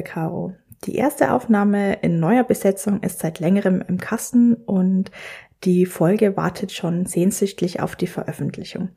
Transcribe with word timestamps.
liebe 0.00 0.02
Caro. 0.02 0.54
Die 0.84 0.94
erste 0.94 1.32
Aufnahme 1.32 1.94
in 2.00 2.20
neuer 2.20 2.44
Besetzung 2.44 3.02
ist 3.02 3.18
seit 3.18 3.38
längerem 3.38 3.84
im 3.86 3.98
Kasten 3.98 4.54
und 4.54 5.10
die 5.64 5.84
Folge 5.84 6.38
wartet 6.38 6.72
schon 6.72 7.04
sehnsüchtig 7.04 7.80
auf 7.80 7.96
die 7.96 8.06
Veröffentlichung. 8.06 8.88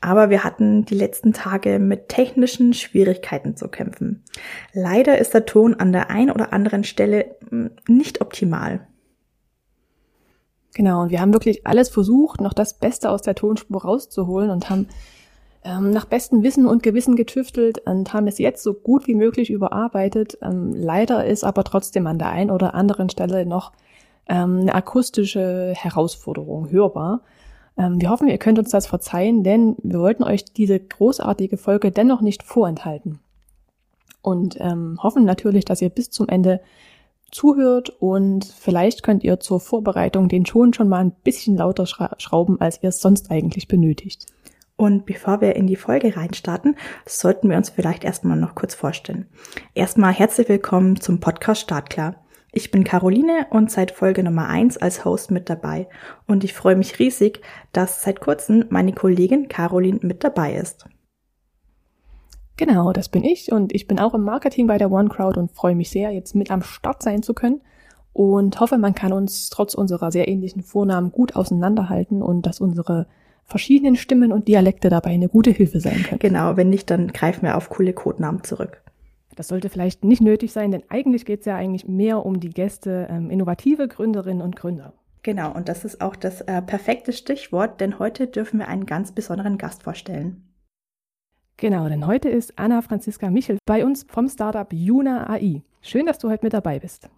Aber 0.00 0.30
wir 0.30 0.42
hatten 0.42 0.84
die 0.84 0.96
letzten 0.96 1.32
Tage 1.32 1.78
mit 1.78 2.08
technischen 2.08 2.74
Schwierigkeiten 2.74 3.56
zu 3.56 3.68
kämpfen. 3.68 4.24
Leider 4.72 5.18
ist 5.18 5.32
der 5.32 5.46
Ton 5.46 5.74
an 5.74 5.92
der 5.92 6.10
einen 6.10 6.32
oder 6.32 6.52
anderen 6.52 6.82
Stelle 6.82 7.36
hm, 7.48 7.70
nicht 7.86 8.20
optimal. 8.20 8.88
Genau, 10.74 11.02
und 11.02 11.10
wir 11.10 11.20
haben 11.20 11.32
wirklich 11.32 11.68
alles 11.68 11.88
versucht, 11.88 12.40
noch 12.40 12.52
das 12.52 12.78
Beste 12.78 13.10
aus 13.10 13.22
der 13.22 13.36
Tonspur 13.36 13.82
rauszuholen 13.82 14.50
und 14.50 14.70
haben 14.70 14.88
ähm, 15.64 15.90
nach 15.90 16.04
bestem 16.04 16.42
Wissen 16.42 16.66
und 16.66 16.82
Gewissen 16.82 17.16
getüftelt 17.16 17.78
und 17.86 18.12
haben 18.12 18.26
es 18.26 18.38
jetzt 18.38 18.62
so 18.62 18.74
gut 18.74 19.06
wie 19.06 19.14
möglich 19.14 19.50
überarbeitet. 19.50 20.38
Ähm, 20.42 20.72
leider 20.74 21.26
ist 21.26 21.44
aber 21.44 21.64
trotzdem 21.64 22.06
an 22.06 22.18
der 22.18 22.30
einen 22.30 22.50
oder 22.50 22.74
anderen 22.74 23.10
Stelle 23.10 23.44
noch 23.44 23.72
ähm, 24.28 24.60
eine 24.60 24.74
akustische 24.74 25.72
Herausforderung 25.76 26.70
hörbar. 26.70 27.22
Ähm, 27.76 28.00
wir 28.00 28.10
hoffen, 28.10 28.28
ihr 28.28 28.38
könnt 28.38 28.58
uns 28.58 28.70
das 28.70 28.86
verzeihen, 28.86 29.44
denn 29.44 29.76
wir 29.82 30.00
wollten 30.00 30.24
euch 30.24 30.44
diese 30.44 30.78
großartige 30.78 31.56
Folge 31.56 31.90
dennoch 31.90 32.20
nicht 32.20 32.42
vorenthalten. 32.42 33.20
Und 34.22 34.56
ähm, 34.60 34.98
hoffen 35.02 35.24
natürlich, 35.24 35.64
dass 35.64 35.80
ihr 35.80 35.90
bis 35.90 36.10
zum 36.10 36.28
Ende 36.28 36.60
zuhört 37.30 37.90
und 38.00 38.44
vielleicht 38.44 39.02
könnt 39.02 39.22
ihr 39.22 39.38
zur 39.38 39.60
Vorbereitung 39.60 40.28
den 40.28 40.44
Ton 40.44 40.72
schon 40.72 40.88
mal 40.88 41.00
ein 41.00 41.12
bisschen 41.24 41.56
lauter 41.56 41.86
schrauben, 41.86 42.60
als 42.60 42.82
ihr 42.82 42.88
es 42.88 43.00
sonst 43.00 43.30
eigentlich 43.30 43.68
benötigt. 43.68 44.26
Und 44.80 45.06
bevor 45.06 45.40
wir 45.40 45.56
in 45.56 45.66
die 45.66 45.74
Folge 45.74 46.16
reinstarten, 46.16 46.76
sollten 47.04 47.50
wir 47.50 47.56
uns 47.56 47.68
vielleicht 47.68 48.04
erstmal 48.04 48.36
noch 48.36 48.54
kurz 48.54 48.76
vorstellen. 48.76 49.26
Erstmal 49.74 50.12
herzlich 50.12 50.48
willkommen 50.48 51.00
zum 51.00 51.18
Podcast 51.18 51.62
Startklar. 51.62 52.24
Ich 52.52 52.70
bin 52.70 52.84
Caroline 52.84 53.48
und 53.50 53.72
seit 53.72 53.90
Folge 53.90 54.22
Nummer 54.22 54.46
eins 54.46 54.78
als 54.78 55.04
Host 55.04 55.32
mit 55.32 55.50
dabei. 55.50 55.88
Und 56.28 56.44
ich 56.44 56.54
freue 56.54 56.76
mich 56.76 57.00
riesig, 57.00 57.40
dass 57.72 58.04
seit 58.04 58.20
kurzem 58.20 58.66
meine 58.68 58.92
Kollegin 58.92 59.48
Caroline 59.48 59.98
mit 60.02 60.22
dabei 60.22 60.54
ist. 60.54 60.86
Genau, 62.56 62.92
das 62.92 63.08
bin 63.08 63.24
ich 63.24 63.50
und 63.50 63.74
ich 63.74 63.88
bin 63.88 63.98
auch 63.98 64.14
im 64.14 64.22
Marketing 64.22 64.68
bei 64.68 64.78
der 64.78 64.92
OneCrowd 64.92 65.38
und 65.38 65.50
freue 65.50 65.74
mich 65.74 65.90
sehr, 65.90 66.12
jetzt 66.12 66.36
mit 66.36 66.52
am 66.52 66.62
Start 66.62 67.02
sein 67.02 67.24
zu 67.24 67.34
können 67.34 67.62
und 68.12 68.60
hoffe, 68.60 68.78
man 68.78 68.94
kann 68.94 69.12
uns 69.12 69.50
trotz 69.50 69.74
unserer 69.74 70.12
sehr 70.12 70.28
ähnlichen 70.28 70.62
Vornamen 70.62 71.10
gut 71.10 71.34
auseinanderhalten 71.34 72.22
und 72.22 72.46
dass 72.46 72.60
unsere 72.60 73.08
verschiedenen 73.48 73.96
Stimmen 73.96 74.30
und 74.30 74.46
Dialekte 74.46 74.90
dabei 74.90 75.10
eine 75.10 75.28
gute 75.28 75.50
Hilfe 75.50 75.80
sein 75.80 76.02
können. 76.02 76.20
Genau, 76.20 76.56
wenn 76.56 76.68
nicht, 76.68 76.90
dann 76.90 77.08
greifen 77.08 77.42
wir 77.42 77.56
auf 77.56 77.70
coole 77.70 77.94
Codenamen 77.94 78.44
zurück. 78.44 78.82
Das 79.34 79.48
sollte 79.48 79.70
vielleicht 79.70 80.04
nicht 80.04 80.20
nötig 80.20 80.52
sein, 80.52 80.70
denn 80.70 80.82
eigentlich 80.88 81.24
geht 81.24 81.40
es 81.40 81.46
ja 81.46 81.56
eigentlich 81.56 81.88
mehr 81.88 82.26
um 82.26 82.40
die 82.40 82.50
Gäste, 82.50 83.08
ähm, 83.10 83.30
innovative 83.30 83.88
Gründerinnen 83.88 84.42
und 84.42 84.56
Gründer. 84.56 84.92
Genau, 85.22 85.52
und 85.52 85.68
das 85.68 85.84
ist 85.84 86.00
auch 86.00 86.16
das 86.16 86.42
äh, 86.42 86.60
perfekte 86.60 87.12
Stichwort, 87.12 87.80
denn 87.80 87.98
heute 87.98 88.26
dürfen 88.26 88.58
wir 88.58 88.68
einen 88.68 88.86
ganz 88.86 89.12
besonderen 89.12 89.58
Gast 89.58 89.82
vorstellen. 89.82 90.44
Genau, 91.56 91.88
denn 91.88 92.06
heute 92.06 92.28
ist 92.28 92.58
Anna 92.58 92.82
Franziska 92.82 93.30
Michel 93.30 93.58
bei 93.66 93.84
uns 93.84 94.04
vom 94.08 94.28
Startup 94.28 94.72
Juna 94.72 95.28
AI. 95.28 95.62
Schön, 95.80 96.06
dass 96.06 96.18
du 96.18 96.28
heute 96.30 96.44
mit 96.44 96.52
dabei 96.52 96.78
bist. 96.78 97.08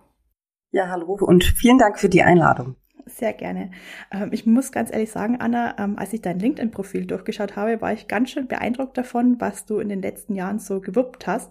Ja, 0.73 0.89
hallo 0.89 1.19
und 1.21 1.45
vielen 1.45 1.79
Dank 1.79 1.99
für 1.99 2.09
die 2.09 2.23
Einladung. 2.23 2.77
Sehr 3.07 3.33
gerne. 3.33 3.71
Ähm, 4.11 4.31
ich 4.33 4.47
muss 4.47 4.73
ganz 4.73 4.93
ehrlich 4.93 5.11
sagen, 5.11 5.37
Anna, 5.41 5.77
ähm, 5.79 5.99
als 5.99 6.13
ich 6.13 6.23
dein 6.23 6.39
LinkedIn-Profil 6.39 7.07
durchgeschaut 7.07 7.57
habe, 7.57 7.81
war 7.81 7.93
ich 7.93 8.09
ganz 8.09 8.31
schön 8.31 8.49
beeindruckt 8.49 8.97
davon, 8.97 9.41
was 9.41 9.67
du 9.67 9.79
in 9.79 9.89
den 9.89 10.03
letzten 10.03 10.35
Jahren 10.35 10.59
so 10.59 10.81
gewuppt 10.81 11.27
hast. 11.27 11.51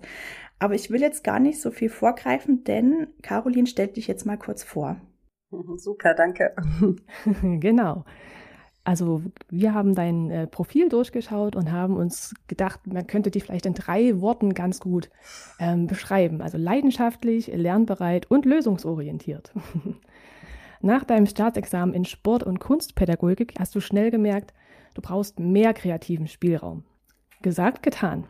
Aber 0.60 0.76
ich 0.76 0.92
will 0.92 1.02
jetzt 1.02 1.24
gar 1.24 1.40
nicht 1.40 1.62
so 1.62 1.72
viel 1.72 1.90
vorgreifen, 1.90 2.64
denn 2.64 3.08
Caroline 3.22 3.68
stellt 3.68 3.96
dich 3.96 4.08
jetzt 4.08 4.26
mal 4.26 4.38
kurz 4.38 4.64
vor. 4.64 4.98
Super, 5.78 6.14
danke. 6.14 6.54
genau. 7.60 8.06
Also 8.84 9.22
wir 9.50 9.74
haben 9.74 9.94
dein 9.94 10.32
äh, 10.32 10.48
Profil 10.48 10.90
durchgeschaut 10.90 11.56
und 11.56 11.72
haben 11.72 11.96
uns 11.96 12.34
gedacht, 12.48 12.88
man 12.88 13.06
könnte 13.08 13.30
dich 13.30 13.44
vielleicht 13.44 13.66
in 13.66 13.74
drei 13.74 14.20
Worten 14.20 14.54
ganz 14.54 14.80
gut 14.80 15.10
ähm, 15.60 15.88
beschreiben. 15.88 16.42
Also 16.42 16.58
leidenschaftlich, 16.58 17.48
lernbereit 17.48 18.32
und 18.32 18.46
lösungsorientiert. 18.46 19.54
Nach 20.82 21.04
deinem 21.04 21.26
Staatsexamen 21.26 21.94
in 21.94 22.06
Sport- 22.06 22.44
und 22.44 22.60
Kunstpädagogik 22.60 23.54
hast 23.60 23.76
du 23.76 23.82
schnell 23.82 24.12
gemerkt, 24.12 24.54
du 24.94 25.02
brauchst 25.02 25.40
mehr 25.40 25.74
kreativen 25.74 26.28
Spielraum. 26.28 26.86
Gesagt, 27.42 27.84
getan. 27.84 28.28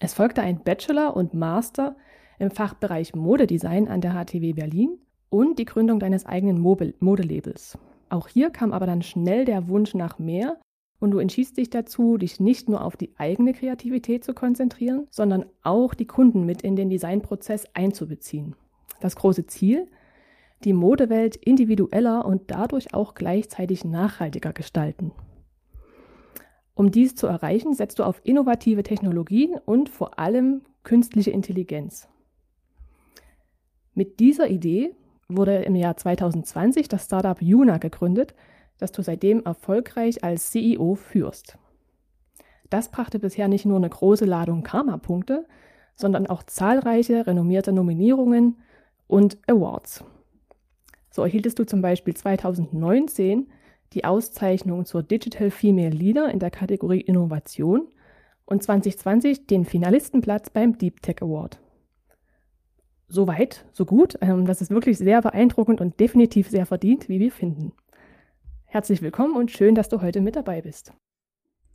Es 0.00 0.14
folgte 0.14 0.42
ein 0.42 0.62
Bachelor 0.64 1.14
und 1.14 1.34
Master 1.34 1.96
im 2.38 2.50
Fachbereich 2.50 3.14
Modedesign 3.14 3.88
an 3.88 4.00
der 4.00 4.12
HTW 4.12 4.54
Berlin 4.54 4.98
und 5.28 5.58
die 5.58 5.66
Gründung 5.66 6.00
deines 6.00 6.24
eigenen 6.24 6.60
Modelabels. 6.60 7.78
Auch 8.08 8.26
hier 8.26 8.50
kam 8.50 8.72
aber 8.72 8.86
dann 8.86 9.02
schnell 9.02 9.44
der 9.44 9.68
Wunsch 9.68 9.94
nach 9.94 10.18
mehr 10.18 10.58
und 10.98 11.10
du 11.10 11.18
entschiedst 11.18 11.58
dich 11.58 11.68
dazu, 11.68 12.16
dich 12.16 12.40
nicht 12.40 12.68
nur 12.68 12.84
auf 12.84 12.96
die 12.96 13.12
eigene 13.18 13.52
Kreativität 13.52 14.24
zu 14.24 14.32
konzentrieren, 14.34 15.06
sondern 15.10 15.44
auch 15.62 15.94
die 15.94 16.06
Kunden 16.06 16.46
mit 16.46 16.62
in 16.62 16.74
den 16.74 16.88
Designprozess 16.88 17.66
einzubeziehen. 17.74 18.56
Das 19.00 19.16
große 19.16 19.46
Ziel? 19.46 19.88
Die 20.64 20.72
Modewelt 20.72 21.36
individueller 21.36 22.24
und 22.24 22.50
dadurch 22.50 22.94
auch 22.94 23.14
gleichzeitig 23.14 23.84
nachhaltiger 23.84 24.52
gestalten. 24.52 25.12
Um 26.74 26.90
dies 26.90 27.14
zu 27.14 27.26
erreichen, 27.26 27.74
setzt 27.74 27.98
du 27.98 28.04
auf 28.04 28.20
innovative 28.24 28.82
Technologien 28.82 29.56
und 29.64 29.88
vor 29.88 30.18
allem 30.18 30.62
künstliche 30.84 31.30
Intelligenz. 31.30 32.08
Mit 33.94 34.20
dieser 34.20 34.48
Idee 34.48 34.94
wurde 35.28 35.56
im 35.62 35.74
Jahr 35.74 35.96
2020 35.96 36.88
das 36.88 37.04
Startup 37.04 37.40
Juna 37.40 37.78
gegründet, 37.78 38.34
das 38.78 38.92
du 38.92 39.02
seitdem 39.02 39.42
erfolgreich 39.44 40.24
als 40.24 40.50
CEO 40.50 40.94
führst. 40.94 41.58
Das 42.70 42.90
brachte 42.90 43.18
bisher 43.18 43.48
nicht 43.48 43.66
nur 43.66 43.76
eine 43.76 43.90
große 43.90 44.24
Ladung 44.24 44.62
Karma-Punkte, 44.62 45.46
sondern 45.94 46.26
auch 46.26 46.42
zahlreiche 46.42 47.26
renommierte 47.26 47.70
Nominierungen 47.72 48.56
und 49.08 49.36
Awards. 49.46 50.04
So 51.12 51.22
erhieltest 51.22 51.58
du 51.58 51.64
zum 51.64 51.82
Beispiel 51.82 52.14
2019 52.14 53.46
die 53.92 54.04
Auszeichnung 54.04 54.86
zur 54.86 55.02
Digital 55.02 55.50
Female 55.50 55.90
Leader 55.90 56.30
in 56.30 56.38
der 56.38 56.50
Kategorie 56.50 57.02
Innovation 57.02 57.86
und 58.46 58.62
2020 58.62 59.46
den 59.46 59.66
Finalistenplatz 59.66 60.48
beim 60.48 60.78
Deep 60.78 61.02
Tech 61.02 61.16
Award. 61.20 61.60
So 63.08 63.26
weit, 63.26 63.66
so 63.72 63.84
gut. 63.84 64.16
Ähm, 64.22 64.46
das 64.46 64.62
ist 64.62 64.70
wirklich 64.70 64.96
sehr 64.96 65.20
beeindruckend 65.20 65.82
und 65.82 66.00
definitiv 66.00 66.48
sehr 66.48 66.64
verdient, 66.64 67.10
wie 67.10 67.20
wir 67.20 67.30
finden. 67.30 67.72
Herzlich 68.64 69.02
willkommen 69.02 69.36
und 69.36 69.50
schön, 69.50 69.74
dass 69.74 69.90
du 69.90 70.00
heute 70.00 70.22
mit 70.22 70.34
dabei 70.34 70.62
bist. 70.62 70.94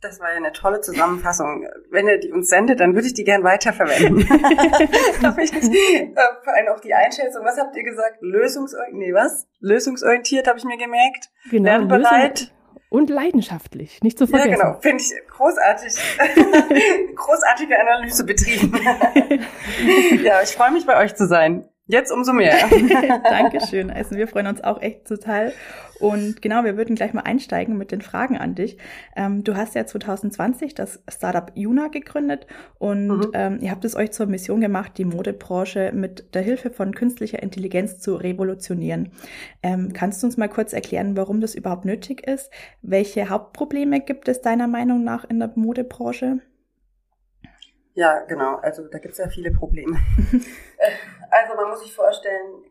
Das 0.00 0.20
war 0.20 0.30
ja 0.30 0.36
eine 0.36 0.52
tolle 0.52 0.80
Zusammenfassung. 0.80 1.66
Wenn 1.90 2.06
ihr 2.06 2.18
die 2.18 2.30
uns 2.30 2.48
sendet, 2.48 2.78
dann 2.78 2.94
würde 2.94 3.08
ich 3.08 3.14
die 3.14 3.24
gern 3.24 3.42
weiterverwenden. 3.42 4.28
Darf 5.22 5.38
ich 5.38 5.52
nicht? 5.52 5.72
Äh, 5.72 6.14
vor 6.44 6.54
allem 6.54 6.68
auch 6.68 6.80
die 6.80 6.94
Einschätzung. 6.94 7.44
Was 7.44 7.58
habt 7.58 7.76
ihr 7.76 7.82
gesagt? 7.82 8.18
Lösungsorientiert? 8.20 9.08
Nee, 9.08 9.12
was? 9.12 9.48
Lösungsorientiert 9.58 10.46
habe 10.46 10.58
ich 10.58 10.64
mir 10.64 10.78
gemerkt. 10.78 11.30
Genau, 11.50 11.64
Lernbereit. 11.64 12.52
Und 12.90 13.10
leidenschaftlich, 13.10 14.00
nicht 14.02 14.16
zu 14.18 14.26
vergessen. 14.26 14.50
Ja, 14.52 14.56
genau. 14.56 14.80
Finde 14.80 15.02
ich 15.02 15.12
großartig. 15.28 15.92
Großartige 17.16 17.78
Analyse 17.78 18.24
betrieben. 18.24 18.72
ja, 20.24 20.40
ich 20.42 20.50
freue 20.50 20.70
mich, 20.70 20.86
bei 20.86 20.96
euch 20.96 21.14
zu 21.14 21.26
sein. 21.26 21.68
Jetzt 21.90 22.12
umso 22.12 22.34
mehr. 22.34 22.54
Dankeschön. 23.24 23.90
Also 23.90 24.14
wir 24.14 24.28
freuen 24.28 24.46
uns 24.46 24.62
auch 24.62 24.80
echt 24.82 25.06
total. 25.06 25.52
Und 25.98 26.42
genau, 26.42 26.62
wir 26.64 26.76
würden 26.76 26.94
gleich 26.94 27.14
mal 27.14 27.22
einsteigen 27.22 27.78
mit 27.78 27.92
den 27.92 28.02
Fragen 28.02 28.36
an 28.36 28.54
dich. 28.54 28.76
Ähm, 29.16 29.42
du 29.42 29.56
hast 29.56 29.74
ja 29.74 29.86
2020 29.86 30.74
das 30.74 31.02
Startup 31.08 31.50
Juna 31.54 31.88
gegründet 31.88 32.46
und 32.78 33.08
mhm. 33.08 33.30
ähm, 33.32 33.58
ihr 33.62 33.70
habt 33.70 33.86
es 33.86 33.96
euch 33.96 34.12
zur 34.12 34.26
Mission 34.26 34.60
gemacht, 34.60 34.92
die 34.98 35.06
Modebranche 35.06 35.92
mit 35.94 36.34
der 36.34 36.42
Hilfe 36.42 36.70
von 36.70 36.94
künstlicher 36.94 37.42
Intelligenz 37.42 37.98
zu 37.98 38.16
revolutionieren. 38.16 39.10
Ähm, 39.62 39.94
kannst 39.94 40.22
du 40.22 40.26
uns 40.26 40.36
mal 40.36 40.48
kurz 40.48 40.74
erklären, 40.74 41.16
warum 41.16 41.40
das 41.40 41.54
überhaupt 41.54 41.86
nötig 41.86 42.26
ist? 42.26 42.50
Welche 42.82 43.30
Hauptprobleme 43.30 44.00
gibt 44.00 44.28
es 44.28 44.42
deiner 44.42 44.68
Meinung 44.68 45.02
nach 45.02 45.24
in 45.24 45.38
der 45.38 45.50
Modebranche? 45.54 46.40
Ja, 47.98 48.20
genau. 48.20 48.58
Also 48.62 48.86
da 48.86 48.98
gibt 48.98 49.14
es 49.14 49.18
ja 49.18 49.28
viele 49.28 49.50
Probleme. 49.50 49.98
Äh, 50.80 50.92
also 51.30 51.56
man 51.56 51.70
muss 51.70 51.80
sich 51.80 51.92
vorstellen, 51.92 52.62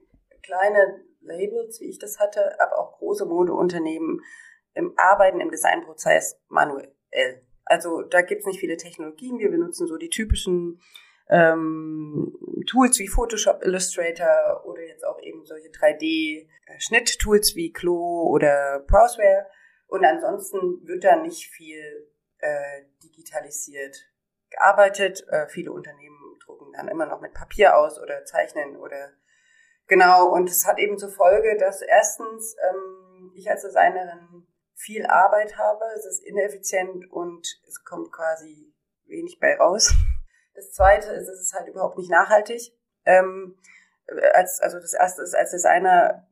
kleine 0.41 1.03
Labels, 1.19 1.81
wie 1.81 1.89
ich 1.89 2.00
das 2.00 2.18
hatte, 2.19 2.57
aber 2.62 2.79
auch 2.79 2.97
große 3.00 3.25
Modeunternehmen 3.25 4.21
im 4.74 4.94
Arbeiten 4.95 5.41
im 5.41 5.51
Designprozess 5.51 6.39
manuell. 6.47 6.94
Also 7.65 8.03
da 8.03 8.21
gibt 8.21 8.39
es 8.39 8.47
nicht 8.47 8.62
viele 8.62 8.77
Technologien. 8.77 9.39
Wir 9.39 9.51
benutzen 9.51 9.88
so 9.88 9.97
die 9.97 10.09
typischen 10.09 10.81
ähm, 11.29 12.33
Tools 12.65 12.97
wie 13.00 13.09
Photoshop, 13.09 13.62
Illustrator 13.65 14.63
oder 14.65 14.81
jetzt 14.83 15.06
auch 15.06 15.19
eben 15.21 15.44
solche 15.44 15.68
3D-Schnitttools 15.68 17.57
wie 17.57 17.74
Clo 17.74 18.29
oder 18.31 18.79
Browseware. 18.88 19.47
Und 19.88 20.06
ansonsten 20.06 20.88
wird 20.88 21.03
da 21.03 21.18
nicht 21.18 21.50
viel 21.50 22.09
äh, 22.38 22.83
digitalisiert 23.03 23.97
gearbeitet. 24.49 25.25
Äh, 25.29 25.47
viele 25.47 25.71
Unternehmen 25.71 26.38
drucken 26.45 26.73
dann 26.73 26.88
immer 26.88 27.05
noch 27.05 27.21
mit 27.21 27.33
Papier 27.33 27.77
aus 27.77 27.99
oder 27.99 28.25
zeichnen 28.25 28.77
oder 28.77 29.11
genau. 29.88 30.27
Und 30.29 30.49
es 30.49 30.65
hat 30.65 30.79
eben 30.79 30.97
zur 30.97 31.09
Folge, 31.09 31.57
dass 31.57 31.81
erstens 31.81 32.55
ähm, 32.69 33.31
ich 33.35 33.49
als 33.49 33.61
Designerin 33.61 34.47
viel 34.75 35.05
Arbeit 35.07 35.57
habe, 35.57 35.83
es 35.95 36.05
ist 36.05 36.23
ineffizient 36.23 37.11
und 37.11 37.47
es 37.67 37.83
kommt 37.83 38.11
quasi 38.11 38.73
wenig 39.07 39.39
bei 39.39 39.57
raus. 39.57 39.94
Das 40.53 40.71
zweite 40.71 41.11
ist, 41.13 41.27
es 41.27 41.41
ist 41.41 41.53
halt 41.53 41.67
überhaupt 41.67 41.97
nicht 41.97 42.11
nachhaltig. 42.11 42.73
Ähm, 43.05 43.57
als, 44.33 44.59
also 44.61 44.79
das 44.79 44.93
erste 44.93 45.21
ist, 45.23 45.35
als 45.35 45.51
Designer 45.51 46.27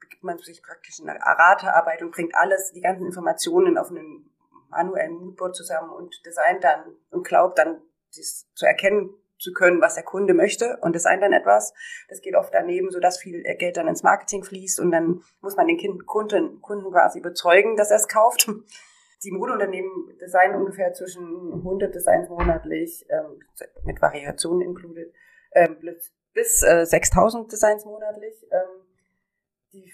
begibt 0.00 0.24
man 0.24 0.38
sich 0.38 0.62
praktisch 0.62 1.00
eine 1.00 1.18
Ratearbeit 1.20 2.02
und 2.02 2.12
bringt 2.12 2.34
alles, 2.34 2.72
die 2.72 2.80
ganzen 2.80 3.06
Informationen 3.06 3.78
auf 3.78 3.90
einen 3.90 4.30
manuellen 4.70 5.14
Moodboard 5.14 5.54
zusammen 5.54 5.90
und 5.90 6.24
designt 6.24 6.64
dann 6.64 6.96
und 7.10 7.26
glaubt 7.26 7.58
dann, 7.58 7.82
dies 8.16 8.48
zu 8.54 8.66
erkennen 8.66 9.10
zu 9.38 9.52
können, 9.52 9.80
was 9.80 9.94
der 9.94 10.04
Kunde 10.04 10.34
möchte 10.34 10.78
und 10.82 10.94
designt 10.94 11.22
dann 11.22 11.32
etwas. 11.32 11.72
Das 12.08 12.20
geht 12.20 12.34
oft 12.34 12.52
daneben, 12.52 12.90
so 12.90 13.00
dass 13.00 13.18
viel 13.18 13.42
Geld 13.42 13.76
dann 13.76 13.88
ins 13.88 14.02
Marketing 14.02 14.44
fließt 14.44 14.80
und 14.80 14.90
dann 14.90 15.22
muss 15.40 15.56
man 15.56 15.66
den 15.66 15.78
Kunden, 16.06 16.60
Kunden 16.60 16.90
quasi 16.90 17.18
überzeugen, 17.18 17.76
dass 17.76 17.90
er 17.90 17.96
es 17.96 18.08
kauft. 18.08 18.48
Die 19.22 19.32
Modeunternehmen 19.32 20.16
designen 20.18 20.56
ungefähr 20.56 20.92
zwischen 20.92 21.52
100 21.52 21.94
Designs 21.94 22.28
monatlich, 22.28 23.04
ähm, 23.10 23.40
mit 23.84 24.00
Variationen 24.00 24.62
included, 24.62 25.12
ähm, 25.52 25.76
bis 26.32 26.62
äh, 26.62 26.86
6000 26.86 27.52
Designs 27.52 27.84
monatlich. 27.84 28.46
Ähm, 28.50 28.86
die 29.72 29.92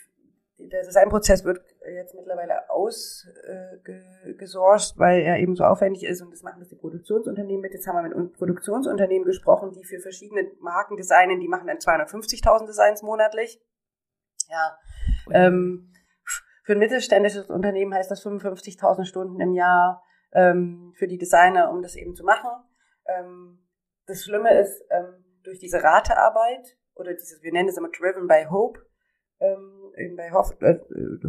der 0.59 0.85
Designprozess 0.85 1.45
wird 1.45 1.61
jetzt 1.93 2.15
mittlerweile 2.15 2.71
ausgesourced, 2.71 4.97
äh, 4.97 4.99
weil 4.99 5.21
er 5.23 5.39
eben 5.39 5.57
so 5.57 5.65
aufwendig 5.65 6.05
ist 6.05 6.23
und 6.23 6.31
das 6.31 6.43
machen 6.43 6.61
das 6.61 6.69
die 6.69 6.77
Produktionsunternehmen 6.77 7.63
mit. 7.63 7.73
Jetzt 7.73 7.87
haben 7.87 7.97
wir 7.97 8.17
mit 8.17 8.35
Produktionsunternehmen 8.35 9.25
gesprochen, 9.25 9.73
die 9.73 9.85
für 9.85 10.01
verschiedene 10.01 10.51
Marken 10.61 10.97
designen, 10.97 11.41
die 11.41 11.49
machen 11.49 11.67
dann 11.67 11.79
250.000 11.79 12.67
Designs 12.67 13.03
monatlich. 13.03 13.61
Ja. 14.49 14.79
Ähm, 15.33 15.93
für 16.65 16.73
ein 16.73 16.79
mittelständisches 16.79 17.49
Unternehmen 17.49 17.95
heißt 17.95 18.11
das 18.11 18.25
55.000 18.25 19.05
Stunden 19.05 19.41
im 19.41 19.53
Jahr 19.53 20.03
ähm, 20.33 20.93
für 20.97 21.07
die 21.07 21.19
Designer, 21.19 21.71
um 21.71 21.83
das 21.83 21.97
eben 21.97 22.15
zu 22.15 22.25
machen. 22.25 22.51
Ähm, 23.07 23.63
das 24.07 24.25
Schlimme 24.25 24.59
ist, 24.59 24.85
ähm, 24.91 25.25
durch 25.45 25.59
diese 25.59 25.83
Ratearbeit 25.83 26.77
oder 26.95 27.15
dieses, 27.15 27.43
wir 27.43 27.53
nennen 27.53 27.69
es 27.69 27.77
immer 27.77 27.91
Driven 27.91 28.27
by 28.27 28.47
Hope, 28.51 28.81
ähm, 29.39 29.76
bei 30.17 30.31
Hoff, 30.33 30.55
äh, 30.61 30.79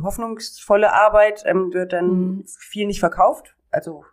hoffnungsvolle 0.01 0.91
Arbeit 0.93 1.43
ähm, 1.45 1.73
wird 1.73 1.93
dann 1.93 2.07
mhm. 2.07 2.45
viel 2.45 2.87
nicht 2.87 2.99
verkauft. 2.99 3.55
Also 3.71 4.03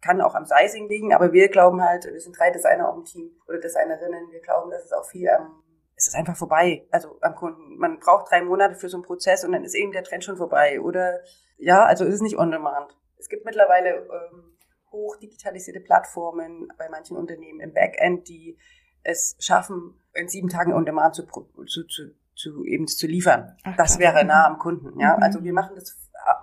kann 0.00 0.20
auch 0.20 0.34
am 0.34 0.44
Sizing 0.44 0.88
liegen, 0.88 1.12
aber 1.12 1.32
wir 1.32 1.48
glauben 1.48 1.82
halt, 1.82 2.04
wir 2.04 2.20
sind 2.20 2.38
drei 2.38 2.50
Designer 2.50 2.88
auch 2.88 2.96
im 2.96 3.04
Team 3.04 3.30
oder 3.48 3.58
Designerinnen, 3.58 4.30
wir 4.30 4.40
glauben, 4.40 4.70
dass 4.70 4.84
es 4.84 4.92
auch 4.92 5.04
viel 5.04 5.28
am 5.28 5.62
es 5.98 6.06
ist 6.06 6.14
einfach 6.14 6.36
vorbei, 6.36 6.86
also 6.92 7.18
am 7.22 7.34
Kunden. 7.34 7.76
Man 7.76 7.98
braucht 7.98 8.30
drei 8.30 8.40
Monate 8.40 8.76
für 8.76 8.88
so 8.88 8.96
einen 8.96 9.04
Prozess 9.04 9.44
und 9.44 9.50
dann 9.50 9.64
ist 9.64 9.74
eben 9.74 9.90
der 9.90 10.04
Trend 10.04 10.22
schon 10.22 10.36
vorbei. 10.36 10.80
Oder 10.80 11.18
ja, 11.56 11.84
also 11.84 12.04
ist 12.04 12.14
es 12.14 12.20
nicht 12.20 12.38
on 12.38 12.52
demand. 12.52 12.96
Es 13.18 13.28
gibt 13.28 13.44
mittlerweile 13.44 14.06
ähm, 14.06 14.56
hoch 14.92 15.16
digitalisierte 15.16 15.80
Plattformen 15.80 16.68
bei 16.78 16.88
manchen 16.88 17.16
Unternehmen 17.16 17.58
im 17.58 17.74
Backend, 17.74 18.28
die 18.28 18.56
es 19.02 19.36
schaffen, 19.40 20.00
in 20.14 20.28
sieben 20.28 20.48
Tagen 20.48 20.72
on 20.72 20.86
demand 20.86 21.16
zu, 21.16 21.26
zu, 21.66 21.84
zu 21.88 22.14
zu 22.38 22.64
eben 22.64 22.86
zu 22.86 23.06
liefern. 23.06 23.56
Ach, 23.64 23.76
das 23.76 23.98
wäre 23.98 24.24
nah 24.24 24.46
am 24.46 24.58
Kunden. 24.58 24.98
Ja, 24.98 25.16
mhm. 25.16 25.22
also 25.22 25.42
wir 25.42 25.52
machen 25.52 25.74
das 25.74 25.96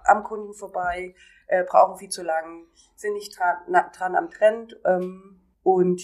am 0.03 0.23
Kunden 0.23 0.53
vorbei, 0.53 1.15
äh, 1.47 1.63
brauchen 1.63 1.97
viel 1.97 2.09
zu 2.09 2.23
lang, 2.23 2.67
sind 2.95 3.13
nicht 3.13 3.37
dran, 3.37 3.57
na, 3.67 3.89
dran 3.89 4.15
am 4.15 4.29
Trend 4.29 4.77
ähm, 4.85 5.39
und 5.63 6.01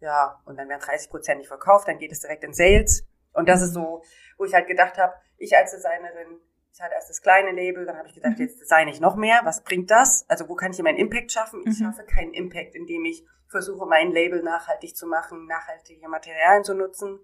ja, 0.00 0.40
und 0.44 0.56
dann 0.56 0.68
werden 0.68 0.80
30 0.80 1.10
Prozent 1.10 1.38
nicht 1.38 1.48
verkauft, 1.48 1.88
dann 1.88 1.98
geht 1.98 2.12
es 2.12 2.20
direkt 2.20 2.44
in 2.44 2.54
Sales 2.54 3.04
und 3.32 3.48
das 3.48 3.62
ist 3.62 3.72
so, 3.72 4.02
wo 4.36 4.44
ich 4.44 4.54
halt 4.54 4.68
gedacht 4.68 4.98
habe, 4.98 5.14
ich 5.36 5.56
als 5.56 5.72
Designerin, 5.72 6.38
ich 6.72 6.80
hatte 6.80 6.94
erst 6.94 7.10
das 7.10 7.20
kleine 7.20 7.50
Label, 7.52 7.86
dann 7.86 7.96
habe 7.96 8.08
ich 8.08 8.14
gedacht, 8.14 8.38
mhm. 8.38 8.44
jetzt 8.44 8.60
design 8.60 8.88
ich 8.88 9.00
noch 9.00 9.16
mehr. 9.16 9.40
Was 9.44 9.64
bringt 9.64 9.90
das? 9.90 10.24
Also 10.28 10.48
wo 10.48 10.54
kann 10.54 10.70
ich 10.70 10.76
hier 10.76 10.84
meinen 10.84 10.98
Impact 10.98 11.32
schaffen? 11.32 11.62
Ich 11.66 11.80
mhm. 11.80 11.86
schaffe 11.86 12.04
keinen 12.04 12.32
Impact, 12.34 12.76
indem 12.76 13.04
ich 13.04 13.26
versuche, 13.48 13.86
mein 13.86 14.12
Label 14.12 14.42
nachhaltig 14.42 14.96
zu 14.96 15.06
machen, 15.06 15.46
nachhaltige 15.46 16.08
Materialien 16.08 16.62
zu 16.62 16.74
nutzen 16.74 17.18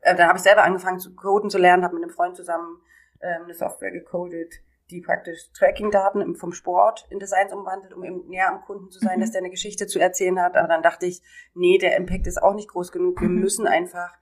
äh, 0.00 0.14
dann 0.14 0.28
habe 0.28 0.38
ich 0.38 0.44
selber 0.44 0.64
angefangen 0.64 0.98
zu 0.98 1.14
coden 1.14 1.50
zu 1.50 1.58
lernen, 1.58 1.84
habe 1.84 1.94
mit 1.94 2.04
einem 2.04 2.12
Freund 2.12 2.36
zusammen 2.36 2.80
ähm, 3.20 3.44
eine 3.44 3.54
Software 3.54 3.90
gecodet, 3.90 4.54
die 4.90 5.00
praktisch 5.00 5.50
Tracking-Daten 5.52 6.34
vom 6.36 6.52
Sport 6.52 7.06
in 7.10 7.18
Designs 7.18 7.52
umwandelt, 7.52 7.92
um 7.92 8.04
eben 8.04 8.26
näher 8.28 8.48
am 8.48 8.62
Kunden 8.62 8.90
zu 8.90 9.00
sein, 9.00 9.16
mhm. 9.16 9.20
dass 9.20 9.32
der 9.32 9.40
eine 9.40 9.50
Geschichte 9.50 9.86
zu 9.86 9.98
erzählen 9.98 10.40
hat. 10.40 10.56
Aber 10.56 10.68
dann 10.68 10.82
dachte 10.82 11.06
ich, 11.06 11.22
nee, 11.54 11.78
der 11.78 11.96
Impact 11.96 12.26
ist 12.26 12.42
auch 12.42 12.54
nicht 12.54 12.70
groß 12.70 12.92
genug. 12.92 13.20
Wir 13.20 13.28
mhm. 13.28 13.40
müssen 13.40 13.66
einfach 13.66 14.14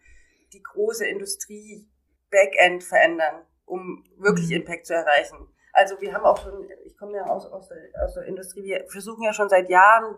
die 0.52 0.62
große 0.62 1.06
Industrie 1.06 1.88
Backend 2.30 2.82
verändern, 2.82 3.42
um 3.64 4.04
wirklich 4.16 4.48
mhm. 4.48 4.56
Impact 4.56 4.86
zu 4.86 4.94
erreichen. 4.94 5.48
Also 5.72 6.00
wir 6.00 6.14
haben 6.14 6.24
auch 6.24 6.42
schon, 6.42 6.66
ich 6.84 6.96
komme 6.96 7.16
ja 7.16 7.26
aus, 7.26 7.46
aus, 7.46 7.68
der, 7.68 7.78
aus 8.02 8.14
der 8.14 8.24
Industrie, 8.24 8.64
wir 8.64 8.86
versuchen 8.88 9.22
ja 9.22 9.32
schon 9.32 9.50
seit 9.50 9.68
Jahren 9.68 10.16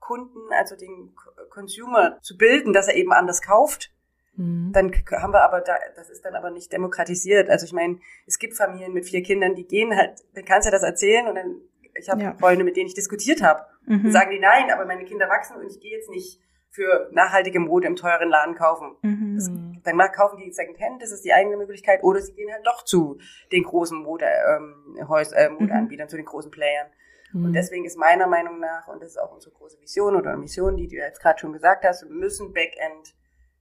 Kunden, 0.00 0.52
also 0.52 0.76
den 0.76 1.14
Consumer 1.50 2.18
zu 2.20 2.36
bilden, 2.36 2.72
dass 2.72 2.88
er 2.88 2.96
eben 2.96 3.12
anders 3.12 3.40
kauft 3.40 3.92
Mhm. 4.38 4.72
Dann 4.72 4.92
haben 5.20 5.32
wir 5.32 5.42
aber 5.42 5.60
da, 5.60 5.74
das 5.96 6.08
ist 6.08 6.24
dann 6.24 6.34
aber 6.34 6.50
nicht 6.50 6.72
demokratisiert. 6.72 7.50
Also 7.50 7.66
ich 7.66 7.72
meine, 7.72 7.98
es 8.26 8.38
gibt 8.38 8.56
Familien 8.56 8.92
mit 8.92 9.04
vier 9.04 9.22
Kindern, 9.22 9.54
die 9.54 9.66
gehen 9.66 9.94
halt, 9.94 10.24
dann 10.34 10.44
kannst 10.44 10.66
du 10.66 10.70
ja 10.70 10.72
das 10.72 10.84
erzählen 10.84 11.26
und 11.26 11.34
dann, 11.34 11.56
ich 11.94 12.08
habe 12.08 12.22
ja. 12.22 12.34
Freunde, 12.34 12.64
mit 12.64 12.76
denen 12.76 12.86
ich 12.86 12.94
diskutiert 12.94 13.42
habe. 13.42 13.64
Mhm. 13.86 14.04
Dann 14.04 14.12
sagen 14.12 14.30
die, 14.30 14.38
nein, 14.38 14.70
aber 14.70 14.86
meine 14.86 15.04
Kinder 15.04 15.28
wachsen 15.28 15.56
und 15.56 15.66
ich 15.66 15.80
gehe 15.80 15.96
jetzt 15.96 16.08
nicht 16.08 16.40
für 16.70 17.08
nachhaltige 17.12 17.58
Mode 17.58 17.88
im 17.88 17.96
teuren 17.96 18.28
Laden 18.28 18.54
kaufen. 18.54 18.94
Mhm. 19.02 19.34
Das, 19.34 19.50
dann 19.82 20.12
kaufen 20.12 20.38
die 20.38 20.52
Secondhand, 20.52 21.02
das 21.02 21.10
ist 21.10 21.24
die 21.24 21.32
eigene 21.32 21.56
Möglichkeit, 21.56 22.04
oder 22.04 22.20
sie 22.20 22.34
gehen 22.34 22.52
halt 22.52 22.64
doch 22.64 22.84
zu 22.84 23.18
den 23.50 23.64
großen 23.64 23.98
Mode, 23.98 24.26
ähm, 24.26 25.08
Häus, 25.08 25.32
äh, 25.32 25.50
Modeanbietern, 25.50 26.06
mhm. 26.06 26.10
zu 26.10 26.16
den 26.16 26.26
großen 26.26 26.50
Playern. 26.52 26.86
Und 27.34 27.48
mhm. 27.48 27.52
deswegen 27.52 27.84
ist 27.84 27.98
meiner 27.98 28.26
Meinung 28.26 28.60
nach, 28.60 28.86
und 28.86 29.02
das 29.02 29.10
ist 29.10 29.18
auch 29.18 29.32
unsere 29.34 29.52
große 29.54 29.80
Vision 29.80 30.14
oder 30.14 30.36
Mission, 30.36 30.76
die 30.76 30.86
du 30.86 30.96
jetzt 30.96 31.20
gerade 31.20 31.38
schon 31.38 31.52
gesagt 31.52 31.84
hast, 31.84 32.04
wir 32.04 32.10
müssen 32.10 32.52
Backend 32.52 33.14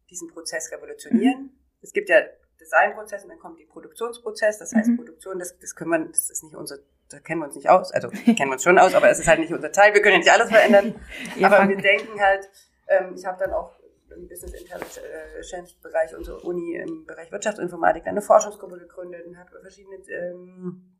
diesen 0.10 0.30
Prozess 0.30 0.72
revolutionieren. 0.72 1.44
Mhm. 1.44 1.50
Es 1.82 1.94
gibt 1.94 2.10
ja 2.10 2.22
Designprozess 2.60 3.24
und 3.24 3.30
dann 3.30 3.40
kommt 3.40 3.60
die 3.60 3.66
Produktionsprozess. 3.66 4.60
Das 4.60 4.74
heißt, 4.74 4.90
mhm. 4.90 4.98
Produktion, 4.98 5.40
das, 5.40 5.58
das 5.60 5.76
können 5.76 5.92
wir, 5.92 6.00
das 6.00 6.30
ist 6.30 6.44
nicht 6.44 6.56
unser, 6.56 6.78
da 7.10 7.20
kennen 7.20 7.42
wir 7.42 7.46
uns 7.46 7.56
nicht 7.56 7.70
aus. 7.70 7.92
Also 7.92 8.10
kennen 8.26 8.50
wir 8.50 8.54
uns 8.54 8.64
schon 8.64 8.80
aus, 8.80 8.94
aber 8.96 9.10
es 9.10 9.20
ist 9.20 9.28
halt 9.28 9.40
nicht 9.40 9.54
unser 9.54 9.72
Teil. 9.72 9.94
Wir 9.94 10.02
können 10.02 10.14
ja 10.14 10.20
nicht 10.20 10.32
alles 10.32 10.50
verändern. 10.50 10.96
aber 11.42 11.70
wir 11.70 11.78
denken 11.78 12.20
halt, 12.20 12.50
ähm, 12.88 13.14
ich 13.16 13.26
habe 13.26 13.38
dann 13.40 13.54
auch 13.54 13.78
im 14.16 14.28
Business 14.28 14.54
Intelligence 14.54 15.74
Bereich 15.82 16.16
unserer 16.16 16.44
Uni 16.44 16.76
im 16.76 17.06
Bereich 17.06 17.32
Wirtschaftsinformatik 17.32 18.08
eine 18.08 18.22
Forschungsgruppe 18.22 18.80
gegründet 18.80 19.26
und 19.28 19.38
habe 19.38 19.52
verschiedene 19.62 19.98
ähm, 20.10 20.98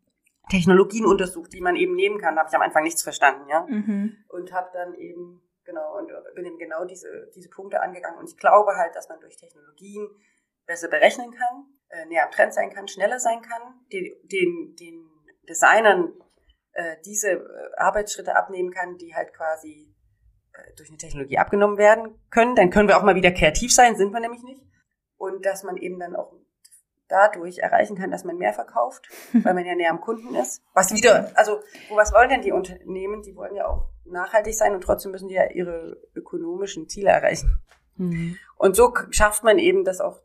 Technologien 0.50 1.06
untersucht, 1.06 1.52
die 1.54 1.62
man 1.62 1.76
eben 1.76 1.96
nehmen 1.96 2.20
kann. 2.20 2.36
Da 2.36 2.42
habe 2.42 2.50
ich 2.50 2.56
am 2.56 2.62
Anfang 2.62 2.84
nichts 2.84 3.04
verstanden, 3.04 3.50
ja. 3.50 3.66
Mhm. 3.68 4.18
Und 4.30 4.54
habe 4.54 4.70
dann 4.74 4.94
eben 4.96 5.42
Genau, 5.68 5.98
und 5.98 6.10
bin 6.34 6.46
eben 6.46 6.58
genau 6.58 6.86
diese, 6.86 7.30
diese 7.36 7.50
Punkte 7.50 7.82
angegangen. 7.82 8.18
Und 8.18 8.30
ich 8.30 8.38
glaube 8.38 8.78
halt, 8.78 8.96
dass 8.96 9.10
man 9.10 9.20
durch 9.20 9.36
Technologien 9.36 10.08
besser 10.66 10.88
berechnen 10.88 11.30
kann, 11.32 11.66
äh, 11.90 12.06
näher 12.06 12.24
am 12.24 12.32
Trend 12.32 12.54
sein 12.54 12.70
kann, 12.70 12.88
schneller 12.88 13.20
sein 13.20 13.42
kann, 13.42 13.82
den, 13.92 14.16
den, 14.24 14.78
den 14.80 15.10
Designern 15.50 16.14
äh, 16.72 16.96
diese 17.04 17.32
äh, 17.32 17.76
Arbeitsschritte 17.76 18.38
abnehmen 18.38 18.72
kann, 18.72 18.98
die 18.98 19.14
halt 19.14 19.34
quasi 19.34 19.94
äh, 20.54 20.74
durch 20.78 20.88
eine 20.88 20.98
Technologie 20.98 21.38
abgenommen 21.38 21.78
werden 21.78 22.18
können. 22.30 22.56
Dann 22.56 22.70
können 22.70 22.88
wir 22.88 22.98
auch 22.98 23.04
mal 23.04 23.16
wieder 23.16 23.34
kreativ 23.34 23.74
sein, 23.74 23.98
sind 23.98 24.14
wir 24.14 24.22
nämlich 24.22 24.44
nicht. 24.44 24.64
Und 25.18 25.46
dass 25.46 25.64
man 25.64 25.76
eben 25.76 26.00
dann 26.00 26.16
auch 26.16 26.32
dadurch 27.08 27.60
erreichen 27.60 27.98
kann, 27.98 28.12
dass 28.12 28.24
man 28.24 28.38
mehr 28.38 28.54
verkauft, 28.54 29.08
weil 29.34 29.54
man 29.54 29.66
ja 29.66 29.76
näher 29.76 29.92
am 29.92 30.02
Kunden 30.02 30.36
ist. 30.36 30.62
Was 30.74 30.94
wieder, 30.94 31.32
also, 31.36 31.60
was 31.90 32.14
wollen 32.14 32.30
denn 32.30 32.42
die 32.42 32.52
Unternehmen? 32.52 33.22
Die 33.22 33.36
wollen 33.36 33.56
ja 33.56 33.68
auch 33.68 33.90
nachhaltig 34.06 34.56
sein 34.56 34.74
und 34.74 34.82
trotzdem 34.82 35.12
müssen 35.12 35.28
die 35.28 35.36
ja 35.36 35.50
ihre 35.50 35.98
ökonomischen 36.16 36.88
Ziele 36.88 37.10
erreichen. 37.10 37.60
Mhm. 37.96 38.38
Und 38.58 38.76
so 38.76 38.94
schafft 39.12 39.44
man 39.44 39.60
eben 39.60 39.84
das 39.84 40.02
auch, 40.02 40.22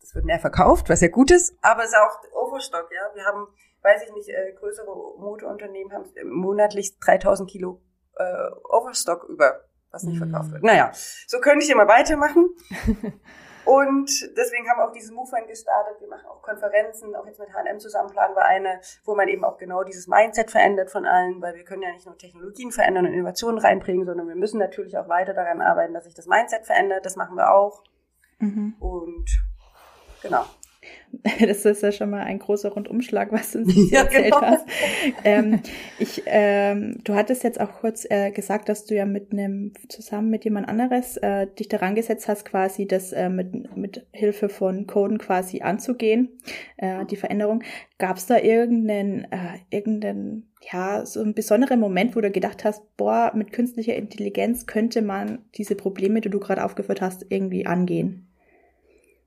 das 0.00 0.14
wird 0.14 0.24
mehr 0.24 0.40
verkauft, 0.40 0.88
was 0.88 1.00
ja 1.00 1.08
gut 1.08 1.30
ist, 1.30 1.54
aber 1.62 1.82
es 1.82 1.90
ist 1.90 1.96
auch 1.96 2.20
Overstock, 2.34 2.88
ja. 2.92 3.14
Wir 3.14 3.24
haben, 3.24 3.46
weiß 3.82 4.02
ich 4.06 4.12
nicht, 4.14 4.28
äh, 4.28 4.52
größere 4.58 4.86
Modeunternehmen 5.18 5.92
haben 5.92 6.04
monatlich 6.24 6.98
3000 6.98 7.48
Kilo 7.48 7.80
äh, 8.16 8.50
Overstock 8.68 9.24
über, 9.28 9.64
was 9.90 10.02
nicht 10.02 10.20
mhm. 10.20 10.30
verkauft 10.30 10.52
wird. 10.52 10.62
Naja, 10.62 10.90
so 11.26 11.38
könnte 11.40 11.64
ich 11.64 11.70
immer 11.70 11.88
weitermachen. 11.88 12.50
Und 13.64 14.10
deswegen 14.36 14.68
haben 14.68 14.78
wir 14.78 14.88
auch 14.88 14.92
dieses 14.92 15.12
Movement 15.12 15.46
gestartet. 15.46 16.00
Wir 16.00 16.08
machen 16.08 16.26
auch 16.26 16.42
Konferenzen, 16.42 17.14
auch 17.14 17.26
jetzt 17.26 17.38
mit 17.38 17.52
H&M 17.52 17.78
zusammen 17.78 18.10
planen 18.10 18.34
wir 18.34 18.44
eine, 18.44 18.80
wo 19.04 19.14
man 19.14 19.28
eben 19.28 19.44
auch 19.44 19.56
genau 19.56 19.84
dieses 19.84 20.08
Mindset 20.08 20.50
verändert 20.50 20.90
von 20.90 21.06
allen, 21.06 21.40
weil 21.40 21.54
wir 21.54 21.64
können 21.64 21.82
ja 21.82 21.92
nicht 21.92 22.06
nur 22.06 22.18
Technologien 22.18 22.72
verändern 22.72 23.06
und 23.06 23.12
Innovationen 23.12 23.58
reinbringen, 23.58 24.04
sondern 24.04 24.28
wir 24.28 24.34
müssen 24.34 24.58
natürlich 24.58 24.98
auch 24.98 25.08
weiter 25.08 25.32
daran 25.32 25.60
arbeiten, 25.60 25.94
dass 25.94 26.04
sich 26.04 26.14
das 26.14 26.26
Mindset 26.26 26.66
verändert. 26.66 27.06
Das 27.06 27.16
machen 27.16 27.36
wir 27.36 27.52
auch. 27.52 27.84
Mhm. 28.38 28.74
Und 28.80 29.30
genau. 30.22 30.44
das 31.40 31.64
ist 31.64 31.82
ja 31.82 31.92
schon 31.92 32.10
mal 32.10 32.22
ein 32.22 32.38
großer 32.38 32.70
Rundumschlag, 32.70 33.32
was 33.32 33.52
du 33.52 33.60
uns 33.60 33.90
ja, 33.90 34.02
erzählt 34.02 34.32
genau. 34.32 34.40
hast. 34.40 34.66
Ähm, 35.24 35.60
ich, 35.98 36.22
ähm, 36.26 36.98
du 37.04 37.14
hattest 37.14 37.44
jetzt 37.44 37.60
auch 37.60 37.72
kurz 37.72 38.06
äh, 38.08 38.30
gesagt, 38.30 38.68
dass 38.68 38.86
du 38.86 38.94
ja 38.94 39.04
mit 39.04 39.32
einem 39.32 39.72
zusammen 39.88 40.30
mit 40.30 40.44
jemand 40.44 40.68
anderes 40.68 41.18
äh, 41.18 41.46
dich 41.46 41.68
daran 41.68 41.94
gesetzt 41.94 42.28
hast, 42.28 42.44
quasi 42.44 42.86
das 42.86 43.12
äh, 43.12 43.28
mit 43.28 43.76
mit 43.76 44.06
Hilfe 44.12 44.48
von 44.48 44.86
Coden 44.86 45.18
quasi 45.18 45.60
anzugehen, 45.60 46.30
äh, 46.78 47.04
die 47.04 47.16
Veränderung. 47.16 47.62
Gab 47.98 48.16
es 48.16 48.26
da 48.26 48.38
irgendeinen 48.38 49.24
äh, 49.24 49.58
irgendeinen 49.70 50.50
ja 50.72 51.04
so 51.04 51.20
einen 51.20 51.34
besonderen 51.34 51.78
Moment, 51.78 52.16
wo 52.16 52.20
du 52.20 52.30
gedacht 52.30 52.64
hast, 52.64 52.96
boah, 52.96 53.32
mit 53.34 53.52
künstlicher 53.52 53.96
Intelligenz 53.96 54.66
könnte 54.66 55.02
man 55.02 55.40
diese 55.56 55.74
Probleme, 55.74 56.20
die 56.20 56.30
du 56.30 56.40
gerade 56.40 56.64
aufgeführt 56.64 57.00
hast, 57.00 57.26
irgendwie 57.28 57.66
angehen? 57.66 58.31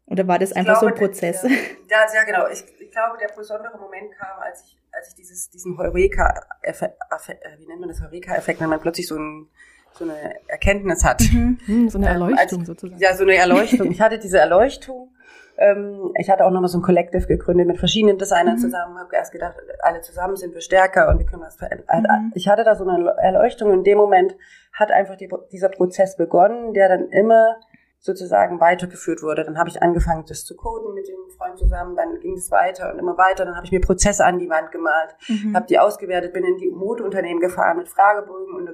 Oder 0.08 0.28
war 0.28 0.40
das 0.40 0.54
einfach 0.54 0.80
glaube, 0.80 0.96
so 0.96 1.04
ein 1.04 1.08
Prozess? 1.08 1.44
Ja, 1.44 1.50
ja, 1.90 2.06
ja 2.14 2.24
genau. 2.24 2.48
Ich, 2.48 2.64
ich, 2.80 2.92
glaube, 2.92 3.18
der 3.20 3.34
besondere 3.36 3.78
Moment 3.78 4.12
kam, 4.18 4.40
als 4.40 4.64
ich, 4.66 4.78
als 4.92 5.10
ich 5.10 5.16
dieses, 5.16 5.50
diesen 5.50 5.78
Heureka-Effekt, 5.78 6.96
äh, 7.44 7.60
wie 7.60 7.66
nennt 7.66 7.80
man 7.80 7.90
das 7.90 8.02
Heureka-Effekt, 8.02 8.62
wenn 8.62 8.70
man 8.70 8.80
plötzlich 8.80 9.08
so, 9.08 9.18
ein, 9.18 9.50
so 9.94 10.04
eine 10.04 10.36
Erkenntnis 10.48 11.04
hat. 11.04 11.22
Mhm. 11.32 11.60
Hm, 11.66 11.90
so 11.90 11.98
eine 11.98 12.08
Erleuchtung 12.08 12.38
ähm, 12.38 12.60
als, 12.60 12.68
sozusagen. 12.68 13.02
Ja, 13.02 13.16
so 13.16 13.24
eine 13.24 13.36
Erleuchtung. 13.36 13.88
Ich 13.92 14.02
hatte 14.02 14.20
diese 14.20 14.38
Erleuchtung. 14.38 15.10
Ähm, 15.58 16.12
ich 16.20 16.30
hatte 16.30 16.46
auch 16.46 16.52
nochmal 16.52 16.70
so 16.70 16.78
ein 16.78 16.82
Collective 16.82 17.28
gegründet 17.28 17.66
mit 17.66 17.80
verschiedenen 17.80 18.18
Designern 18.18 18.56
mhm. 18.56 18.60
zusammen, 18.60 19.00
habe 19.00 19.16
erst 19.16 19.32
gedacht, 19.32 19.56
alle 19.80 20.02
zusammen 20.02 20.36
sind 20.36 20.54
wir 20.54 20.62
stärker 20.62 21.10
und 21.10 21.20
wir 21.20 21.26
können 21.26 21.44
was 21.44 21.56
verändern. 21.56 22.26
Mhm. 22.26 22.32
Ich 22.36 22.48
hatte 22.48 22.64
da 22.64 22.76
so 22.76 22.88
eine 22.88 23.16
Erleuchtung 23.18 23.72
und 23.72 23.80
in 23.80 23.84
dem 23.86 23.98
Moment 23.98 24.36
hat 24.74 24.92
einfach 24.92 25.16
die, 25.16 25.30
dieser 25.52 25.70
Prozess 25.70 26.18
begonnen, 26.18 26.74
der 26.74 26.90
dann 26.90 27.10
immer 27.10 27.56
sozusagen 28.06 28.60
weitergeführt 28.60 29.24
wurde. 29.24 29.44
Dann 29.44 29.58
habe 29.58 29.68
ich 29.68 29.82
angefangen, 29.82 30.26
das 30.28 30.46
zu 30.46 30.56
coden 30.56 30.94
mit 30.94 31.08
dem 31.08 31.36
Freund 31.36 31.58
zusammen, 31.58 31.96
dann 31.96 32.20
ging 32.20 32.36
es 32.36 32.52
weiter 32.52 32.94
und 32.94 33.00
immer 33.00 33.18
weiter. 33.18 33.46
Dann 33.46 33.56
habe 33.56 33.66
ich 33.66 33.72
mir 33.72 33.82
Prozesse 33.82 34.24
an 34.24 34.38
die 34.38 34.48
Wand 34.48 34.72
gemalt, 34.72 35.16
mhm. 35.28 35.56
habe 35.56 35.66
die 35.66 35.80
ausgewertet, 35.80 36.32
bin 36.32 36.46
in 36.46 36.58
die 36.58 36.70
Modeunternehmen 36.70 37.42
gefahren 37.42 37.78
mit 37.78 37.90
Fragebögen 37.90 38.54
und 38.54 38.70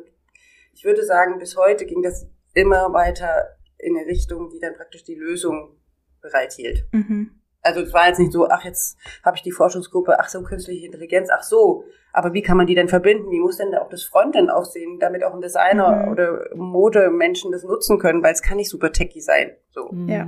ich 0.74 0.84
würde 0.84 1.06
sagen, 1.06 1.40
bis 1.40 1.56
heute 1.56 1.86
ging 1.86 2.02
das 2.02 2.28
immer 2.54 2.92
weiter 2.92 3.58
in 3.78 3.98
eine 3.98 4.06
Richtung, 4.06 4.50
die 4.50 4.60
dann 4.60 4.76
praktisch 4.76 5.06
die 5.06 5.16
Lösung 5.16 5.78
bereithielt. 6.22 6.86
Mhm. 6.92 7.41
Also 7.62 7.82
es 7.82 7.94
war 7.94 8.08
jetzt 8.08 8.20
nicht 8.20 8.32
so, 8.32 8.50
ach, 8.50 8.64
jetzt 8.64 8.98
habe 9.24 9.38
ich 9.38 9.44
die 9.44 9.52
Forschungsgruppe, 9.52 10.20
ach 10.20 10.30
so, 10.30 10.42
künstliche 10.42 10.86
Intelligenz, 10.86 11.30
ach 11.32 11.44
so. 11.44 11.84
Aber 12.12 12.34
wie 12.34 12.42
kann 12.42 12.58
man 12.58 12.68
die 12.68 12.76
denn 12.76 12.90
verbinden? 12.90 13.30
Wie 13.30 13.40
muss 13.40 13.58
denn 13.58 13.72
da 13.72 13.82
auch 13.82 13.90
das 13.90 14.04
Frontend 14.04 14.50
aussehen, 14.50 15.00
damit 15.00 15.24
auch 15.24 15.34
ein 15.34 15.42
Designer 15.42 16.06
mhm. 16.06 16.12
oder 16.12 16.56
Modemenschen 16.56 17.52
das 17.52 17.64
nutzen 17.64 18.00
können, 18.00 18.24
weil 18.24 18.34
es 18.34 18.42
kann 18.42 18.58
nicht 18.58 18.70
super 18.70 18.92
techy 18.92 19.22
sein. 19.22 19.52
So. 19.70 19.90
Mhm. 19.92 20.10
Ja. 20.10 20.28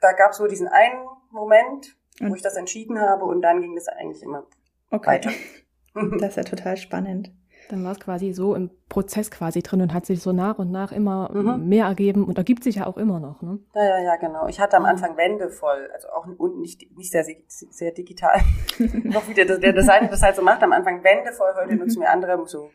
Da 0.00 0.12
gab 0.12 0.32
es 0.32 0.38
nur 0.38 0.48
diesen 0.48 0.68
einen 0.68 1.06
Moment, 1.30 1.96
wo 2.20 2.34
ich 2.34 2.42
das 2.42 2.56
entschieden 2.56 3.00
habe 3.00 3.24
und 3.24 3.42
dann 3.42 3.60
ging 3.60 3.74
das 3.74 3.88
eigentlich 3.88 4.22
immer 4.22 4.46
okay. 4.90 5.06
weiter. 5.06 5.30
Das 6.18 6.30
ist 6.30 6.36
ja 6.36 6.42
total 6.56 6.76
spannend. 6.76 7.32
Dann 7.68 7.84
war 7.84 7.92
es 7.92 8.00
quasi 8.00 8.32
so 8.32 8.54
im 8.54 8.70
Prozess 8.88 9.30
quasi 9.30 9.62
drin 9.62 9.82
und 9.82 9.92
hat 9.92 10.06
sich 10.06 10.22
so 10.22 10.32
nach 10.32 10.58
und 10.58 10.70
nach 10.70 10.92
immer 10.92 11.30
mhm. 11.32 11.68
mehr 11.68 11.86
ergeben 11.86 12.24
und 12.24 12.38
ergibt 12.38 12.64
sich 12.64 12.76
ja 12.76 12.86
auch 12.86 12.96
immer 12.96 13.20
noch. 13.20 13.42
Ne? 13.42 13.58
Ja, 13.74 13.84
ja, 13.84 13.98
ja, 14.00 14.16
genau. 14.16 14.48
Ich 14.48 14.58
hatte 14.60 14.76
am 14.76 14.84
Anfang 14.84 15.16
Wände 15.16 15.50
voll, 15.50 15.88
also 15.92 16.08
auch 16.08 16.26
und 16.38 16.60
nicht, 16.60 16.96
nicht 16.96 17.10
sehr, 17.10 17.24
sehr 17.48 17.92
digital. 17.92 18.40
noch 19.04 19.28
wieder 19.28 19.44
der 19.44 19.72
Designer 19.72 20.08
das 20.08 20.22
halt 20.22 20.36
so 20.36 20.42
macht, 20.42 20.62
am 20.62 20.72
Anfang 20.72 21.04
Wände 21.04 21.32
voll, 21.32 21.52
heute 21.60 21.76
nutzen 21.76 22.00
wir 22.00 22.10
andere 22.10 22.46
so 22.46 22.70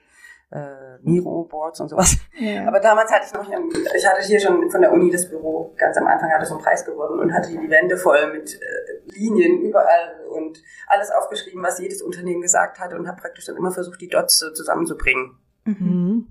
äh, 0.54 1.00
Miro-Boards 1.02 1.82
und 1.82 1.90
sowas. 1.90 2.18
Ja. 2.40 2.68
Aber 2.68 2.80
damals 2.80 3.12
hatte 3.12 3.26
ich 3.28 3.34
noch, 3.34 3.50
ich 3.96 4.08
hatte 4.08 4.22
hier 4.22 4.40
schon 4.40 4.70
von 4.70 4.82
der 4.82 4.92
Uni 4.92 5.10
das 5.10 5.30
Büro, 5.30 5.74
ganz 5.78 5.98
am 5.98 6.08
Anfang 6.08 6.32
hatte 6.32 6.46
so 6.46 6.56
einen 6.56 6.64
Preis 6.64 6.86
gewonnen 6.86 7.20
und 7.20 7.34
hatte 7.34 7.50
die 7.50 7.70
Wände 7.70 7.98
voll 7.98 8.32
mit 8.34 8.56
äh, 8.56 9.18
Linien 9.18 9.62
überall 9.62 10.26
und 10.30 10.62
alles 10.88 11.10
aufgeschrieben, 11.12 11.64
was 11.64 11.80
jedes 11.80 12.02
Unternehmen 12.02 12.42
gesagt 12.42 12.80
hatte 12.80 12.98
und 12.98 13.08
habe 13.08 13.20
praktisch 13.20 13.46
dann 13.46 13.58
immer 13.58 13.72
versucht, 13.72 14.00
die 14.02 14.10
Dots 14.10 14.40
so 14.40 14.52
zusammenzubringen. 14.52 15.38
Mhm. 15.66 16.28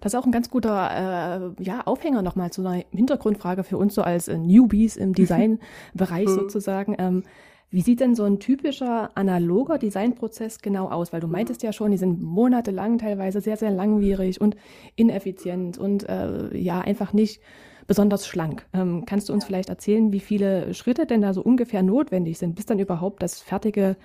Das 0.00 0.14
ist 0.14 0.18
auch 0.18 0.26
ein 0.26 0.32
ganz 0.32 0.50
guter 0.50 1.54
äh, 1.58 1.62
ja, 1.62 1.82
Aufhänger 1.82 2.22
nochmal 2.22 2.50
zu 2.50 2.66
einer 2.66 2.82
Hintergrundfrage 2.90 3.62
für 3.62 3.76
uns 3.76 3.94
so 3.94 4.02
als 4.02 4.28
äh, 4.28 4.36
Newbies 4.36 4.96
im 4.96 5.12
Designbereich 5.14 6.26
mhm. 6.26 6.34
sozusagen. 6.34 6.96
Ähm, 6.98 7.22
wie 7.72 7.80
sieht 7.80 8.00
denn 8.00 8.14
so 8.14 8.24
ein 8.24 8.38
typischer 8.38 9.10
analoger 9.14 9.78
Designprozess 9.78 10.60
genau 10.60 10.90
aus? 10.90 11.10
Weil 11.14 11.20
du 11.20 11.26
meintest 11.26 11.62
ja 11.62 11.72
schon, 11.72 11.90
die 11.90 11.96
sind 11.96 12.22
monatelang 12.22 12.98
teilweise 12.98 13.40
sehr, 13.40 13.56
sehr 13.56 13.70
langwierig 13.70 14.42
und 14.42 14.56
ineffizient 14.94 15.78
und 15.78 16.06
äh, 16.06 16.54
ja, 16.54 16.82
einfach 16.82 17.14
nicht 17.14 17.42
besonders 17.86 18.26
schlank. 18.26 18.66
Ähm, 18.74 19.04
kannst 19.06 19.30
du 19.30 19.32
uns 19.32 19.46
vielleicht 19.46 19.70
erzählen, 19.70 20.12
wie 20.12 20.20
viele 20.20 20.74
Schritte 20.74 21.06
denn 21.06 21.22
da 21.22 21.32
so 21.32 21.40
ungefähr 21.40 21.82
notwendig 21.82 22.38
sind, 22.38 22.56
bis 22.56 22.66
dann 22.66 22.78
überhaupt 22.78 23.22
das 23.22 23.40
fertige 23.40 23.96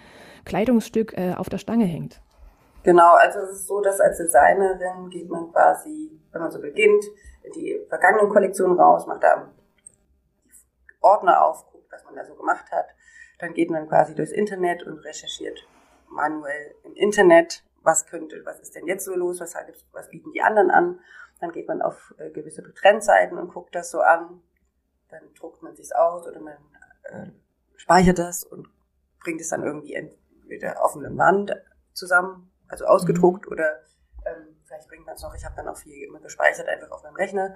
Kleidungsstück 0.45 1.17
äh, 1.17 1.33
auf 1.35 1.49
der 1.49 1.57
Stange 1.57 1.85
hängt? 1.85 2.21
Genau, 2.83 3.15
also 3.15 3.39
es 3.39 3.51
ist 3.51 3.67
so, 3.67 3.81
dass 3.81 3.99
als 3.99 4.17
Designerin 4.17 5.09
geht 5.09 5.29
man 5.29 5.51
quasi, 5.51 6.17
wenn 6.31 6.41
man 6.41 6.51
so 6.51 6.61
beginnt, 6.61 7.03
die 7.53 7.77
vergangenen 7.89 8.29
Kollektionen 8.29 8.79
raus, 8.79 9.05
macht 9.07 9.23
da 9.23 9.51
Ordner 11.01 11.45
auf, 11.45 11.69
guckt, 11.69 11.91
was 11.91 12.05
man 12.05 12.15
da 12.15 12.23
so 12.23 12.33
gemacht 12.33 12.71
hat 12.71 12.85
dann 13.39 13.53
geht 13.53 13.69
man 13.69 13.87
quasi 13.87 14.15
durchs 14.15 14.31
Internet 14.31 14.83
und 14.83 14.99
recherchiert 14.99 15.67
manuell 16.09 16.75
im 16.83 16.93
Internet, 16.93 17.63
was 17.83 18.05
könnte, 18.05 18.41
was 18.45 18.59
ist 18.59 18.75
denn 18.75 18.87
jetzt 18.87 19.05
so 19.05 19.15
los, 19.15 19.39
was, 19.39 19.55
was 19.91 20.09
bieten 20.09 20.31
die 20.33 20.41
anderen 20.41 20.71
an. 20.71 20.99
Dann 21.39 21.51
geht 21.51 21.67
man 21.67 21.81
auf 21.81 22.13
äh, 22.17 22.31
gewisse 22.31 22.63
Trendseiten 22.73 23.37
und 23.37 23.53
guckt 23.53 23.75
das 23.75 23.91
so 23.91 24.01
an. 24.01 24.41
Dann 25.09 25.21
druckt 25.35 25.61
man 25.61 25.75
sich's 25.75 25.91
aus 25.91 26.27
oder 26.27 26.39
man 26.39 26.57
äh, 27.03 27.27
speichert 27.75 28.19
das 28.19 28.43
und 28.43 28.67
bringt 29.19 29.41
es 29.41 29.49
dann 29.49 29.63
irgendwie 29.63 29.93
entweder 29.93 30.83
auf 30.83 30.95
eine 30.95 31.15
Wand 31.17 31.55
zusammen, 31.93 32.51
also 32.67 32.85
ausgedruckt 32.85 33.45
mhm. 33.45 33.51
oder 33.51 33.83
ähm, 34.25 34.57
vielleicht 34.65 34.89
bringt 34.89 35.05
man 35.05 35.15
es 35.15 35.21
noch, 35.21 35.35
ich 35.35 35.45
habe 35.45 35.55
dann 35.55 35.67
auch 35.67 35.77
viel 35.77 36.07
immer 36.07 36.19
gespeichert, 36.19 36.67
einfach 36.67 36.91
auf 36.91 37.03
meinem 37.03 37.15
Rechner, 37.15 37.55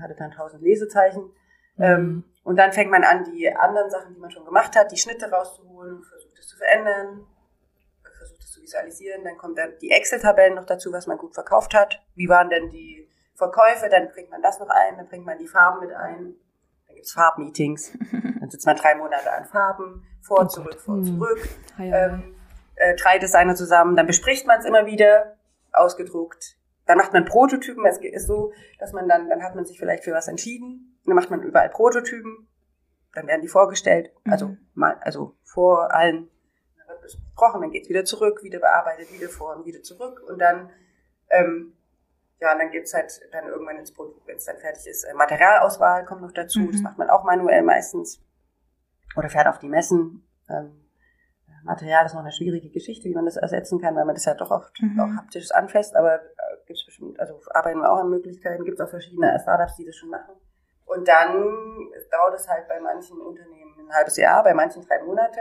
hatte 0.00 0.14
dann 0.14 0.30
tausend 0.30 0.62
Lesezeichen 0.62 1.30
ähm, 1.78 2.24
und 2.48 2.56
dann 2.56 2.72
fängt 2.72 2.90
man 2.90 3.04
an, 3.04 3.24
die 3.24 3.54
anderen 3.54 3.90
Sachen, 3.90 4.14
die 4.14 4.20
man 4.20 4.30
schon 4.30 4.46
gemacht 4.46 4.74
hat, 4.74 4.90
die 4.90 4.96
Schnitte 4.96 5.30
rauszuholen, 5.30 6.02
versucht 6.02 6.38
es 6.38 6.48
zu 6.48 6.56
verändern, 6.56 7.26
versucht 8.16 8.40
es 8.40 8.52
zu 8.52 8.62
visualisieren. 8.62 9.22
Dann 9.22 9.36
kommt 9.36 9.58
dann 9.58 9.72
die 9.82 9.90
Excel-Tabellen 9.90 10.54
noch 10.54 10.64
dazu, 10.64 10.90
was 10.90 11.06
man 11.06 11.18
gut 11.18 11.34
verkauft 11.34 11.74
hat. 11.74 12.02
Wie 12.14 12.28
waren 12.28 12.48
denn 12.48 12.70
die 12.70 13.06
Verkäufe? 13.34 13.90
Dann 13.90 14.08
bringt 14.08 14.30
man 14.30 14.40
das 14.40 14.58
noch 14.60 14.70
ein, 14.70 14.96
dann 14.96 15.08
bringt 15.08 15.26
man 15.26 15.38
die 15.38 15.46
Farben 15.46 15.80
mit 15.80 15.94
ein. 15.94 16.36
Dann 16.86 16.96
gibt's 16.96 17.12
Farbmeetings. 17.12 17.92
Dann 18.40 18.50
sitzt 18.50 18.64
man 18.64 18.76
drei 18.76 18.94
Monate 18.94 19.30
an 19.30 19.44
Farben, 19.44 20.06
vor, 20.22 20.38
und 20.38 20.46
oh 20.46 20.48
zurück, 20.48 20.80
vor, 20.80 20.94
und 20.94 21.06
hm. 21.06 21.18
zurück. 21.18 21.48
Ähm, 21.78 22.34
äh, 22.76 22.96
drei 22.96 23.18
Designer 23.18 23.56
zusammen. 23.56 23.94
Dann 23.94 24.06
bespricht 24.06 24.46
man 24.46 24.60
es 24.60 24.64
immer 24.64 24.86
wieder, 24.86 25.36
ausgedruckt. 25.72 26.56
Dann 26.86 26.96
macht 26.96 27.12
man 27.12 27.26
Prototypen. 27.26 27.84
Es 27.84 27.98
ist 27.98 28.26
so, 28.26 28.52
dass 28.78 28.94
man 28.94 29.06
dann, 29.06 29.28
dann 29.28 29.42
hat 29.42 29.54
man 29.54 29.66
sich 29.66 29.78
vielleicht 29.78 30.04
für 30.04 30.12
was 30.12 30.28
entschieden 30.28 30.97
dann 31.08 31.16
macht 31.16 31.30
man 31.30 31.42
überall 31.42 31.68
Prototypen, 31.70 32.48
dann 33.14 33.26
werden 33.26 33.42
die 33.42 33.48
vorgestellt, 33.48 34.12
mhm. 34.24 34.32
also 34.32 34.56
mal, 34.74 34.96
also 35.00 35.36
vor 35.42 35.94
allen, 35.94 36.28
dann 36.78 36.88
wird 36.88 37.02
besprochen, 37.02 37.60
dann 37.60 37.70
geht's 37.70 37.88
wieder 37.88 38.04
zurück, 38.04 38.42
wieder 38.42 38.58
bearbeitet, 38.58 39.12
wieder 39.12 39.28
vor 39.28 39.56
und 39.56 39.66
wieder 39.66 39.82
zurück 39.82 40.22
und 40.28 40.38
dann, 40.38 40.70
ähm, 41.30 41.74
ja, 42.40 42.52
und 42.52 42.58
dann 42.58 42.70
gibt's 42.70 42.94
halt 42.94 43.20
dann 43.32 43.48
irgendwann 43.48 43.78
ins 43.78 43.92
Produkt, 43.92 44.26
wenn 44.26 44.36
es 44.36 44.44
dann 44.44 44.58
fertig 44.58 44.86
ist, 44.86 45.04
äh, 45.04 45.14
Materialauswahl 45.14 46.04
kommt 46.04 46.22
noch 46.22 46.32
dazu, 46.32 46.60
mhm. 46.60 46.72
das 46.72 46.80
macht 46.80 46.98
man 46.98 47.10
auch 47.10 47.24
manuell 47.24 47.62
meistens 47.62 48.22
oder 49.16 49.28
fährt 49.28 49.48
auf 49.48 49.58
die 49.58 49.68
Messen. 49.68 50.28
Ähm, 50.48 50.84
Material 51.64 52.06
ist 52.06 52.14
noch 52.14 52.20
eine 52.20 52.32
schwierige 52.32 52.70
Geschichte, 52.70 53.08
wie 53.08 53.14
man 53.14 53.24
das 53.24 53.36
ersetzen 53.36 53.80
kann, 53.80 53.96
weil 53.96 54.04
man 54.04 54.14
das 54.14 54.24
ja 54.24 54.34
doch 54.34 54.50
oft 54.50 54.80
mhm. 54.80 55.00
auch 55.00 55.10
haptisch 55.16 55.50
anfasst, 55.50 55.96
aber 55.96 56.16
äh, 56.16 56.56
gibt's 56.66 56.84
bestimmt, 56.84 57.18
also 57.18 57.40
arbeiten 57.50 57.80
wir 57.80 57.90
auch 57.90 57.98
an 57.98 58.10
Möglichkeiten, 58.10 58.64
gibt's 58.64 58.80
auch 58.80 58.88
verschiedene 58.88 59.38
Startups, 59.40 59.76
die 59.76 59.84
das 59.84 59.96
schon 59.96 60.10
machen. 60.10 60.34
Und 60.98 61.06
dann 61.06 61.90
dauert 62.10 62.34
es 62.34 62.48
halt 62.48 62.66
bei 62.66 62.80
manchen 62.80 63.20
Unternehmen 63.20 63.72
ein 63.78 63.94
halbes 63.94 64.16
Jahr, 64.16 64.42
bei 64.42 64.52
manchen 64.52 64.84
drei 64.84 65.00
Monate. 65.04 65.38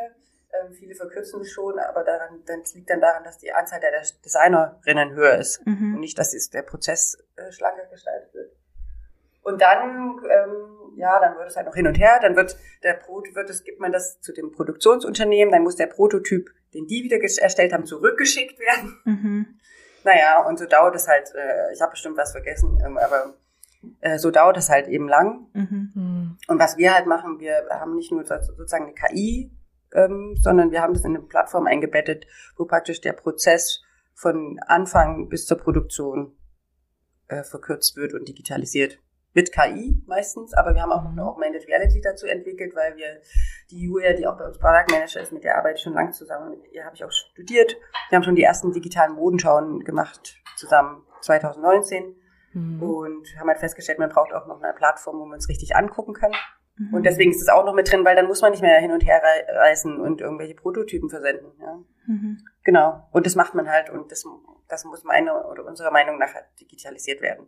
Ähm, 0.53 0.71
viele 0.71 0.93
verkürzen 0.93 1.41
es 1.41 1.49
schon, 1.49 1.79
aber 1.79 2.03
daran, 2.03 2.43
dann 2.45 2.61
liegt 2.75 2.91
dann 2.91 3.01
daran, 3.01 3.23
dass 3.23 3.39
die 3.39 3.51
Anzahl 3.51 3.79
der 3.79 3.91
Designerinnen 4.23 5.15
höher 5.15 5.39
ist 5.39 5.65
mhm. 5.65 5.95
und 5.95 5.99
nicht, 6.01 6.17
dass 6.19 6.31
der 6.49 6.61
Prozess 6.61 7.17
äh, 7.37 7.51
schlanker 7.51 7.87
gestaltet 7.87 8.31
wird. 8.35 8.51
Und 9.41 9.59
dann, 9.59 10.19
ähm, 10.29 10.93
ja, 10.95 11.19
dann 11.19 11.35
wird 11.37 11.47
es 11.47 11.55
halt 11.55 11.65
noch 11.65 11.75
hin 11.75 11.87
und 11.87 11.97
her. 11.97 12.19
Dann 12.21 12.35
wird 12.35 12.55
der 12.83 12.93
Pro 12.93 13.23
wird 13.33 13.49
es 13.49 13.63
gibt 13.63 13.79
man 13.79 13.91
das 13.91 14.21
zu 14.21 14.33
dem 14.33 14.51
Produktionsunternehmen. 14.51 15.51
Dann 15.51 15.63
muss 15.63 15.75
der 15.75 15.87
Prototyp, 15.87 16.51
den 16.75 16.85
die 16.85 17.03
wieder 17.03 17.17
erstellt 17.17 17.73
haben, 17.73 17.87
zurückgeschickt 17.87 18.59
werden. 18.59 19.01
Mhm. 19.05 19.59
Naja, 20.03 20.45
und 20.45 20.59
so 20.59 20.67
dauert 20.67 20.95
es 20.95 21.07
halt. 21.07 21.33
Äh, 21.33 21.73
ich 21.73 21.81
habe 21.81 21.91
bestimmt 21.91 22.15
was 22.15 22.31
vergessen, 22.31 22.79
ähm, 22.85 22.99
aber 22.99 23.33
äh, 24.01 24.17
so 24.17 24.31
dauert 24.31 24.57
es 24.57 24.69
halt 24.69 24.87
eben 24.87 25.07
lang. 25.07 25.47
Mhm. 25.53 26.37
Und 26.47 26.59
was 26.59 26.77
wir 26.77 26.93
halt 26.93 27.07
machen, 27.07 27.39
wir 27.39 27.67
haben 27.69 27.95
nicht 27.95 28.11
nur 28.11 28.25
sozusagen 28.25 28.85
eine 28.85 28.93
KI, 28.93 29.51
ähm, 29.93 30.35
sondern 30.39 30.71
wir 30.71 30.81
haben 30.81 30.93
das 30.93 31.05
in 31.05 31.15
eine 31.15 31.25
Plattform 31.25 31.67
eingebettet, 31.67 32.25
wo 32.57 32.65
praktisch 32.65 33.01
der 33.01 33.13
Prozess 33.13 33.81
von 34.13 34.59
Anfang 34.65 35.29
bis 35.29 35.45
zur 35.45 35.57
Produktion 35.57 36.35
äh, 37.27 37.43
verkürzt 37.43 37.95
wird 37.95 38.13
und 38.13 38.27
digitalisiert 38.27 38.99
mit 39.37 39.51
KI 39.51 40.01
meistens, 40.07 40.55
aber 40.55 40.73
wir 40.73 40.81
haben 40.81 40.91
auch 40.91 41.03
noch 41.03 41.11
eine 41.11 41.23
Augmented 41.23 41.67
Reality 41.67 42.01
dazu 42.01 42.25
entwickelt, 42.25 42.75
weil 42.75 42.95
wir 42.95 43.21
die 43.69 43.83
Julia, 43.83 44.13
die 44.13 44.25
auch 44.25 44.35
bei 44.35 44.45
uns 44.45 44.57
Product 44.57 44.91
Manager 44.91 45.21
ist, 45.21 45.31
mit 45.31 45.43
der 45.43 45.59
arbeite 45.59 45.75
ich 45.75 45.83
schon 45.83 45.93
lange 45.93 46.09
zusammen, 46.09 46.49
mit 46.49 46.71
ihr 46.71 46.83
habe 46.83 46.95
ich 46.95 47.03
auch 47.03 47.11
studiert. 47.11 47.77
Wir 48.09 48.15
haben 48.15 48.23
schon 48.23 48.35
die 48.35 48.41
ersten 48.41 48.71
digitalen 48.71 49.13
Modenschauen 49.13 49.83
gemacht, 49.83 50.41
zusammen 50.55 51.03
2019 51.21 52.15
mhm. 52.53 52.81
und 52.81 53.27
haben 53.39 53.47
halt 53.47 53.59
festgestellt, 53.59 53.99
man 53.99 54.09
braucht 54.09 54.33
auch 54.33 54.47
noch 54.47 54.61
eine 54.61 54.73
Plattform, 54.73 55.19
wo 55.19 55.25
man 55.25 55.39
es 55.39 55.49
richtig 55.49 55.75
angucken 55.75 56.13
kann. 56.13 56.31
Mhm. 56.77 56.93
Und 56.93 57.05
deswegen 57.05 57.31
ist 57.31 57.41
es 57.41 57.49
auch 57.49 57.65
noch 57.65 57.73
mit 57.73 57.91
drin, 57.91 58.05
weil 58.05 58.15
dann 58.15 58.27
muss 58.27 58.41
man 58.41 58.51
nicht 58.51 58.61
mehr 58.61 58.79
hin 58.79 58.91
und 58.91 59.05
her 59.05 59.21
reisen 59.49 59.99
und 59.99 60.21
irgendwelche 60.21 60.55
Prototypen 60.55 61.09
versenden. 61.09 61.51
Ja. 61.59 61.79
Mhm. 62.07 62.39
Genau. 62.63 63.07
Und 63.11 63.25
das 63.25 63.35
macht 63.35 63.55
man 63.55 63.69
halt 63.69 63.89
und 63.89 64.11
das, 64.11 64.23
das 64.67 64.85
muss 64.85 65.03
meiner 65.03 65.49
oder 65.49 65.65
unserer 65.65 65.91
Meinung 65.91 66.17
nach 66.17 66.33
halt 66.33 66.45
digitalisiert 66.59 67.21
werden. 67.21 67.47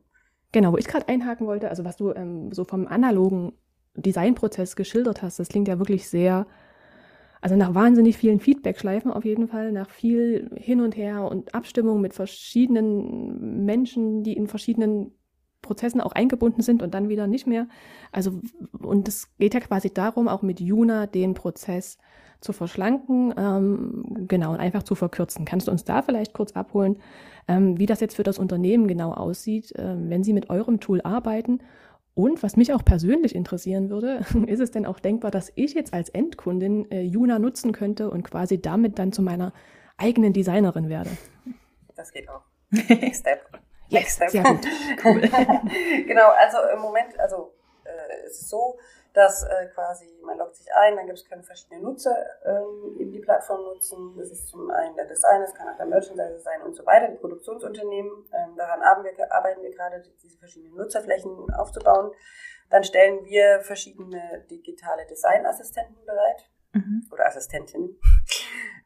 Genau, 0.52 0.74
wo 0.74 0.78
ich 0.78 0.88
gerade 0.88 1.08
einhaken 1.08 1.46
wollte, 1.46 1.70
also 1.70 1.86
was 1.86 1.98
du 1.98 2.12
ähm, 2.14 2.52
so 2.52 2.64
vom 2.64 2.88
analogen 2.88 3.54
Designprozess 3.94 4.76
geschildert 4.76 5.22
hast, 5.22 5.40
das 5.40 5.50
klingt 5.50 5.68
ja 5.68 5.78
wirklich 5.78 6.10
sehr, 6.10 6.48
also 7.42 7.56
nach 7.56 7.74
wahnsinnig 7.74 8.18
vielen 8.18 8.40
Feedback-Schleifen 8.40 9.12
auf 9.12 9.26
jeden 9.26 9.48
Fall, 9.48 9.72
nach 9.72 9.90
viel 9.90 10.50
hin 10.56 10.82
und 10.82 10.98
her 10.98 11.24
und 11.30 11.54
Abstimmung 11.56 12.02
mit 12.02 12.14
verschiedenen 12.14 13.66
Menschen, 13.66 14.24
die 14.24 14.34
in 14.34 14.48
verschiedenen 14.48 15.12
Prozessen 15.62 16.02
auch 16.02 16.14
eingebunden 16.14 16.62
sind 16.62 16.82
und 16.82 16.94
dann 16.94 17.10
wieder 17.10 17.28
nicht 17.28 17.48
mehr. 17.48 17.68
Also, 18.12 18.42
und 18.82 19.08
es 19.08 19.36
geht 19.38 19.54
ja 19.54 19.60
quasi 19.60 19.94
darum, 19.94 20.28
auch 20.28 20.42
mit 20.42 20.60
Juna 20.60 21.06
den 21.06 21.34
Prozess 21.34 21.98
zu 22.42 22.54
verschlanken, 22.54 23.34
ähm, 23.38 24.26
genau, 24.28 24.54
und 24.54 24.60
einfach 24.60 24.84
zu 24.84 24.96
verkürzen. 24.96 25.44
Kannst 25.44 25.68
du 25.68 25.72
uns 25.72 25.84
da 25.84 26.02
vielleicht 26.02 26.34
kurz 26.34 26.54
abholen, 26.54 26.98
ähm, 27.48 27.78
wie 27.78 27.86
das 27.86 28.00
jetzt 28.00 28.16
für 28.16 28.24
das 28.24 28.40
Unternehmen 28.40 28.88
genau 28.88 29.12
aussieht, 29.12 29.76
äh, 29.76 29.96
wenn 29.98 30.24
Sie 30.24 30.34
mit 30.34 30.50
eurem 30.50 30.80
Tool 30.80 31.02
arbeiten? 31.02 31.60
Und 32.14 32.44
was 32.44 32.58
mich 32.58 32.74
auch 32.74 32.84
persönlich 32.84 33.36
interessieren 33.36 33.90
würde, 33.90 34.26
ist 34.48 34.60
es 34.60 34.72
denn 34.72 34.86
auch 34.86 35.00
denkbar, 35.00 35.32
dass 35.32 35.52
ich 35.56 35.74
jetzt 35.74 35.94
als 35.94 36.10
Endkundin 36.10 36.90
äh, 36.92 37.02
Juna 37.02 37.40
nutzen 37.40 37.72
könnte 37.72 38.10
und 38.10 38.24
quasi 38.24 38.62
damit 38.62 39.00
dann 39.00 39.12
zu 39.12 39.22
meiner 39.22 39.54
eigenen 39.98 40.34
Designerin 40.34 40.90
werde? 40.90 41.12
Das 41.96 42.12
geht 42.12 42.30
auch. 42.30 42.42
Next 42.72 43.22
Step. 43.22 43.42
Yes, 43.90 44.02
Next 44.02 44.16
Step. 44.16 44.30
sehr 44.30 44.44
gut. 44.44 44.68
Cool. 45.04 45.22
genau, 46.06 46.30
also 46.38 46.58
im 46.74 46.80
Moment, 46.82 47.20
also 47.20 47.54
äh, 47.86 48.26
es 48.28 48.42
ist 48.42 48.50
so, 48.50 48.78
dass 49.14 49.44
äh, 49.44 49.68
quasi 49.74 50.06
man 50.24 50.38
loggt 50.38 50.56
sich 50.56 50.68
ein, 50.74 50.96
dann 50.96 51.08
gibt 51.08 51.18
es 51.18 51.28
können 51.28 51.44
verschiedene 51.44 51.82
Nutzer 51.82 52.16
ähm, 52.46 52.96
eben 53.00 53.12
die 53.12 53.20
Plattform 53.20 53.64
nutzen. 53.64 54.16
Das 54.18 54.32
ist 54.32 54.48
zum 54.48 54.70
einen 54.70 54.96
der 54.96 55.06
Designer, 55.06 55.42
das 55.42 55.56
kann 55.56 55.70
auch 55.70 55.78
der 55.78 55.88
Merchandiser 55.88 56.40
sein 56.40 56.62
und 56.62 56.76
so 56.76 56.86
weiter, 56.86 57.08
die 57.08 57.18
Produktionsunternehmen. 57.18 58.12
Ähm, 58.34 58.56
daran 58.56 58.82
arbeiten 58.82 59.18
wir, 59.18 59.34
arbeiten 59.34 59.62
wir 59.62 59.72
gerade, 59.72 60.04
diese 60.22 60.38
verschiedenen 60.38 60.76
Nutzerflächen 60.76 61.52
aufzubauen. 61.54 62.12
Dann 62.70 62.84
stellen 62.84 63.26
wir 63.26 63.62
verschiedene 63.62 64.46
digitale 64.50 65.06
Designassistenten 65.08 66.06
bereit 66.06 66.50
mhm. 66.74 67.08
oder 67.12 67.26
Assistentinnen. 67.26 68.00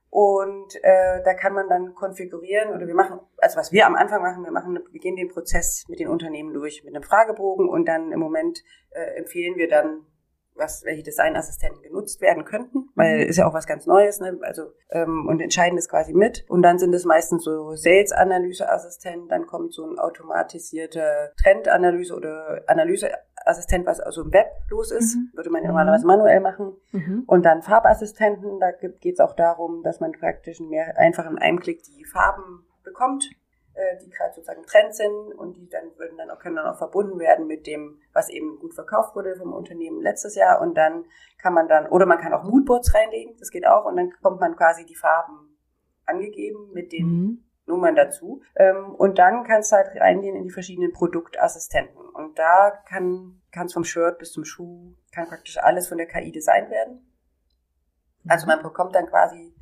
Und 0.09 0.75
äh, 0.83 1.23
da 1.23 1.33
kann 1.33 1.53
man 1.53 1.67
dann 1.67 1.95
konfigurieren 1.95 2.69
oder 2.69 2.85
wir 2.85 2.93
machen, 2.93 3.19
also 3.37 3.57
was 3.57 3.71
wir 3.71 3.87
am 3.87 3.95
Anfang 3.95 4.21
machen, 4.21 4.43
wir 4.43 4.51
machen, 4.51 4.77
wir 4.91 4.99
gehen 4.99 5.15
den 5.15 5.29
Prozess 5.29 5.85
mit 5.89 5.99
den 5.99 6.07
Unternehmen 6.07 6.53
durch 6.53 6.83
mit 6.83 6.95
einem 6.95 7.01
Fragebogen 7.01 7.67
und 7.67 7.87
dann 7.87 8.11
im 8.11 8.19
Moment 8.19 8.59
äh, 8.91 9.17
empfehlen 9.17 9.55
wir 9.55 9.67
dann 9.67 10.05
was, 10.55 10.83
welche 10.85 11.03
Designassistenten 11.03 11.81
genutzt 11.81 12.21
werden 12.21 12.45
könnten, 12.45 12.89
weil 12.95 13.23
mhm. 13.23 13.29
ist 13.29 13.37
ja 13.37 13.47
auch 13.47 13.53
was 13.53 13.67
ganz 13.67 13.85
Neues, 13.85 14.19
ne? 14.19 14.37
Also 14.41 14.71
ähm, 14.89 15.27
und 15.27 15.41
entscheiden 15.41 15.75
das 15.75 15.89
quasi 15.89 16.13
mit. 16.13 16.45
Und 16.49 16.61
dann 16.61 16.79
sind 16.79 16.93
es 16.93 17.05
meistens 17.05 17.43
so 17.43 17.75
Sales-Analyse-Assistenten, 17.75 19.27
dann 19.29 19.47
kommt 19.47 19.73
so 19.73 19.85
ein 19.85 19.99
automatisierte 19.99 21.31
Trendanalyse 21.41 22.15
oder 22.15 22.61
Analyseassistent, 22.67 23.85
was 23.85 23.99
also 23.99 24.23
im 24.23 24.33
Web 24.33 24.47
los 24.69 24.91
ist, 24.91 25.15
mhm. 25.15 25.31
würde 25.33 25.49
man 25.49 25.63
ja 25.63 25.67
normalerweise 25.67 26.05
manuell 26.05 26.39
machen. 26.39 26.75
Mhm. 26.91 27.23
Und 27.27 27.43
dann 27.43 27.61
Farbassistenten, 27.61 28.59
da 28.59 28.71
geht 28.71 29.13
es 29.13 29.19
auch 29.19 29.35
darum, 29.35 29.83
dass 29.83 29.99
man 29.99 30.11
praktisch 30.11 30.59
mehr 30.59 30.97
einfach 30.97 31.29
in 31.29 31.37
einem 31.37 31.59
Klick 31.59 31.83
die 31.83 32.05
Farben 32.05 32.65
bekommt 32.83 33.29
äh, 33.73 33.97
die 34.03 34.09
gerade 34.09 34.33
sozusagen 34.33 34.63
Trend 34.63 34.95
sind 34.95 35.33
und 35.33 35.57
die 35.57 35.69
dann 35.69 35.97
würden 35.97 36.17
dann 36.17 36.29
auch, 36.31 36.39
können 36.39 36.55
dann 36.55 36.67
auch 36.67 36.77
verbunden 36.77 37.19
werden 37.19 37.47
mit 37.47 37.67
dem, 37.67 37.99
was 38.13 38.29
eben 38.29 38.59
gut 38.59 38.73
verkauft 38.73 39.15
wurde 39.15 39.35
vom 39.35 39.53
Unternehmen 39.53 40.01
letztes 40.01 40.35
Jahr 40.35 40.61
und 40.61 40.75
dann 40.75 41.05
kann 41.37 41.53
man 41.53 41.67
dann, 41.67 41.87
oder 41.87 42.05
man 42.05 42.19
kann 42.19 42.33
auch 42.33 42.43
Moodboards 42.43 42.93
reinlegen, 42.93 43.35
das 43.37 43.49
geht 43.49 43.67
auch 43.67 43.85
und 43.85 43.95
dann 43.97 44.09
bekommt 44.09 44.39
man 44.39 44.55
quasi 44.55 44.85
die 44.85 44.95
Farben 44.95 45.57
angegeben 46.05 46.71
mit 46.73 46.91
den 46.91 47.05
mhm. 47.05 47.43
Nummern 47.65 47.95
dazu. 47.95 48.41
Ähm, 48.55 48.93
und 48.95 49.19
dann 49.19 49.45
kannst 49.45 49.71
du 49.71 49.77
halt 49.77 49.95
reingehen 49.95 50.35
in 50.35 50.43
die 50.43 50.51
verschiedenen 50.51 50.91
Produktassistenten. 50.91 51.97
Und 52.09 52.37
da 52.37 52.71
kann 52.89 53.41
kann 53.53 53.67
es 53.67 53.73
vom 53.73 53.85
Shirt 53.85 54.17
bis 54.17 54.31
zum 54.33 54.43
Schuh, 54.43 54.95
kann 55.13 55.27
praktisch 55.27 55.57
alles 55.57 55.87
von 55.87 55.97
der 55.97 56.07
KI 56.07 56.31
designt 56.31 56.69
werden. 56.69 57.07
Also 58.27 58.47
man 58.47 58.61
bekommt 58.61 58.95
dann 58.95 59.05
quasi, 59.05 59.53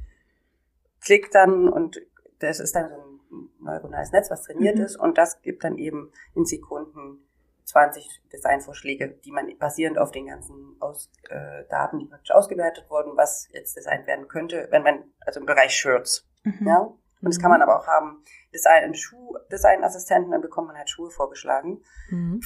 klickt 1.02 1.36
dann 1.36 1.68
und 1.68 2.02
das 2.40 2.60
ist 2.60 2.74
dann 2.74 2.90
so 2.90 2.96
ein 2.96 3.11
neuronales 3.60 4.12
Netz, 4.12 4.30
was 4.30 4.44
trainiert 4.44 4.78
mhm. 4.78 4.84
ist 4.84 4.96
und 4.96 5.18
das 5.18 5.42
gibt 5.42 5.64
dann 5.64 5.78
eben 5.78 6.12
in 6.36 6.46
Sekunden 6.46 7.28
20 7.66 8.22
Designvorschläge, 8.32 9.20
die 9.24 9.32
man 9.32 9.58
basierend 9.58 9.98
auf 9.98 10.12
den 10.12 10.28
ganzen 10.28 10.76
Aus, 10.80 11.10
äh, 11.30 11.64
Daten, 11.70 12.00
die 12.00 12.06
praktisch 12.06 12.32
ausgewertet 12.32 12.90
wurden, 12.90 13.16
was 13.16 13.48
jetzt 13.52 13.76
designt 13.78 14.08
werden 14.08 14.28
könnte, 14.28 14.68
wenn 14.72 14.84
man, 14.84 15.04
also 15.26 15.40
im 15.40 15.46
Bereich 15.46 15.74
Shirts, 15.74 16.28
mhm. 16.44 16.68
ja. 16.68 16.80
Und 16.80 17.28
das 17.30 17.40
kann 17.40 17.52
man 17.52 17.62
aber 17.62 17.80
auch 17.80 17.86
haben, 17.86 18.24
Design, 18.52 18.96
Schuh, 18.96 19.38
Designassistenten, 19.52 20.32
dann 20.32 20.42
bekommt 20.42 20.70
man 20.70 20.78
halt 20.78 20.90
Schuhe 20.90 21.12
vorgeschlagen. 21.12 21.84
Mhm. 22.10 22.42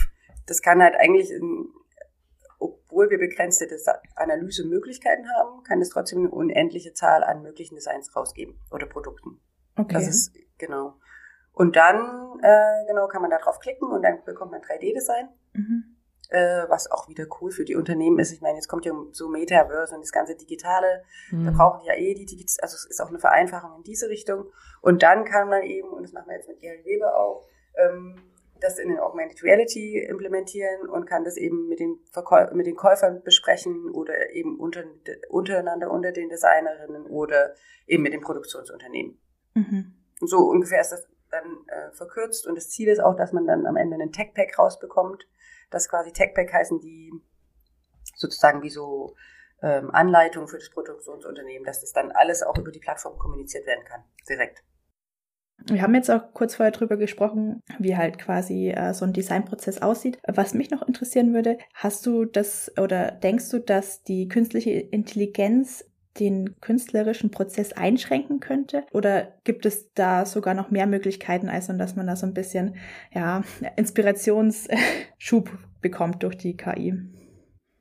Das 0.47 0.61
kann 0.61 0.81
halt 0.81 0.95
eigentlich, 0.95 1.31
in, 1.31 1.69
obwohl 2.59 3.09
wir 3.09 3.17
begrenzte 3.17 3.67
Analysemöglichkeiten 4.15 5.25
haben, 5.37 5.63
kann 5.63 5.81
es 5.81 5.89
trotzdem 5.89 6.19
eine 6.19 6.29
unendliche 6.29 6.93
Zahl 6.93 7.23
an 7.23 7.41
möglichen 7.41 7.75
Designs 7.75 8.13
rausgeben 8.15 8.59
oder 8.69 8.85
Produkten. 8.85 9.39
Okay. 9.77 9.93
Das 9.93 10.07
ist 10.07 10.33
Genau. 10.57 10.95
Und 11.53 11.75
dann, 11.75 12.39
äh, 12.41 12.85
genau, 12.87 13.07
kann 13.07 13.21
man 13.21 13.31
da 13.31 13.37
drauf 13.37 13.59
klicken 13.59 13.89
und 13.89 14.01
dann 14.01 14.23
bekommt 14.25 14.51
man 14.51 14.61
3D-Design. 14.61 15.29
Mhm. 15.53 15.95
Äh, 16.29 16.67
was 16.69 16.89
auch 16.89 17.07
wieder 17.07 17.27
cool 17.39 17.51
für 17.51 17.65
die 17.65 17.75
Unternehmen 17.75 18.17
ist. 18.17 18.31
Ich 18.31 18.41
meine, 18.41 18.55
jetzt 18.55 18.67
kommt 18.67 18.83
ja 18.85 18.93
so 19.11 19.29
Metaverse 19.29 19.93
und 19.93 20.01
das 20.01 20.11
ganze 20.11 20.35
Digitale. 20.35 21.03
Mhm. 21.29 21.45
Da 21.45 21.51
brauchen 21.51 21.81
die 21.81 21.87
ja 21.87 21.93
eh 21.93 22.15
die 22.15 22.25
Digitale, 22.25 22.63
also 22.63 22.75
es 22.75 22.85
ist 22.89 22.99
auch 22.99 23.09
eine 23.09 23.19
Vereinfachung 23.19 23.77
in 23.77 23.83
diese 23.83 24.09
Richtung. 24.09 24.45
Und 24.81 25.03
dann 25.03 25.23
kann 25.23 25.49
man 25.49 25.61
eben, 25.61 25.87
und 25.89 26.01
das 26.01 26.13
machen 26.13 26.27
wir 26.27 26.35
jetzt 26.35 26.49
mit 26.49 26.59
Gary 26.61 26.83
Weber 26.83 27.15
auch, 27.15 27.47
ähm, 27.77 28.15
das 28.59 28.79
in 28.79 28.89
den 28.89 28.99
Augmented 28.99 29.43
Reality 29.43 29.99
implementieren 29.99 30.89
und 30.89 31.05
kann 31.05 31.23
das 31.23 31.37
eben 31.37 31.67
mit 31.67 31.79
den, 31.79 31.99
Verkäu 32.11 32.47
mit 32.53 32.65
den 32.65 32.75
Käufern 32.75 33.21
besprechen 33.23 33.91
oder 33.91 34.31
eben 34.31 34.59
unter, 34.59 34.83
untereinander 35.29 35.91
unter 35.91 36.11
den 36.11 36.29
Designerinnen 36.29 37.05
oder 37.05 37.53
eben 37.85 38.01
mit 38.01 38.13
den 38.13 38.21
Produktionsunternehmen. 38.21 39.19
Mhm. 39.53 39.93
So 40.21 40.37
ungefähr 40.39 40.81
ist 40.81 40.91
das 40.91 41.07
dann 41.31 41.67
äh, 41.67 41.91
verkürzt. 41.91 42.47
Und 42.47 42.55
das 42.55 42.69
Ziel 42.69 42.87
ist 42.87 42.99
auch, 42.99 43.15
dass 43.15 43.33
man 43.33 43.45
dann 43.45 43.65
am 43.65 43.75
Ende 43.75 43.95
einen 43.95 44.11
Tech-Pack 44.11 44.57
rausbekommt. 44.57 45.27
Das 45.71 45.89
quasi 45.89 46.11
Tech-Pack 46.11 46.53
heißen 46.53 46.79
die 46.79 47.11
sozusagen 48.15 48.61
wie 48.61 48.69
so 48.69 49.15
ähm, 49.61 49.91
Anleitungen 49.91 50.47
für 50.47 50.57
das 50.57 50.69
Produktionsunternehmen, 50.69 51.65
dass 51.65 51.81
das 51.81 51.91
dann 51.91 52.11
alles 52.11 52.43
auch 52.43 52.57
über 52.57 52.71
die 52.71 52.79
Plattform 52.79 53.17
kommuniziert 53.17 53.65
werden 53.65 53.83
kann, 53.85 54.03
direkt. 54.29 54.63
Wir 55.67 55.81
haben 55.81 55.95
jetzt 55.95 56.11
auch 56.11 56.33
kurz 56.33 56.55
vorher 56.55 56.71
drüber 56.71 56.97
gesprochen, 56.97 57.63
wie 57.79 57.95
halt 57.95 58.19
quasi 58.19 58.69
äh, 58.69 58.93
so 58.93 59.05
ein 59.05 59.13
Designprozess 59.13 59.81
aussieht. 59.81 60.19
Was 60.27 60.53
mich 60.53 60.69
noch 60.69 60.85
interessieren 60.85 61.33
würde, 61.33 61.57
hast 61.73 62.05
du 62.05 62.25
das 62.25 62.71
oder 62.77 63.11
denkst 63.11 63.49
du, 63.49 63.59
dass 63.59 64.03
die 64.03 64.27
künstliche 64.27 64.71
Intelligenz 64.71 65.85
den 66.19 66.59
künstlerischen 66.61 67.31
Prozess 67.31 67.73
einschränken 67.73 68.39
könnte? 68.39 68.85
Oder 68.91 69.33
gibt 69.43 69.65
es 69.65 69.93
da 69.93 70.25
sogar 70.25 70.53
noch 70.53 70.71
mehr 70.71 70.87
Möglichkeiten, 70.87 71.49
als 71.49 71.67
dass 71.67 71.95
man 71.95 72.07
da 72.07 72.15
so 72.15 72.25
ein 72.25 72.33
bisschen 72.33 72.77
ja, 73.11 73.43
Inspirationsschub 73.75 75.49
bekommt 75.81 76.23
durch 76.23 76.37
die 76.37 76.55
KI? 76.55 76.93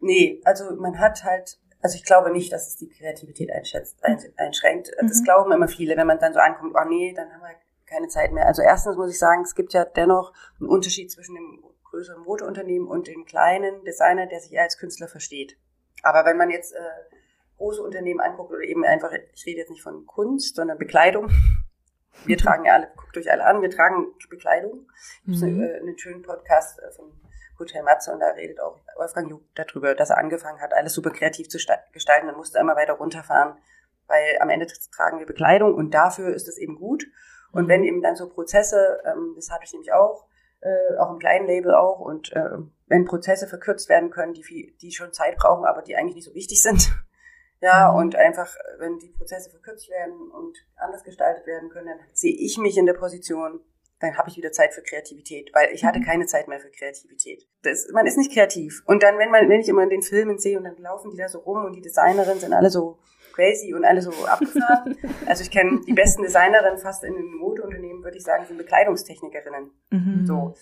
Nee, 0.01 0.41
also 0.45 0.75
man 0.77 0.99
hat 0.99 1.25
halt, 1.25 1.59
also 1.81 1.97
ich 1.97 2.05
glaube 2.05 2.31
nicht, 2.31 2.53
dass 2.53 2.69
es 2.69 2.77
die 2.77 2.89
Kreativität 2.89 3.51
einschätzt, 3.53 3.99
einschränkt. 4.37 4.91
Das 5.01 5.21
mhm. 5.21 5.25
glauben 5.25 5.53
immer 5.53 5.69
viele, 5.69 5.97
wenn 5.97 6.07
man 6.07 6.19
dann 6.19 6.35
so 6.35 6.41
ankommt, 6.41 6.75
oh 6.75 6.89
nee, 6.89 7.15
dann 7.15 7.33
haben 7.33 7.41
wir 7.41 7.55
keine 7.87 8.09
Zeit 8.09 8.33
mehr. 8.33 8.47
Also 8.47 8.63
erstens 8.63 8.97
muss 8.97 9.11
ich 9.11 9.19
sagen, 9.19 9.43
es 9.43 9.55
gibt 9.55 9.73
ja 9.73 9.85
dennoch 9.85 10.33
einen 10.59 10.69
Unterschied 10.69 11.11
zwischen 11.11 11.35
dem 11.35 11.65
größeren 11.85 12.23
Modeunternehmen 12.25 12.89
und 12.89 13.07
dem 13.07 13.25
kleinen 13.25 13.85
Designer, 13.85 14.27
der 14.27 14.41
sich 14.41 14.53
eher 14.53 14.63
als 14.63 14.79
Künstler 14.79 15.07
versteht. 15.07 15.57
Aber 16.03 16.25
wenn 16.25 16.37
man 16.37 16.51
jetzt 16.51 16.75
äh, 16.75 17.14
große 17.65 17.83
Unternehmen 17.83 18.21
anguckt 18.21 18.53
oder 18.53 18.63
eben 18.63 18.85
einfach, 18.85 19.11
ich 19.33 19.47
rede 19.47 19.61
jetzt 19.61 19.71
nicht 19.71 19.83
von 19.83 20.05
Kunst, 20.07 20.57
sondern 20.57 20.77
Bekleidung. 20.79 21.31
Wir 22.27 22.39
tragen 22.39 22.65
ja 22.65 22.75
alle, 22.75 22.89
guckt 22.97 23.17
euch 23.17 23.31
alle 23.31 23.45
an, 23.45 23.61
wir 23.61 23.71
tragen 23.71 24.07
Bekleidung. 24.31 24.89
Ich 25.27 25.43
mhm. 25.43 25.63
habe 25.63 25.75
einen 25.75 25.99
schönen 25.99 26.23
Podcast 26.23 26.79
äh, 26.79 26.93
von 26.93 27.13
Hotel 27.59 27.83
Matze 27.83 28.13
und 28.13 28.21
da 28.21 28.29
redet 28.29 28.61
auch 28.61 28.79
Wolfgang 28.97 29.29
Jug 29.29 29.43
darüber, 29.57 29.97
dass 29.97 30.11
er 30.11 30.19
angefangen 30.19 30.61
hat, 30.61 30.73
alles 30.75 30.95
super 30.95 31.11
kreativ 31.11 31.49
zu 31.49 31.59
gestalten 31.93 32.29
und 32.29 32.37
musste 32.37 32.61
immer 32.61 32.77
weiter 32.77 32.95
runterfahren, 32.95 33.59
weil 34.07 34.39
am 34.39 34.49
Ende 34.49 34.69
tragen 34.95 35.19
wir 35.19 35.27
Bekleidung 35.27 35.75
und 35.75 35.93
dafür 35.93 36.33
ist 36.33 36.47
es 36.47 36.57
eben 36.57 36.77
gut. 36.77 37.05
Und 37.51 37.65
mhm. 37.65 37.69
wenn 37.69 37.83
eben 37.83 38.01
dann 38.01 38.15
so 38.15 38.29
Prozesse, 38.29 39.03
ähm, 39.05 39.33
das 39.35 39.51
hatte 39.51 39.65
ich 39.65 39.73
nämlich 39.73 39.93
auch, 39.93 40.27
äh, 40.61 40.97
auch 40.99 41.11
im 41.11 41.19
kleinen 41.19 41.49
Label 41.49 41.75
auch 41.75 41.99
und 41.99 42.33
äh, 42.33 42.59
wenn 42.87 43.07
Prozesse 43.07 43.49
verkürzt 43.49 43.89
werden 43.89 44.11
können, 44.11 44.35
die, 44.35 44.45
viel, 44.45 44.73
die 44.81 44.93
schon 44.93 45.13
Zeit 45.13 45.37
brauchen, 45.37 45.65
aber 45.65 45.83
die 45.83 45.97
eigentlich 45.97 46.15
nicht 46.15 46.29
so 46.29 46.35
wichtig 46.35 46.63
sind. 46.63 46.93
Ja, 47.65 47.91
mhm. 47.91 47.99
und 47.99 48.17
einfach, 48.17 48.55
wenn 48.79 48.99
die 48.99 49.09
Prozesse 49.09 49.49
verkürzt 49.49 49.89
werden 49.89 50.31
und 50.31 50.55
anders 50.77 51.03
gestaltet 51.03 51.47
werden 51.47 51.71
können, 51.71 51.87
dann 51.87 51.99
sehe 52.13 52.35
ich 52.35 52.59
mich 52.59 52.77
in 52.77 52.85
der 52.85 52.93
Position, 52.93 53.61
dann 54.01 54.19
habe 54.19 54.29
ich 54.29 54.37
wieder 54.37 54.53
Zeit 54.53 54.75
für 54.75 54.83
Kreativität, 54.83 55.51
weil 55.55 55.73
ich 55.73 55.83
hatte 55.83 55.99
mhm. 56.01 56.05
keine 56.05 56.27
Zeit 56.27 56.47
mehr 56.47 56.61
für 56.61 56.71
Kreativität. 56.71 57.49
Das, 57.63 57.89
man 57.91 58.07
ist 58.07 58.19
nicht 58.19 58.35
kreativ. 58.35 58.83
Und 58.85 59.03
dann, 59.03 59.19
wenn 59.19 59.31
man, 59.31 59.49
wenn 59.49 59.61
ich 59.61 59.69
immer 59.71 59.83
in 59.83 59.89
den 59.89 60.03
Filmen 60.03 60.39
sehe 60.39 60.59
und 60.59 60.65
dann 60.65 60.77
laufen 60.77 61.11
die 61.11 61.17
da 61.17 61.27
so 61.27 61.39
rum 61.39 61.65
und 61.65 61.73
die 61.75 61.81
Designerinnen 61.81 62.39
sind 62.39 62.53
alle 62.53 62.69
so 62.69 62.99
crazy 63.33 63.73
und 63.73 63.87
alle 63.87 64.03
so 64.03 64.11
abgefahren. 64.27 64.99
also 65.27 65.43
ich 65.43 65.51
kenne 65.51 65.81
die 65.87 65.95
besten 65.95 66.23
Designerinnen 66.23 66.79
fast 66.79 67.03
in 67.03 67.15
den 67.15 67.35
Modeunternehmen, 67.37 68.05
würde 68.05 68.19
ich 68.19 68.25
sagen, 68.25 68.45
sind 68.45 68.59
Bekleidungstechnikerinnen. 68.59 69.71
Mhm. 69.89 70.27
So. 70.27 70.55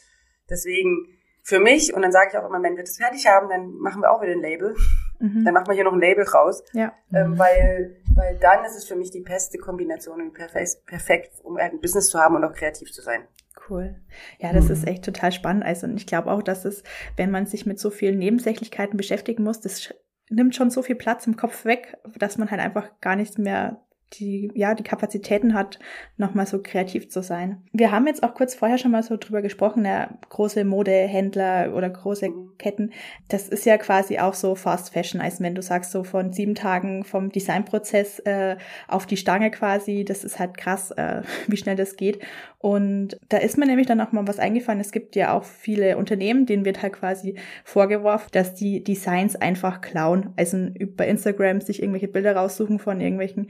Deswegen 0.48 1.18
für 1.42 1.58
mich, 1.58 1.92
und 1.94 2.02
dann 2.02 2.12
sage 2.12 2.30
ich 2.30 2.38
auch 2.38 2.48
immer, 2.48 2.62
wenn 2.62 2.76
wir 2.76 2.84
das 2.84 2.96
fertig 2.96 3.26
haben, 3.26 3.48
dann 3.48 3.72
machen 3.78 4.02
wir 4.02 4.12
auch 4.12 4.22
wieder 4.22 4.32
ein 4.32 4.40
Label. 4.40 4.76
Mhm. 5.22 5.44
Dann 5.44 5.54
machen 5.54 5.68
wir 5.68 5.74
hier 5.74 5.84
noch 5.84 5.92
ein 5.92 6.00
Label 6.00 6.24
raus. 6.24 6.64
Ja. 6.72 6.92
Ähm, 7.12 7.38
weil, 7.38 7.96
weil 8.14 8.38
dann 8.40 8.64
ist 8.64 8.76
es 8.76 8.84
für 8.84 8.96
mich 8.96 9.12
die 9.12 9.20
beste 9.20 9.56
Kombination 9.56 10.20
und 10.20 10.34
perfekt, 10.34 10.84
perfekt, 10.84 11.32
um 11.44 11.56
ein 11.56 11.80
Business 11.80 12.08
zu 12.08 12.18
haben 12.18 12.34
und 12.34 12.44
auch 12.44 12.52
kreativ 12.52 12.92
zu 12.92 13.02
sein. 13.02 13.22
Cool. 13.68 13.94
Ja, 14.40 14.52
das 14.52 14.66
mhm. 14.66 14.72
ist 14.72 14.88
echt 14.88 15.04
total 15.04 15.30
spannend. 15.30 15.64
Also, 15.64 15.86
und 15.86 15.96
ich 15.96 16.06
glaube 16.06 16.30
auch, 16.30 16.42
dass 16.42 16.64
es, 16.64 16.82
wenn 17.16 17.30
man 17.30 17.46
sich 17.46 17.66
mit 17.66 17.78
so 17.78 17.90
vielen 17.90 18.18
Nebensächlichkeiten 18.18 18.96
beschäftigen 18.96 19.44
muss, 19.44 19.60
das 19.60 19.94
nimmt 20.28 20.56
schon 20.56 20.70
so 20.70 20.82
viel 20.82 20.96
Platz 20.96 21.26
im 21.26 21.36
Kopf 21.36 21.64
weg, 21.64 21.96
dass 22.18 22.36
man 22.36 22.50
halt 22.50 22.60
einfach 22.60 22.90
gar 23.00 23.14
nichts 23.14 23.38
mehr 23.38 23.80
die, 24.14 24.50
ja, 24.54 24.74
die 24.74 24.82
Kapazitäten 24.82 25.54
hat, 25.54 25.78
nochmal 26.16 26.46
so 26.46 26.60
kreativ 26.62 27.08
zu 27.08 27.22
sein. 27.22 27.62
Wir 27.72 27.90
haben 27.90 28.06
jetzt 28.06 28.22
auch 28.22 28.34
kurz 28.34 28.54
vorher 28.54 28.78
schon 28.78 28.90
mal 28.90 29.02
so 29.02 29.16
drüber 29.16 29.42
gesprochen, 29.42 29.84
ja, 29.84 30.10
große 30.28 30.64
Modehändler 30.64 31.74
oder 31.74 31.90
große 31.90 32.28
mhm. 32.28 32.52
Ketten. 32.58 32.92
Das 33.28 33.48
ist 33.48 33.66
ja 33.66 33.76
quasi 33.78 34.18
auch 34.18 34.34
so 34.34 34.54
Fast 34.54 34.92
Fashion, 34.92 35.20
als 35.20 35.40
wenn 35.40 35.54
du 35.54 35.62
sagst, 35.62 35.90
so 35.90 36.04
von 36.04 36.32
sieben 36.32 36.54
Tagen 36.54 37.04
vom 37.04 37.30
Designprozess 37.30 38.20
äh, 38.20 38.56
auf 38.88 39.06
die 39.06 39.16
Stange 39.16 39.50
quasi, 39.50 40.04
das 40.04 40.24
ist 40.24 40.38
halt 40.38 40.56
krass, 40.56 40.90
äh, 40.92 41.22
wie 41.46 41.56
schnell 41.56 41.76
das 41.76 41.96
geht. 41.96 42.20
Und 42.62 43.18
da 43.28 43.38
ist 43.38 43.58
mir 43.58 43.66
nämlich 43.66 43.88
dann 43.88 44.00
auch 44.00 44.12
mal 44.12 44.28
was 44.28 44.38
eingefallen. 44.38 44.80
Es 44.80 44.92
gibt 44.92 45.16
ja 45.16 45.36
auch 45.36 45.42
viele 45.42 45.96
Unternehmen, 45.96 46.46
denen 46.46 46.64
wird 46.64 46.80
halt 46.80 46.92
quasi 46.92 47.34
vorgeworfen, 47.64 48.28
dass 48.30 48.54
die 48.54 48.84
Designs 48.84 49.34
einfach 49.34 49.80
klauen. 49.80 50.32
Also 50.36 50.68
bei 50.96 51.08
Instagram 51.08 51.60
sich 51.60 51.82
irgendwelche 51.82 52.06
Bilder 52.06 52.36
raussuchen 52.36 52.78
von 52.78 53.00
irgendwelchen 53.00 53.48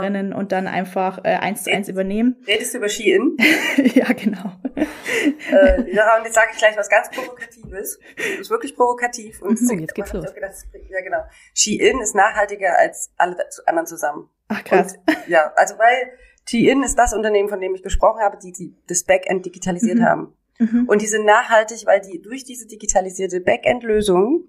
Designerinnen 0.00 0.32
ja. 0.32 0.38
und 0.38 0.52
dann 0.52 0.66
einfach 0.66 1.18
äh, 1.24 1.36
eins 1.36 1.64
zu 1.64 1.70
eins 1.70 1.88
übernehmen. 1.88 2.36
Redest 2.46 2.74
du 2.74 2.78
über 2.78 2.88
Shein? 2.88 3.36
ja, 3.94 4.12
genau. 4.12 4.52
äh, 4.76 5.92
ja, 5.92 6.16
und 6.16 6.24
jetzt 6.24 6.34
sage 6.34 6.48
ich 6.52 6.58
gleich 6.58 6.76
was 6.76 6.88
ganz 6.88 7.10
Provokatives. 7.10 7.98
Das 8.16 8.40
ist 8.40 8.50
wirklich 8.50 8.74
provokativ. 8.74 9.42
Und 9.42 9.60
mhm, 9.60 9.80
jetzt 9.80 9.94
geht's 9.94 10.12
los. 10.12 10.34
Gedacht, 10.34 10.54
ja, 10.88 11.00
genau. 11.02 11.22
Shein 11.54 12.00
ist 12.00 12.14
nachhaltiger 12.14 12.78
als 12.78 13.12
alle 13.16 13.36
anderen 13.66 13.86
zusammen. 13.86 14.28
Ach 14.48 14.64
krass. 14.64 14.98
Und, 15.06 15.28
ja, 15.28 15.52
also 15.56 15.78
weil 15.78 16.12
T-In 16.46 16.82
ist 16.82 16.96
das 16.98 17.14
Unternehmen, 17.14 17.48
von 17.48 17.60
dem 17.60 17.74
ich 17.74 17.82
gesprochen 17.82 18.20
habe, 18.22 18.38
die, 18.42 18.52
die 18.52 18.74
das 18.88 19.04
Backend 19.04 19.46
digitalisiert 19.46 19.98
mhm. 19.98 20.04
haben. 20.04 20.34
Mhm. 20.58 20.86
Und 20.88 21.00
die 21.00 21.06
sind 21.06 21.24
nachhaltig, 21.24 21.86
weil 21.86 22.00
die 22.00 22.20
durch 22.20 22.44
diese 22.44 22.66
digitalisierte 22.66 23.40
Backend-Lösung 23.40 24.48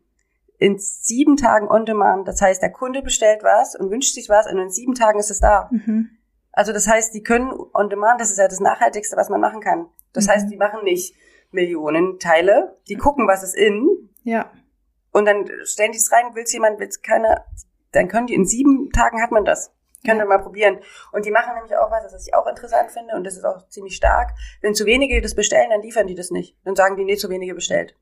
in 0.62 0.78
sieben 0.78 1.38
Tagen 1.38 1.68
on 1.68 1.88
demand, 1.88 2.28
das 2.28 2.40
heißt, 2.40 2.62
der 2.62 2.72
Kunde 2.72 3.02
bestellt 3.02 3.42
was 3.42 3.76
und 3.76 3.90
wünscht 3.90 4.14
sich 4.14 4.30
was 4.30 4.46
und 4.46 4.60
in 4.60 4.70
sieben 4.70 4.94
Tagen 4.94 5.20
ist 5.20 5.32
es 5.32 5.40
da. 5.40 5.68
Mhm. 5.72 6.12
Also 6.52 6.72
das 6.72 6.88
heißt, 6.88 7.16
die 7.16 7.24
können 7.24 7.52
on 7.74 7.90
demand, 7.90 8.22
das 8.22 8.30
ist 8.30 8.38
ja 8.38 8.48
das 8.48 8.60
Nachhaltigste, 8.60 9.18
was 9.18 9.30
man 9.30 9.42
machen 9.42 9.60
kann. 9.60 9.88
Das 10.14 10.28
mhm. 10.28 10.32
heißt, 10.32 10.52
die 10.52 10.58
machen 10.58 10.84
nicht 10.84 11.16
Millionen 11.50 12.20
Teile, 12.20 12.78
die 12.88 12.96
gucken, 12.96 13.28
was 13.28 13.42
ist 13.42 13.56
in. 13.56 13.88
Ja. 14.24 14.52
Und 15.12 15.26
dann 15.26 15.50
stellen 15.64 15.94
die 15.94 15.98
es 15.98 16.12
rein, 16.12 16.36
will 16.36 16.44
es 16.44 16.54
jemand, 16.54 16.80
will 16.80 16.88
es 16.88 17.02
keiner, 17.02 17.44
dann 17.92 18.08
können 18.08 18.28
die 18.28 18.36
in 18.36 18.46
sieben 18.46 18.92
Tagen 18.92 19.20
hat 19.20 19.32
man 19.32 19.44
das. 19.44 19.74
Könnt 20.06 20.20
ihr 20.20 20.26
mal 20.26 20.44
probieren. 20.44 20.78
Und 21.12 21.26
die 21.26 21.32
machen 21.32 21.56
nämlich 21.56 21.76
auch 21.76 21.90
was, 21.90 22.04
was 22.14 22.28
ich 22.28 22.36
auch 22.36 22.46
interessant 22.46 22.92
finde, 22.92 23.16
und 23.16 23.24
das 23.24 23.36
ist 23.36 23.46
auch 23.46 23.68
ziemlich 23.70 23.96
stark. 23.96 24.30
Wenn 24.62 24.76
zu 24.76 24.86
wenige 24.86 25.22
das 25.22 25.34
bestellen, 25.34 25.72
dann 25.72 25.82
liefern 25.82 26.06
die 26.06 26.16
das 26.16 26.30
nicht. 26.30 26.56
Dann 26.64 26.76
sagen 26.76 26.98
die, 26.98 27.04
nee, 27.04 27.18
zu 27.18 27.30
wenige 27.30 27.56
bestellt. 27.56 27.96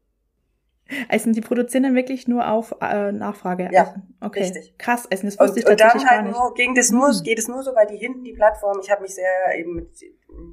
Also 1.08 1.32
die 1.32 1.42
produzieren 1.42 1.84
dann 1.84 1.96
wirklich 1.96 2.28
nur 2.28 2.50
auf 2.50 2.76
äh, 2.82 3.12
Nachfrage. 3.12 3.70
Ja, 3.72 3.82
also, 3.82 3.94
okay. 4.22 4.40
richtig. 4.42 4.78
Krass, 4.78 5.08
also 5.10 5.24
das 5.26 5.40
wusste 5.40 5.52
und, 5.52 5.58
ich 5.58 5.66
tatsächlich 5.66 6.02
und 6.02 6.10
dann 6.10 6.26
halt 6.26 6.36
nur, 6.36 6.54
ging 6.54 6.76
das 6.76 6.92
nur, 6.92 7.10
mhm. 7.10 7.24
geht 7.24 7.40
es 7.40 7.48
nur 7.48 7.64
so, 7.64 7.76
weil 7.76 7.88
die 7.88 7.98
hinten 7.98 8.24
die 8.24 8.34
Plattform, 8.34 8.80
ich 8.82 8.90
habe 8.90 9.02
mich 9.04 9.16
sehr 9.16 9.30
eben 9.58 9.76
mit 9.76 9.90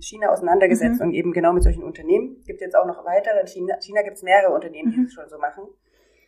China 0.00 0.28
auseinandergesetzt 0.28 1.00
mhm. 1.00 1.08
und 1.08 1.14
eben 1.14 1.32
genau 1.32 1.52
mit 1.52 1.62
solchen 1.62 1.82
Unternehmen. 1.82 2.42
Gibt 2.46 2.60
jetzt 2.60 2.76
auch 2.76 2.86
noch 2.86 3.04
weitere. 3.04 3.40
In 3.40 3.46
China, 3.46 3.76
China 3.80 4.02
gibt 4.02 4.16
es 4.16 4.22
mehrere 4.22 4.52
Unternehmen, 4.52 4.90
die 4.90 4.98
mhm. 4.98 5.04
das 5.04 5.12
schon 5.12 5.28
so 5.28 5.38
machen. 5.38 5.64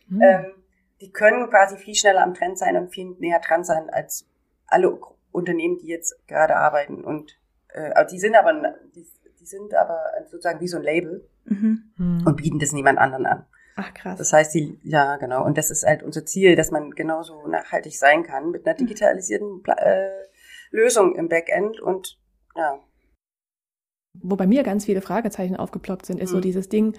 Mhm. 0.07 0.21
Ähm, 0.21 0.45
die 1.01 1.11
können 1.11 1.49
quasi 1.49 1.77
viel 1.77 1.95
schneller 1.95 2.23
am 2.23 2.33
Trend 2.33 2.57
sein 2.57 2.75
und 2.75 2.89
viel 2.89 3.15
näher 3.19 3.39
dran 3.39 3.63
sein 3.63 3.89
als 3.89 4.27
alle 4.67 4.99
Unternehmen, 5.31 5.77
die 5.77 5.87
jetzt 5.87 6.15
gerade 6.27 6.55
arbeiten. 6.55 7.03
Und 7.03 7.39
äh, 7.69 8.05
die 8.07 8.19
sind 8.19 8.35
aber 8.35 8.53
die, 8.95 9.05
die 9.39 9.45
sind 9.45 9.73
aber 9.73 9.99
sozusagen 10.25 10.59
wie 10.59 10.67
so 10.67 10.77
ein 10.77 10.83
Label 10.83 11.27
mhm. 11.45 12.23
und 12.25 12.35
bieten 12.35 12.59
das 12.59 12.73
niemand 12.73 12.99
anderen 12.99 13.25
an. 13.25 13.45
Ach 13.79 13.93
krass. 13.93 14.17
Das 14.17 14.33
heißt, 14.33 14.53
die, 14.55 14.77
ja, 14.83 15.15
genau. 15.15 15.45
Und 15.45 15.57
das 15.57 15.71
ist 15.71 15.85
halt 15.85 16.03
unser 16.03 16.25
Ziel, 16.25 16.57
dass 16.57 16.69
man 16.69 16.91
genauso 16.91 17.47
nachhaltig 17.47 17.97
sein 17.97 18.23
kann 18.23 18.51
mit 18.51 18.67
einer 18.67 18.73
mhm. 18.75 18.87
digitalisierten 18.87 19.63
äh, 19.67 20.09
Lösung 20.69 21.15
im 21.15 21.29
Backend 21.29 21.79
und 21.79 22.19
ja. 22.57 22.77
Wo 24.21 24.35
bei 24.35 24.47
mir 24.47 24.63
ganz 24.63 24.83
viele 24.83 24.99
Fragezeichen 24.99 25.55
aufgeploppt 25.55 26.05
sind, 26.05 26.19
ist 26.19 26.31
mhm. 26.31 26.35
so 26.35 26.41
dieses 26.41 26.67
Ding, 26.67 26.97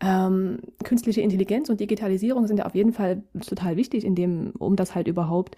ähm, 0.00 0.60
künstliche 0.84 1.22
Intelligenz 1.22 1.70
und 1.70 1.80
Digitalisierung 1.80 2.46
sind 2.46 2.58
ja 2.58 2.66
auf 2.66 2.74
jeden 2.74 2.92
Fall 2.92 3.22
total 3.40 3.76
wichtig, 3.76 4.04
in 4.04 4.14
dem, 4.14 4.52
um 4.58 4.76
das 4.76 4.94
halt 4.94 5.08
überhaupt 5.08 5.56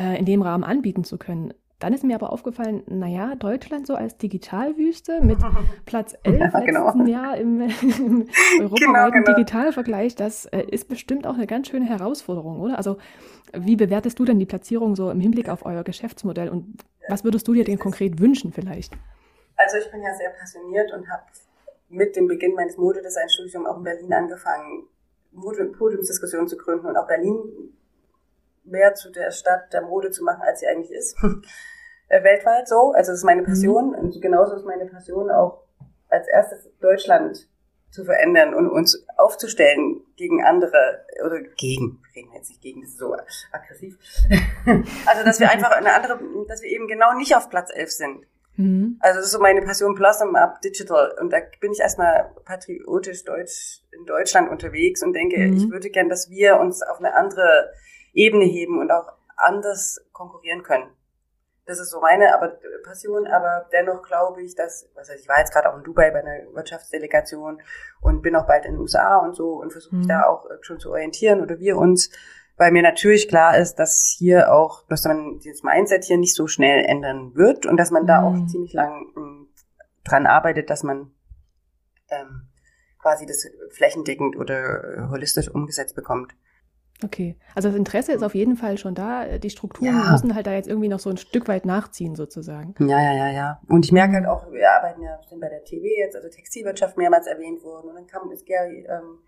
äh, 0.00 0.18
in 0.18 0.24
dem 0.24 0.40
Rahmen 0.40 0.64
anbieten 0.64 1.04
zu 1.04 1.18
können. 1.18 1.52
Dann 1.78 1.92
ist 1.92 2.04
mir 2.04 2.14
aber 2.14 2.32
aufgefallen, 2.32 2.82
naja, 2.86 3.34
Deutschland 3.34 3.86
so 3.86 3.94
als 3.94 4.16
Digitalwüste 4.16 5.20
mit 5.22 5.38
Platz 5.84 6.16
11 6.22 6.40
ja, 6.40 6.60
genau. 6.60 6.86
letzten 6.86 7.06
Jahr 7.06 7.36
im, 7.36 7.60
im 7.98 8.28
europaweiten 8.60 8.74
genau, 8.76 9.10
genau. 9.10 9.34
Digitalvergleich, 9.34 10.14
das 10.14 10.46
äh, 10.46 10.62
ist 10.62 10.88
bestimmt 10.88 11.26
auch 11.26 11.34
eine 11.34 11.46
ganz 11.46 11.68
schöne 11.68 11.84
Herausforderung, 11.84 12.60
oder? 12.60 12.78
Also 12.78 12.96
wie 13.52 13.76
bewertest 13.76 14.18
du 14.18 14.24
denn 14.24 14.38
die 14.38 14.46
Platzierung 14.46 14.96
so 14.96 15.10
im 15.10 15.20
Hinblick 15.20 15.48
auf 15.48 15.66
euer 15.66 15.84
Geschäftsmodell 15.84 16.48
und 16.48 16.78
was 17.08 17.24
würdest 17.24 17.46
du 17.46 17.54
dir 17.54 17.64
denn 17.64 17.78
konkret 17.78 18.20
wünschen 18.20 18.52
vielleicht? 18.52 18.94
Also 19.56 19.76
ich 19.76 19.90
bin 19.90 20.02
ja 20.02 20.14
sehr 20.14 20.30
passioniert 20.30 20.92
und 20.92 21.08
habe 21.10 21.22
mit 21.88 22.16
dem 22.16 22.26
Beginn 22.26 22.54
meines 22.54 22.76
Modedesignstudiums 22.76 23.66
auch 23.66 23.76
in 23.78 23.84
Berlin 23.84 24.12
angefangen, 24.12 24.88
Podiumsdiskussionen 25.78 26.48
zu 26.48 26.56
gründen 26.56 26.86
und 26.86 26.96
auch 26.96 27.06
Berlin 27.06 27.38
mehr 28.66 28.94
zu 28.94 29.10
der 29.10 29.30
Stadt 29.30 29.72
der 29.72 29.82
Mode 29.82 30.10
zu 30.10 30.24
machen, 30.24 30.42
als 30.42 30.60
sie 30.60 30.66
eigentlich 30.66 30.92
ist. 30.92 31.16
Äh, 32.08 32.22
weltweit 32.22 32.68
so. 32.68 32.92
Also 32.92 33.10
das 33.10 33.18
ist 33.18 33.24
meine. 33.24 33.42
Passion. 33.42 33.88
Mhm. 33.88 33.94
Und 33.94 34.22
genauso 34.22 34.54
ist 34.54 34.64
meine 34.64 34.86
Passion 34.86 35.28
auch 35.28 35.64
als 36.08 36.28
erstes 36.28 36.70
Deutschland 36.78 37.48
zu 37.90 38.04
verändern 38.04 38.54
und 38.54 38.68
uns 38.68 39.06
aufzustellen 39.16 40.02
gegen 40.16 40.44
andere 40.44 41.04
oder 41.24 41.40
gegen, 41.56 42.02
reden 42.14 42.30
wir 42.30 42.36
jetzt 42.36 42.50
nicht 42.50 42.60
gegen, 42.60 42.82
das 42.82 42.90
ist 42.90 42.98
so 42.98 43.16
aggressiv. 43.52 43.96
also 45.06 45.24
dass 45.24 45.40
wir 45.40 45.50
einfach 45.50 45.70
eine 45.70 45.94
andere, 45.94 46.20
dass 46.46 46.62
wir 46.62 46.70
eben 46.70 46.88
genau 46.88 47.14
nicht 47.14 47.34
auf 47.34 47.48
Platz 47.48 47.70
11 47.74 47.90
sind. 47.90 48.26
Mhm. 48.56 48.98
Also 49.00 49.18
das 49.18 49.26
ist 49.26 49.32
so 49.32 49.40
meine 49.40 49.62
Passion 49.62 49.94
Blossom 49.94 50.36
Up 50.36 50.60
Digital 50.60 51.14
und 51.20 51.32
da 51.32 51.38
bin 51.60 51.72
ich 51.72 51.80
erstmal 51.80 52.30
patriotisch 52.44 53.24
deutsch 53.24 53.82
in 53.92 54.04
Deutschland 54.04 54.50
unterwegs 54.50 55.02
und 55.02 55.12
denke, 55.14 55.38
mhm. 55.38 55.56
ich 55.56 55.70
würde 55.70 55.90
gern, 55.90 56.08
dass 56.08 56.28
wir 56.28 56.58
uns 56.58 56.82
auf 56.82 56.98
eine 56.98 57.14
andere 57.14 57.72
Ebene 58.16 58.44
heben 58.44 58.80
und 58.80 58.90
auch 58.90 59.12
anders 59.36 60.00
konkurrieren 60.12 60.62
können. 60.62 60.90
Das 61.66 61.80
ist 61.80 61.90
so 61.90 62.00
meine 62.00 62.32
aber, 62.32 62.58
Passion, 62.84 63.26
aber 63.26 63.66
dennoch 63.72 64.02
glaube 64.02 64.42
ich, 64.42 64.54
dass, 64.54 64.88
was 64.94 65.10
heißt, 65.10 65.20
ich 65.20 65.28
war 65.28 65.40
jetzt 65.40 65.52
gerade 65.52 65.72
auch 65.72 65.76
in 65.76 65.82
Dubai 65.82 66.10
bei 66.12 66.20
einer 66.20 66.54
Wirtschaftsdelegation 66.54 67.60
und 68.00 68.22
bin 68.22 68.36
auch 68.36 68.46
bald 68.46 68.64
in 68.64 68.74
den 68.74 68.80
USA 68.80 69.16
und 69.16 69.34
so 69.34 69.60
und 69.60 69.72
versuche 69.72 69.96
mich 69.96 70.06
mhm. 70.06 70.10
da 70.10 70.26
auch 70.26 70.46
schon 70.60 70.78
zu 70.78 70.90
orientieren 70.90 71.40
oder 71.40 71.58
wir 71.58 71.76
uns, 71.76 72.10
weil 72.56 72.70
mir 72.70 72.82
natürlich 72.82 73.28
klar 73.28 73.58
ist, 73.58 73.74
dass 73.74 74.14
hier 74.16 74.52
auch, 74.52 74.86
dass 74.86 75.04
man 75.04 75.40
dieses 75.40 75.64
Mindset 75.64 76.04
hier 76.04 76.18
nicht 76.18 76.36
so 76.36 76.46
schnell 76.46 76.84
ändern 76.84 77.34
wird 77.34 77.66
und 77.66 77.76
dass 77.76 77.90
man 77.90 78.04
mhm. 78.04 78.06
da 78.06 78.22
auch 78.22 78.32
mhm. 78.32 78.48
ziemlich 78.48 78.72
lang 78.72 79.12
m, 79.16 79.48
dran 80.04 80.26
arbeitet, 80.26 80.70
dass 80.70 80.84
man 80.84 81.10
ähm, 82.10 82.48
quasi 83.00 83.26
das 83.26 83.44
flächendeckend 83.70 84.36
oder 84.36 84.84
äh, 84.84 85.08
holistisch 85.10 85.48
umgesetzt 85.48 85.96
bekommt. 85.96 86.32
Okay, 87.04 87.36
also 87.54 87.68
das 87.68 87.76
Interesse 87.76 88.12
ist 88.12 88.22
auf 88.22 88.34
jeden 88.34 88.56
Fall 88.56 88.78
schon 88.78 88.94
da. 88.94 89.38
Die 89.38 89.50
Strukturen 89.50 89.88
ja. 89.88 90.10
müssen 90.12 90.34
halt 90.34 90.46
da 90.46 90.52
jetzt 90.52 90.66
irgendwie 90.66 90.88
noch 90.88 90.98
so 90.98 91.10
ein 91.10 91.18
Stück 91.18 91.46
weit 91.46 91.66
nachziehen, 91.66 92.16
sozusagen. 92.16 92.74
Ja, 92.78 93.00
ja, 93.02 93.12
ja, 93.12 93.30
ja. 93.30 93.60
Und 93.68 93.84
ich 93.84 93.92
merke 93.92 94.14
halt 94.14 94.26
auch, 94.26 94.50
wir 94.50 94.70
arbeiten 94.70 95.02
ja 95.02 95.18
sind 95.28 95.40
bei 95.40 95.48
der 95.48 95.62
TV 95.62 95.84
jetzt, 95.84 96.16
also 96.16 96.28
Textilwirtschaft 96.28 96.96
mehrmals 96.96 97.26
erwähnt 97.26 97.62
worden. 97.62 97.90
Und 97.90 97.96
dann 97.96 98.06
kam 98.06 98.30
ist 98.30 98.46
Gary 98.46 98.86
ähm, 98.88 99.18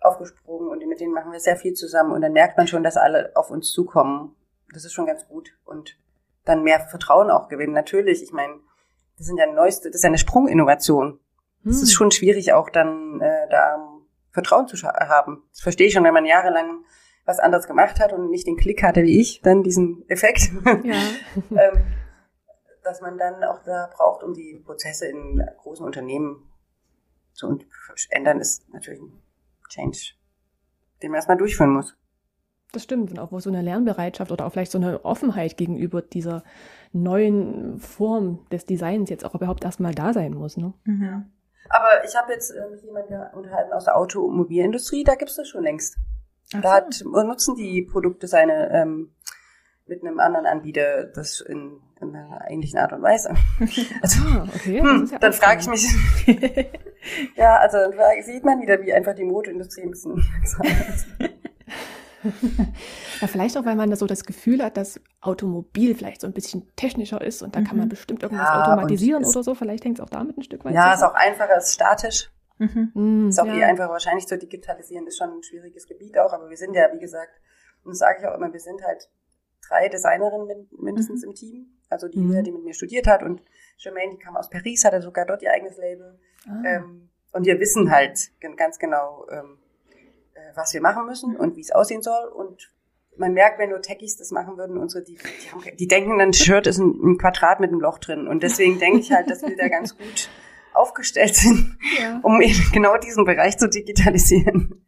aufgesprungen 0.00 0.70
und 0.70 0.86
mit 0.86 1.00
denen 1.00 1.12
machen 1.12 1.30
wir 1.30 1.40
sehr 1.40 1.56
viel 1.56 1.74
zusammen. 1.74 2.12
Und 2.12 2.22
dann 2.22 2.32
merkt 2.32 2.56
man 2.56 2.66
schon, 2.66 2.82
dass 2.82 2.96
alle 2.96 3.32
auf 3.34 3.50
uns 3.50 3.70
zukommen. 3.72 4.34
Das 4.72 4.84
ist 4.84 4.92
schon 4.92 5.06
ganz 5.06 5.28
gut. 5.28 5.50
Und 5.64 5.98
dann 6.44 6.62
mehr 6.62 6.80
Vertrauen 6.80 7.30
auch 7.30 7.48
gewinnen. 7.48 7.74
Natürlich, 7.74 8.22
ich 8.22 8.32
meine, 8.32 8.54
das 9.18 9.26
sind 9.26 9.36
ja 9.36 9.46
neueste, 9.46 9.88
das 9.88 9.96
ist 9.96 10.02
ja 10.02 10.08
eine 10.08 10.18
Sprunginnovation. 10.18 11.12
Hm. 11.12 11.20
Das 11.64 11.76
ist 11.76 11.90
hm. 11.90 11.96
schon 11.96 12.10
schwierig, 12.10 12.54
auch 12.54 12.70
dann 12.70 13.20
äh, 13.20 13.48
da 13.50 13.76
Vertrauen 14.30 14.66
zu 14.66 14.76
haben. 14.86 15.42
Das 15.50 15.60
verstehe 15.60 15.88
ich 15.88 15.92
schon, 15.92 16.04
wenn 16.04 16.14
man 16.14 16.24
jahrelang 16.24 16.84
was 17.28 17.38
anderes 17.38 17.66
gemacht 17.66 18.00
hat 18.00 18.14
und 18.14 18.30
nicht 18.30 18.46
den 18.46 18.56
Klick 18.56 18.82
hatte 18.82 19.02
wie 19.02 19.20
ich, 19.20 19.42
dann 19.42 19.62
diesen 19.62 20.08
Effekt. 20.08 20.50
Ja. 20.82 20.94
ähm, 21.50 21.84
dass 22.82 23.02
man 23.02 23.18
dann 23.18 23.44
auch 23.44 23.62
da 23.64 23.90
braucht, 23.94 24.22
um 24.22 24.32
die 24.32 24.62
Prozesse 24.64 25.06
in 25.06 25.44
großen 25.58 25.84
Unternehmen 25.84 26.50
zu 27.34 27.58
ändern, 28.08 28.40
ist 28.40 28.66
natürlich 28.72 29.00
ein 29.00 29.22
Change, 29.68 30.14
den 31.02 31.10
man 31.10 31.16
erstmal 31.16 31.36
durchführen 31.36 31.70
muss. 31.70 31.94
Das 32.72 32.82
stimmt. 32.82 33.10
Und 33.10 33.18
auch 33.18 33.30
wo 33.30 33.40
so 33.40 33.50
eine 33.50 33.60
Lernbereitschaft 33.60 34.32
oder 34.32 34.46
auch 34.46 34.52
vielleicht 34.52 34.72
so 34.72 34.78
eine 34.78 35.04
Offenheit 35.04 35.58
gegenüber 35.58 36.00
dieser 36.00 36.44
neuen 36.92 37.78
Form 37.78 38.46
des 38.50 38.64
Designs 38.64 39.10
jetzt 39.10 39.24
auch 39.24 39.34
überhaupt 39.34 39.64
erstmal 39.64 39.94
da 39.94 40.14
sein 40.14 40.32
muss. 40.32 40.56
Ne? 40.56 40.72
Mhm. 40.84 41.30
Aber 41.68 42.04
ich 42.04 42.16
habe 42.16 42.32
jetzt 42.32 42.50
äh, 42.50 42.70
mit 42.70 42.82
jemandem 42.82 43.20
unterhalten 43.34 43.72
aus 43.74 43.84
der 43.84 43.98
Automobilindustrie, 43.98 45.04
da 45.04 45.14
gibt 45.14 45.30
es 45.30 45.36
das 45.36 45.48
schon 45.48 45.62
längst. 45.62 45.98
Ach 46.54 46.60
da 46.60 46.72
hat, 46.74 47.02
nutzen 47.04 47.56
die 47.56 47.82
Produkte 47.82 48.26
seine 48.26 48.70
ähm, 48.72 49.14
mit 49.88 50.02
einem 50.02 50.20
anderen 50.20 50.46
Anbieter 50.46 51.04
das 51.04 51.40
in, 51.40 51.80
in 52.00 52.14
einer 52.14 52.42
ähnlichen 52.48 52.78
Art 52.78 52.92
und 52.92 53.02
Weise. 53.02 53.34
Also, 54.02 54.20
ah, 54.22 54.46
okay, 54.54 54.80
hm, 54.80 55.08
ja 55.10 55.18
dann 55.18 55.32
frage 55.32 55.60
ich 55.60 55.66
mich, 55.68 55.88
ja, 57.36 57.56
also 57.56 57.78
dann 57.78 58.22
sieht 58.22 58.44
man 58.44 58.60
wieder, 58.60 58.82
wie 58.82 58.92
einfach 58.92 59.14
die 59.14 59.24
Modeindustrie 59.24 59.82
ein 59.82 59.90
bisschen 59.90 60.22
ja, 63.20 63.26
vielleicht 63.28 63.56
auch, 63.56 63.64
weil 63.64 63.76
man 63.76 63.90
da 63.90 63.96
so 63.96 64.06
das 64.06 64.24
Gefühl 64.24 64.62
hat, 64.62 64.76
dass 64.76 65.00
Automobil 65.20 65.94
vielleicht 65.94 66.20
so 66.20 66.26
ein 66.26 66.32
bisschen 66.32 66.68
technischer 66.74 67.20
ist 67.20 67.42
und 67.42 67.54
da 67.54 67.60
mhm. 67.60 67.64
kann 67.64 67.76
man 67.76 67.86
mhm. 67.86 67.90
bestimmt 67.90 68.22
irgendwas 68.22 68.48
ja, 68.48 68.62
automatisieren 68.62 69.24
oder 69.24 69.42
so. 69.42 69.54
Vielleicht 69.54 69.84
hängt 69.84 69.98
es 69.98 70.04
auch 70.04 70.10
damit 70.10 70.36
ein 70.36 70.42
Stück 70.42 70.64
weit. 70.64 70.74
Ja, 70.74 70.94
zusammen. 70.94 70.94
ist 70.94 71.02
auch 71.04 71.14
einfacher, 71.14 71.56
ist 71.56 71.74
statisch. 71.74 72.30
Mhm. 72.58 72.90
mhm. 72.94 73.28
Ist 73.28 73.40
auch 73.40 73.46
ja. 73.46 73.54
eh 73.54 73.64
einfacher 73.64 73.90
wahrscheinlich 73.90 74.26
zu 74.26 74.38
digitalisieren, 74.38 75.06
ist 75.06 75.18
schon 75.18 75.30
ein 75.30 75.42
schwieriges 75.42 75.86
Gebiet 75.86 76.18
auch, 76.18 76.32
aber 76.32 76.50
wir 76.50 76.56
sind 76.56 76.74
ja, 76.74 76.88
wie 76.92 76.98
gesagt, 76.98 77.40
und 77.84 77.92
das 77.92 77.98
sage 77.98 78.18
ich 78.20 78.26
auch 78.26 78.34
immer, 78.34 78.52
wir 78.52 78.60
sind 78.60 78.82
halt 78.84 79.08
drei 79.66 79.88
Designerinnen 79.88 80.68
mindestens 80.78 81.22
mhm. 81.22 81.30
im 81.30 81.34
Team. 81.34 81.66
Also 81.88 82.08
die, 82.08 82.18
mhm. 82.18 82.44
die 82.44 82.52
mit 82.52 82.64
mir 82.64 82.74
studiert 82.74 83.06
hat 83.06 83.22
und 83.22 83.42
Jermaine, 83.78 84.12
die 84.12 84.18
kam 84.18 84.36
aus 84.36 84.50
Paris, 84.50 84.84
hatte 84.84 85.00
sogar 85.00 85.24
dort 85.24 85.42
ihr 85.42 85.52
eigenes 85.52 85.78
Label. 85.78 86.18
Ah. 86.46 86.62
Ähm, 86.64 87.08
und 87.32 87.46
wir 87.46 87.60
wissen 87.60 87.90
halt 87.90 88.30
ganz 88.56 88.78
genau, 88.78 89.26
ähm, 89.30 89.58
äh, 90.34 90.40
was 90.54 90.74
wir 90.74 90.80
machen 90.80 91.06
müssen 91.06 91.36
und 91.36 91.56
wie 91.56 91.60
es 91.60 91.70
aussehen 91.70 92.02
soll. 92.02 92.28
Und 92.28 92.72
man 93.16 93.32
merkt, 93.32 93.58
wenn 93.58 93.70
nur 93.70 93.80
Techies 93.80 94.16
das 94.16 94.30
machen 94.30 94.56
würden, 94.56 94.78
unsere, 94.78 95.04
die, 95.04 95.16
die, 95.16 95.50
haben, 95.50 95.76
die 95.76 95.88
denken, 95.88 96.20
ein 96.20 96.32
Shirt 96.32 96.66
ist 96.66 96.78
ein, 96.78 96.98
ein, 97.02 97.18
Quadrat 97.18 97.60
mit 97.60 97.70
einem 97.70 97.80
Loch 97.80 97.98
drin. 97.98 98.26
Und 98.26 98.42
deswegen 98.42 98.78
denke 98.78 99.00
ich 99.00 99.12
halt, 99.12 99.30
dass 99.30 99.42
wir 99.42 99.56
da 99.56 99.68
ganz 99.68 99.96
gut 99.96 100.28
aufgestellt 100.78 101.34
sind, 101.34 101.76
ja. 102.00 102.20
um 102.22 102.40
eben 102.40 102.70
genau 102.72 102.96
diesen 102.96 103.24
Bereich 103.24 103.58
zu 103.58 103.68
digitalisieren. 103.68 104.84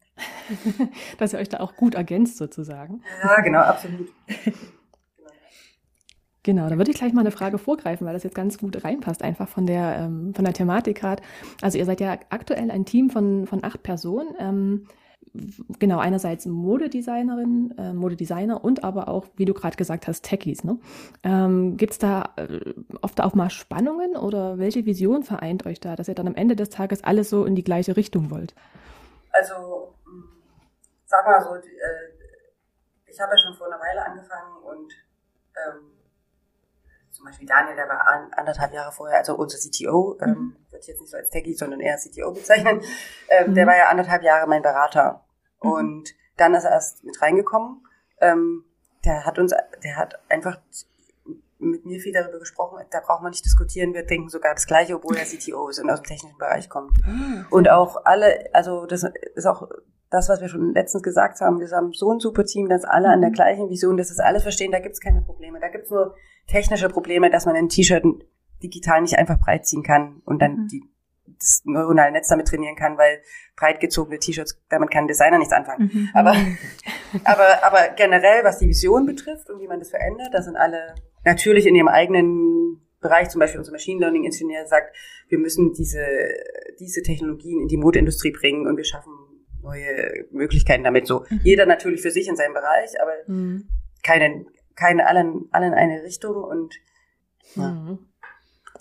dass 1.19 1.33
ihr 1.33 1.39
euch 1.39 1.49
da 1.49 1.61
auch 1.61 1.77
gut 1.77 1.95
ergänzt 1.95 2.37
sozusagen. 2.37 3.03
Ja, 3.23 3.41
genau, 3.41 3.61
absolut. 3.61 4.09
Genau, 6.43 6.69
da 6.69 6.79
würde 6.79 6.91
ich 6.91 6.97
gleich 6.97 7.13
mal 7.13 7.21
eine 7.21 7.31
Frage 7.31 7.59
vorgreifen, 7.59 8.07
weil 8.07 8.15
das 8.15 8.23
jetzt 8.23 8.35
ganz 8.35 8.57
gut 8.57 8.83
reinpasst, 8.83 9.23
einfach 9.23 9.47
von 9.47 9.67
der, 9.67 9.99
ähm, 9.99 10.33
von 10.35 10.45
der 10.45 10.55
Thematik 10.55 10.99
gerade. 10.99 11.23
Also 11.61 11.77
ihr 11.77 11.85
seid 11.85 12.01
ja 12.01 12.19
aktuell 12.31 12.71
ein 12.71 12.87
Team 12.87 13.11
von, 13.11 13.47
von 13.47 13.63
acht 13.63 13.83
Personen. 13.83 14.35
Ähm, 14.39 14.87
genau, 15.79 15.99
einerseits 15.99 16.47
Modedesignerin, 16.47 17.75
äh, 17.79 17.93
Modedesigner 17.93 18.63
und 18.63 18.85
aber 18.85 19.09
auch, 19.09 19.27
wie 19.37 19.45
du 19.45 19.55
gerade 19.55 19.77
gesagt 19.77 20.09
hast, 20.09 20.25
Techies. 20.25 20.65
Ne? 20.65 20.79
Ähm, 21.23 21.77
Gibt 21.77 21.93
es 21.93 21.99
da 21.99 22.35
äh, 22.37 22.75
oft 23.03 23.21
auch 23.21 23.35
mal 23.35 23.51
Spannungen 23.51 24.17
oder 24.17 24.59
welche 24.59 24.87
Vision 24.87 25.23
vereint 25.23 25.67
euch 25.67 25.81
da, 25.81 25.97
dass 25.97 26.09
ihr 26.09 26.15
dann 26.15 26.29
am 26.29 26.35
Ende 26.35 26.57
des 26.57 26.71
Tages 26.71 27.05
alles 27.05 27.31
so 27.31 27.45
in 27.45 27.55
die 27.55 27.65
gleiche 27.65 27.97
Richtung 27.97 28.31
wollt? 28.31 28.55
Also, 29.33 29.95
hm, 30.05 30.25
sag 31.07 31.25
mal 31.27 31.43
so, 31.43 31.55
äh, 31.55 31.61
ich 33.07 33.21
habe 33.21 33.33
ja 33.33 33.39
schon 33.39 33.55
vor 33.55 33.67
einer 33.67 33.81
Weile 33.81 34.05
angefangen 34.05 34.57
und 34.65 34.93
ähm, 35.57 36.00
zum 37.21 37.27
Beispiel 37.27 37.47
Daniel, 37.47 37.77
der 37.77 37.87
war 37.87 38.07
anderthalb 38.33 38.73
Jahre 38.73 38.93
vorher, 38.93 39.19
also 39.19 39.37
unser 39.37 39.59
CTO, 39.59 40.17
ähm, 40.23 40.31
mhm. 40.31 40.57
wird 40.71 40.87
jetzt 40.87 41.01
nicht 41.01 41.11
so 41.11 41.19
als 41.19 41.29
Techie, 41.29 41.55
sondern 41.55 41.81
eher 41.81 41.99
CTO 41.99 42.33
bezeichnen, 42.33 42.81
ähm, 43.29 43.51
mhm. 43.51 43.55
der 43.55 43.67
war 43.67 43.77
ja 43.77 43.89
anderthalb 43.89 44.23
Jahre 44.23 44.47
mein 44.47 44.63
Berater. 44.63 45.23
Mhm. 45.63 45.71
Und 45.71 46.15
dann 46.39 46.55
ist 46.55 46.65
er 46.65 46.71
erst 46.71 47.05
mit 47.05 47.21
reingekommen. 47.21 47.87
Ähm, 48.23 48.65
der 49.05 49.27
hat 49.27 49.39
uns, 49.39 49.53
der 49.85 49.97
hat 49.97 50.19
einfach 50.31 50.59
mit 51.59 51.85
mir 51.85 52.01
viel 52.01 52.15
darüber 52.15 52.39
gesprochen, 52.39 52.79
da 52.91 53.01
braucht 53.01 53.21
man 53.21 53.33
nicht 53.33 53.45
diskutieren, 53.45 53.93
wir 53.93 54.07
denken 54.07 54.31
sogar 54.31 54.55
das 54.55 54.67
Gleiche, 54.67 54.97
obwohl 54.97 55.17
er 55.17 55.27
CTO 55.27 55.69
ist 55.69 55.79
und 55.79 55.91
aus 55.91 56.01
dem 56.01 56.07
technischen 56.07 56.39
Bereich 56.39 56.71
kommt. 56.71 56.93
Ah, 57.05 57.45
und 57.51 57.69
auch 57.69 58.07
alle, 58.07 58.49
also 58.55 58.87
das 58.87 59.07
ist 59.35 59.45
auch 59.45 59.69
das, 60.09 60.31
was 60.31 60.41
wir 60.41 60.49
schon 60.49 60.73
letztens 60.73 61.03
gesagt 61.03 61.43
haben, 61.43 61.61
wir 61.61 61.71
haben 61.71 61.93
so 61.93 62.11
ein 62.11 62.19
super 62.19 62.45
Team, 62.45 62.71
dass 62.71 62.85
alle 62.85 63.09
an 63.09 63.21
der 63.21 63.29
mhm. 63.29 63.35
gleichen 63.35 63.69
Vision, 63.69 63.99
dass 63.99 64.09
das 64.09 64.21
alles 64.21 64.43
verstehen, 64.43 64.73
da 64.73 64.81
gibt's 64.81 65.01
keine 65.01 65.21
Probleme. 65.21 65.61
Da 65.61 65.69
gibt's 65.69 65.91
nur 65.91 66.17
technische 66.47 66.89
Probleme, 66.89 67.31
dass 67.31 67.47
man 67.47 67.57
ein 67.57 67.69
T-Shirt 67.69 68.05
digital 68.63 69.01
nicht 69.03 69.19
einfach 69.19 69.39
breit 69.39 69.67
ziehen 69.67 69.83
kann 69.83 70.21
und 70.25 70.41
dann 70.41 70.53
mhm. 70.53 70.69
die, 70.69 70.83
das 71.27 71.63
neuronale 71.65 72.13
Netz 72.13 72.29
damit 72.29 72.49
trainieren 72.49 72.77
kann, 72.77 72.99
weil 72.99 73.23
breit 73.57 73.81
gezogene 73.81 74.19
T-Shirts, 74.19 74.61
damit 74.69 74.91
kann 74.91 75.05
ein 75.05 75.09
Designer 75.09 75.39
nichts 75.39 75.53
anfangen. 75.53 75.91
Mhm. 75.93 76.09
Aber, 76.13 76.37
aber, 77.25 77.65
aber 77.65 77.89
generell, 77.97 78.45
was 78.45 78.59
die 78.59 78.69
Vision 78.69 79.07
betrifft 79.07 79.49
und 79.49 79.61
wie 79.61 79.69
man 79.69 79.79
das 79.79 79.91
verändert, 79.91 80.29
da 80.33 80.43
sind 80.43 80.57
alle 80.57 80.95
natürlich 81.25 81.67
in 81.67 81.75
ihrem 81.75 81.89
eigenen 81.89 82.81
Bereich, 83.01 83.31
zum 83.31 83.39
Beispiel 83.39 83.59
unser 83.59 83.73
Machine 83.73 84.01
Learning 84.01 84.25
Ingenieur 84.25 84.67
sagt, 84.67 84.95
wir 85.29 85.39
müssen 85.39 85.73
diese, 85.73 86.05
diese 86.79 87.03
Technologien 87.03 87.61
in 87.61 87.69
die 87.69 87.79
Modeindustrie 87.79 88.31
bringen 88.31 88.67
und 88.67 88.77
wir 88.77 88.85
schaffen 88.85 89.13
neue 89.63 90.27
Möglichkeiten 90.31 90.85
damit. 90.85 91.07
So 91.07 91.25
mhm. 91.29 91.41
jeder 91.43 91.67
natürlich 91.67 92.03
für 92.03 92.11
sich 92.11 92.29
in 92.29 92.37
seinem 92.37 92.55
Bereich, 92.55 93.01
aber 93.01 93.13
mhm. 93.27 93.69
keine, 94.03 94.45
keine 94.81 95.07
allen, 95.07 95.49
allen 95.53 95.75
eine 95.75 96.03
Richtung 96.03 96.43
und 96.43 96.75
ja. 97.55 97.71
Mhm. 97.71 97.99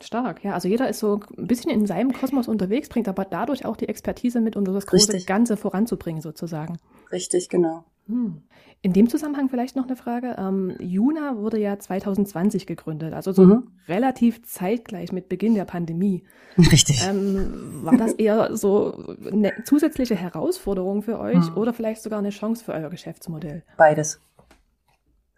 Stark, 0.01 0.45
ja. 0.45 0.53
Also 0.53 0.69
jeder 0.69 0.87
ist 0.87 0.99
so 0.99 1.19
ein 1.37 1.47
bisschen 1.47 1.71
in 1.71 1.85
seinem 1.85 2.13
Kosmos 2.13 2.47
unterwegs, 2.47 2.87
bringt 2.87 3.09
aber 3.09 3.25
dadurch 3.25 3.65
auch 3.65 3.75
die 3.75 3.89
Expertise 3.89 4.39
mit, 4.39 4.55
um 4.55 4.63
das 4.63 4.87
große 4.87 5.11
Richtig. 5.13 5.27
Ganze 5.27 5.57
voranzubringen, 5.57 6.21
sozusagen. 6.21 6.77
Richtig, 7.11 7.49
genau. 7.49 7.83
Hm. 8.07 8.43
In 8.81 8.93
dem 8.93 9.09
Zusammenhang 9.09 9.49
vielleicht 9.49 9.75
noch 9.75 9.87
eine 9.87 9.97
Frage. 9.97 10.37
Ähm, 10.37 10.73
Juna 10.79 11.35
wurde 11.35 11.59
ja 11.59 11.77
2020 11.77 12.65
gegründet, 12.65 13.13
also 13.13 13.33
so 13.33 13.43
mhm. 13.43 13.67
relativ 13.89 14.41
zeitgleich 14.45 15.11
mit 15.11 15.27
Beginn 15.27 15.53
der 15.53 15.65
Pandemie. 15.65 16.23
Richtig. 16.57 17.05
Ähm, 17.05 17.83
war 17.83 17.97
das 17.97 18.13
eher 18.13 18.55
so 18.55 19.17
eine 19.29 19.51
zusätzliche 19.65 20.15
Herausforderung 20.15 21.01
für 21.01 21.19
euch 21.19 21.49
mhm. 21.49 21.57
oder 21.57 21.73
vielleicht 21.73 22.01
sogar 22.01 22.19
eine 22.19 22.29
Chance 22.29 22.63
für 22.63 22.71
euer 22.71 22.89
Geschäftsmodell? 22.89 23.63
Beides. 23.75 24.21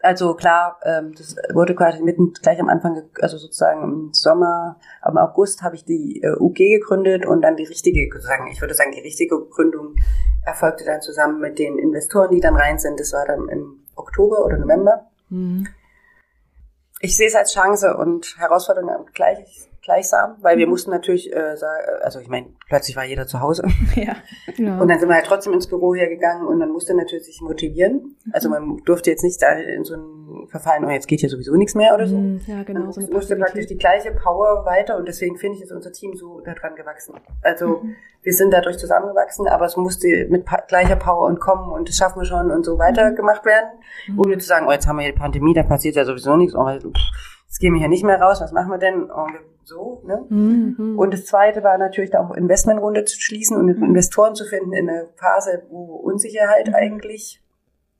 Also 0.02 0.34
klar, 0.34 0.80
ähm, 0.82 1.14
das 1.16 1.36
wurde 1.54 1.76
quasi 1.76 2.02
mitten 2.02 2.32
gleich 2.32 2.58
am 2.60 2.68
Anfang, 2.68 3.08
also 3.20 3.38
sozusagen 3.38 3.84
im 3.84 4.12
Sommer, 4.12 4.80
im 5.08 5.16
August 5.16 5.62
habe 5.62 5.76
ich 5.76 5.84
die 5.84 6.20
äh, 6.22 6.34
UG 6.40 6.56
gegründet 6.56 7.24
und 7.24 7.42
dann 7.42 7.54
die 7.54 7.64
richtige, 7.64 8.10
sozusagen, 8.12 8.48
ich 8.50 8.60
würde 8.60 8.74
sagen, 8.74 8.90
die 8.90 9.00
richtige 9.00 9.38
Gründung 9.46 9.94
erfolgte 10.44 10.84
dann 10.84 11.02
zusammen 11.02 11.40
mit 11.40 11.60
den 11.60 11.78
Investoren, 11.78 12.32
die 12.32 12.40
dann 12.40 12.56
rein 12.56 12.80
sind. 12.80 12.98
Das 12.98 13.12
war 13.12 13.24
dann 13.26 13.48
im 13.48 13.84
Oktober 13.94 14.44
oder 14.44 14.58
November. 14.58 15.06
Mhm. 15.28 15.68
Ich 16.98 17.16
sehe 17.16 17.28
es 17.28 17.36
als 17.36 17.52
Chance 17.52 17.96
und 17.96 18.36
Herausforderung 18.38 19.06
gleich, 19.14 19.68
gleichsam, 19.82 20.36
weil 20.40 20.58
wir 20.58 20.66
mhm. 20.66 20.70
mussten 20.70 20.90
natürlich 20.90 21.34
äh, 21.34 21.56
sagen, 21.56 21.82
also 22.02 22.20
ich 22.20 22.28
meine, 22.28 22.46
plötzlich 22.68 22.96
war 22.96 23.04
jeder 23.04 23.26
zu 23.26 23.40
Hause. 23.40 23.64
Ja, 23.94 24.16
genau. 24.56 24.80
Und 24.80 24.88
dann 24.88 24.98
sind 24.98 25.08
wir 25.08 25.16
halt 25.16 25.26
trotzdem 25.26 25.52
ins 25.52 25.66
Büro 25.66 25.94
hergegangen 25.94 26.46
und 26.46 26.60
dann 26.60 26.70
musste 26.70 26.94
natürlich 26.94 27.26
sich 27.26 27.40
motivieren. 27.42 28.16
Also 28.32 28.48
mhm. 28.48 28.54
man 28.54 28.76
durfte 28.84 29.10
jetzt 29.10 29.22
nicht 29.22 29.40
da 29.42 29.52
in 29.52 29.84
so 29.84 29.94
ein 29.94 30.48
Verfallen, 30.48 30.84
oh, 30.84 30.90
jetzt 30.90 31.08
geht 31.08 31.20
hier 31.20 31.28
sowieso 31.28 31.54
nichts 31.54 31.74
mehr 31.74 31.94
oder 31.94 32.06
so. 32.06 32.16
Mhm, 32.16 32.40
ja, 32.46 32.62
genau. 32.62 32.80
Man 32.80 32.92
so 32.92 33.00
musste 33.02 33.36
praktisch 33.36 33.66
die 33.66 33.76
gleiche 33.76 34.12
Power 34.12 34.64
weiter 34.64 34.96
und 34.96 35.06
deswegen 35.06 35.36
finde 35.36 35.56
ich, 35.56 35.64
ist 35.64 35.72
unser 35.72 35.92
Team 35.92 36.14
so 36.14 36.40
daran 36.40 36.74
gewachsen. 36.74 37.14
Also 37.42 37.80
mhm. 37.82 37.96
wir 38.22 38.32
sind 38.32 38.52
dadurch 38.52 38.78
zusammengewachsen, 38.78 39.46
aber 39.48 39.66
es 39.66 39.76
musste 39.76 40.26
mit 40.30 40.46
gleicher 40.68 40.96
Power 40.96 41.26
und 41.26 41.38
kommen 41.38 41.70
und 41.70 41.88
das 41.88 41.96
schaffen 41.96 42.20
wir 42.20 42.26
schon 42.26 42.50
und 42.50 42.64
so 42.64 42.78
weiter 42.78 43.10
mhm. 43.10 43.16
gemacht 43.16 43.44
werden, 43.44 43.68
mhm. 44.08 44.20
ohne 44.20 44.38
zu 44.38 44.46
sagen, 44.46 44.66
oh, 44.66 44.72
jetzt 44.72 44.86
haben 44.86 44.98
wir 44.98 45.06
die 45.06 45.18
Pandemie, 45.18 45.54
da 45.54 45.64
passiert 45.64 45.96
ja 45.96 46.04
sowieso 46.04 46.36
nichts, 46.36 46.54
oh, 46.54 46.68
jetzt 46.68 47.60
gehen 47.60 47.74
wir 47.74 47.80
hier 47.80 47.88
nicht 47.88 48.04
mehr 48.04 48.20
raus, 48.20 48.40
was 48.40 48.52
machen 48.52 48.70
wir 48.70 48.78
denn? 48.78 49.10
Oh, 49.10 49.26
wir 49.26 49.51
so. 49.64 50.02
Ne? 50.04 50.24
Mhm. 50.28 50.98
Und 50.98 51.14
das 51.14 51.26
Zweite 51.26 51.62
war 51.62 51.78
natürlich 51.78 52.10
da 52.10 52.20
auch 52.20 52.34
Investmentrunde 52.34 53.04
zu 53.04 53.20
schließen 53.20 53.56
und 53.56 53.66
mhm. 53.66 53.84
Investoren 53.84 54.34
zu 54.34 54.44
finden 54.44 54.72
in 54.72 54.88
einer 54.88 55.08
Phase, 55.16 55.62
wo 55.70 55.96
Unsicherheit 55.96 56.68
mhm. 56.68 56.74
eigentlich 56.74 57.42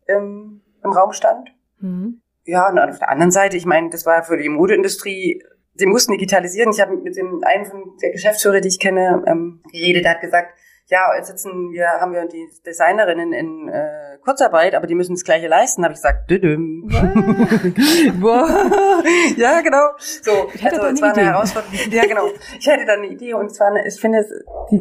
im, 0.07 0.63
im 0.83 0.91
Raum 0.91 1.13
stand. 1.13 1.55
Mhm. 1.81 2.21
Ja, 2.45 2.69
und 2.69 2.79
auf 2.79 2.99
der 2.99 3.09
anderen 3.09 3.31
Seite, 3.31 3.57
ich 3.57 3.67
meine, 3.67 3.91
das 3.91 4.05
war 4.05 4.25
für 4.25 4.37
die 4.37 4.49
Modeindustrie, 4.49 5.43
sie 5.75 5.87
mussten 5.87 6.13
digitalisieren. 6.13 6.73
Ich 6.73 6.81
habe 6.81 6.97
mit 6.97 7.17
dem 7.17 7.41
einen 7.45 7.65
von 7.65 7.97
der 8.03 8.11
Geschäftsführer, 8.11 8.61
die 8.61 8.69
ich 8.69 8.81
kenne, 8.81 9.23
ähm, 9.27 9.63
geredet, 9.71 10.05
der 10.05 10.13
hat 10.13 10.21
gesagt, 10.21 10.55
ja, 10.87 11.15
jetzt 11.17 11.29
sitzen 11.29 11.71
wir, 11.71 11.87
haben 11.89 12.13
wir 12.13 12.27
die 12.27 12.49
Designerinnen 12.67 13.33
in 13.33 13.69
äh, 13.69 14.19
Kurzarbeit, 14.23 14.75
aber 14.75 14.87
die 14.87 14.95
müssen 14.95 15.15
das 15.15 15.25
Gleiche 15.25 15.49
leisten. 15.49 15.85
Habe 15.85 15.95
ich 15.95 15.99
gesagt, 15.99 16.31
düdüm. 16.31 16.89
ja, 19.37 19.61
genau. 19.61 19.91
So, 20.23 20.51
ich 20.53 20.65
also 20.65 20.87
es 20.87 21.01
war 21.01 21.09
eine 21.11 21.21
Idee. 21.21 21.25
Herausforderung. 21.25 21.75
Ja, 21.91 22.07
genau. 22.07 22.27
Ich 22.59 22.67
hätte 22.67 22.85
dann 22.85 22.99
eine 23.01 23.09
Idee 23.09 23.35
und 23.35 23.55
zwar, 23.55 23.69
eine, 23.69 23.87
ich 23.87 24.01
finde, 24.01 24.19
es, 24.19 24.31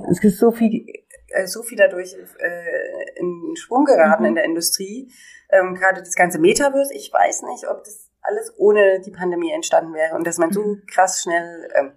es 0.10 0.24
ist 0.24 0.40
so 0.40 0.52
viel 0.52 0.86
äh, 1.34 1.48
so 1.48 1.64
viel 1.64 1.78
dadurch 1.78 2.14
äh, 2.40 3.20
in 3.20 3.56
Schwung 3.56 3.86
geraten 3.86 4.24
mhm. 4.24 4.30
in 4.30 4.36
der 4.36 4.46
Industrie. 4.46 5.12
Ähm, 5.50 5.76
Gerade 5.76 6.02
das 6.02 6.16
ganze 6.16 6.40
Metaverse, 6.40 6.94
ich 6.94 7.12
weiß 7.12 7.44
nicht, 7.44 7.68
ob 7.70 7.84
das 7.84 8.10
alles 8.22 8.54
ohne 8.58 9.02
die 9.02 9.12
Pandemie 9.12 9.52
entstanden 9.52 9.94
wäre 9.94 10.16
und 10.16 10.26
dass 10.28 10.38
man 10.38 10.52
so 10.52 10.62
mhm. 10.62 10.84
krass 10.86 11.22
schnell, 11.22 11.70
ähm, 11.76 11.94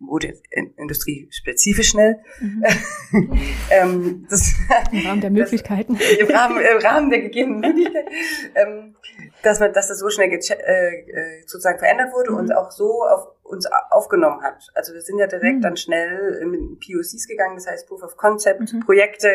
Modeindustrie 0.00 1.28
spezifisch 1.30 1.90
schnell. 1.90 2.18
Mhm. 2.40 2.64
ähm, 3.70 4.26
das, 4.28 4.54
Im 4.90 5.06
Rahmen 5.06 5.20
der 5.20 5.30
Möglichkeiten. 5.30 5.96
Das, 5.96 6.10
im, 6.10 6.28
Rahmen, 6.28 6.58
Im 6.58 6.78
Rahmen 6.78 7.10
der 7.10 7.20
gegebenen 7.20 7.60
Möglichkeiten. 7.74 8.08
Ähm, 8.54 8.96
dass 9.42 9.60
man, 9.60 9.72
dass 9.72 9.88
das 9.88 9.98
so 9.98 10.10
schnell 10.10 10.30
äh, 10.30 10.34
äh, 10.34 11.40
sozusagen 11.46 11.78
verändert 11.78 12.12
wurde 12.12 12.32
mhm. 12.32 12.38
und 12.38 12.52
auch 12.56 12.70
so 12.70 13.04
auf 13.04 13.28
uns 13.42 13.66
aufgenommen 13.90 14.42
hat. 14.42 14.68
Also 14.74 14.94
wir 14.94 15.00
sind 15.00 15.18
ja 15.18 15.26
direkt 15.26 15.58
mhm. 15.58 15.62
dann 15.62 15.76
schnell 15.76 16.38
in 16.42 16.78
POCs 16.78 17.26
gegangen, 17.26 17.56
das 17.56 17.66
heißt 17.66 17.88
Proof 17.88 18.02
of 18.02 18.16
Concept, 18.16 18.72
mhm. 18.72 18.80
Projekte, 18.80 19.28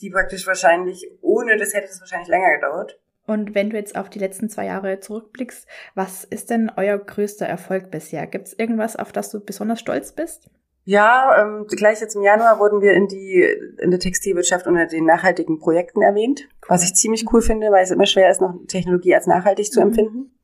die 0.00 0.10
praktisch 0.10 0.46
wahrscheinlich, 0.46 1.10
ohne 1.20 1.56
das 1.56 1.74
hätte 1.74 1.88
es 1.88 2.00
wahrscheinlich 2.00 2.28
länger 2.28 2.54
gedauert. 2.54 2.98
Und 3.28 3.54
wenn 3.54 3.68
du 3.68 3.76
jetzt 3.76 3.94
auf 3.94 4.08
die 4.08 4.18
letzten 4.18 4.48
zwei 4.48 4.64
Jahre 4.64 5.00
zurückblickst, 5.00 5.66
was 5.94 6.24
ist 6.24 6.48
denn 6.48 6.72
euer 6.74 6.96
größter 6.96 7.44
Erfolg 7.44 7.90
bisher? 7.90 8.26
Gibt 8.26 8.48
es 8.48 8.58
irgendwas, 8.58 8.96
auf 8.96 9.12
das 9.12 9.30
du 9.30 9.38
besonders 9.38 9.80
stolz 9.80 10.12
bist? 10.12 10.48
Ja, 10.84 11.36
ähm, 11.38 11.66
gleich 11.68 12.00
jetzt 12.00 12.16
im 12.16 12.22
Januar 12.22 12.58
wurden 12.58 12.80
wir 12.80 12.94
in 12.94 13.06
die 13.06 13.46
in 13.82 13.90
der 13.90 14.00
Textilwirtschaft 14.00 14.66
unter 14.66 14.86
den 14.86 15.04
nachhaltigen 15.04 15.58
Projekten 15.58 16.00
erwähnt, 16.00 16.48
was 16.66 16.82
ich 16.82 16.94
ziemlich 16.94 17.30
cool 17.30 17.42
finde, 17.42 17.70
weil 17.70 17.84
es 17.84 17.90
immer 17.90 18.06
schwer 18.06 18.30
ist, 18.30 18.40
noch 18.40 18.54
Technologie 18.66 19.14
als 19.14 19.26
nachhaltig 19.26 19.70
zu 19.70 19.80
mhm. 19.80 19.88
empfinden 19.88 20.38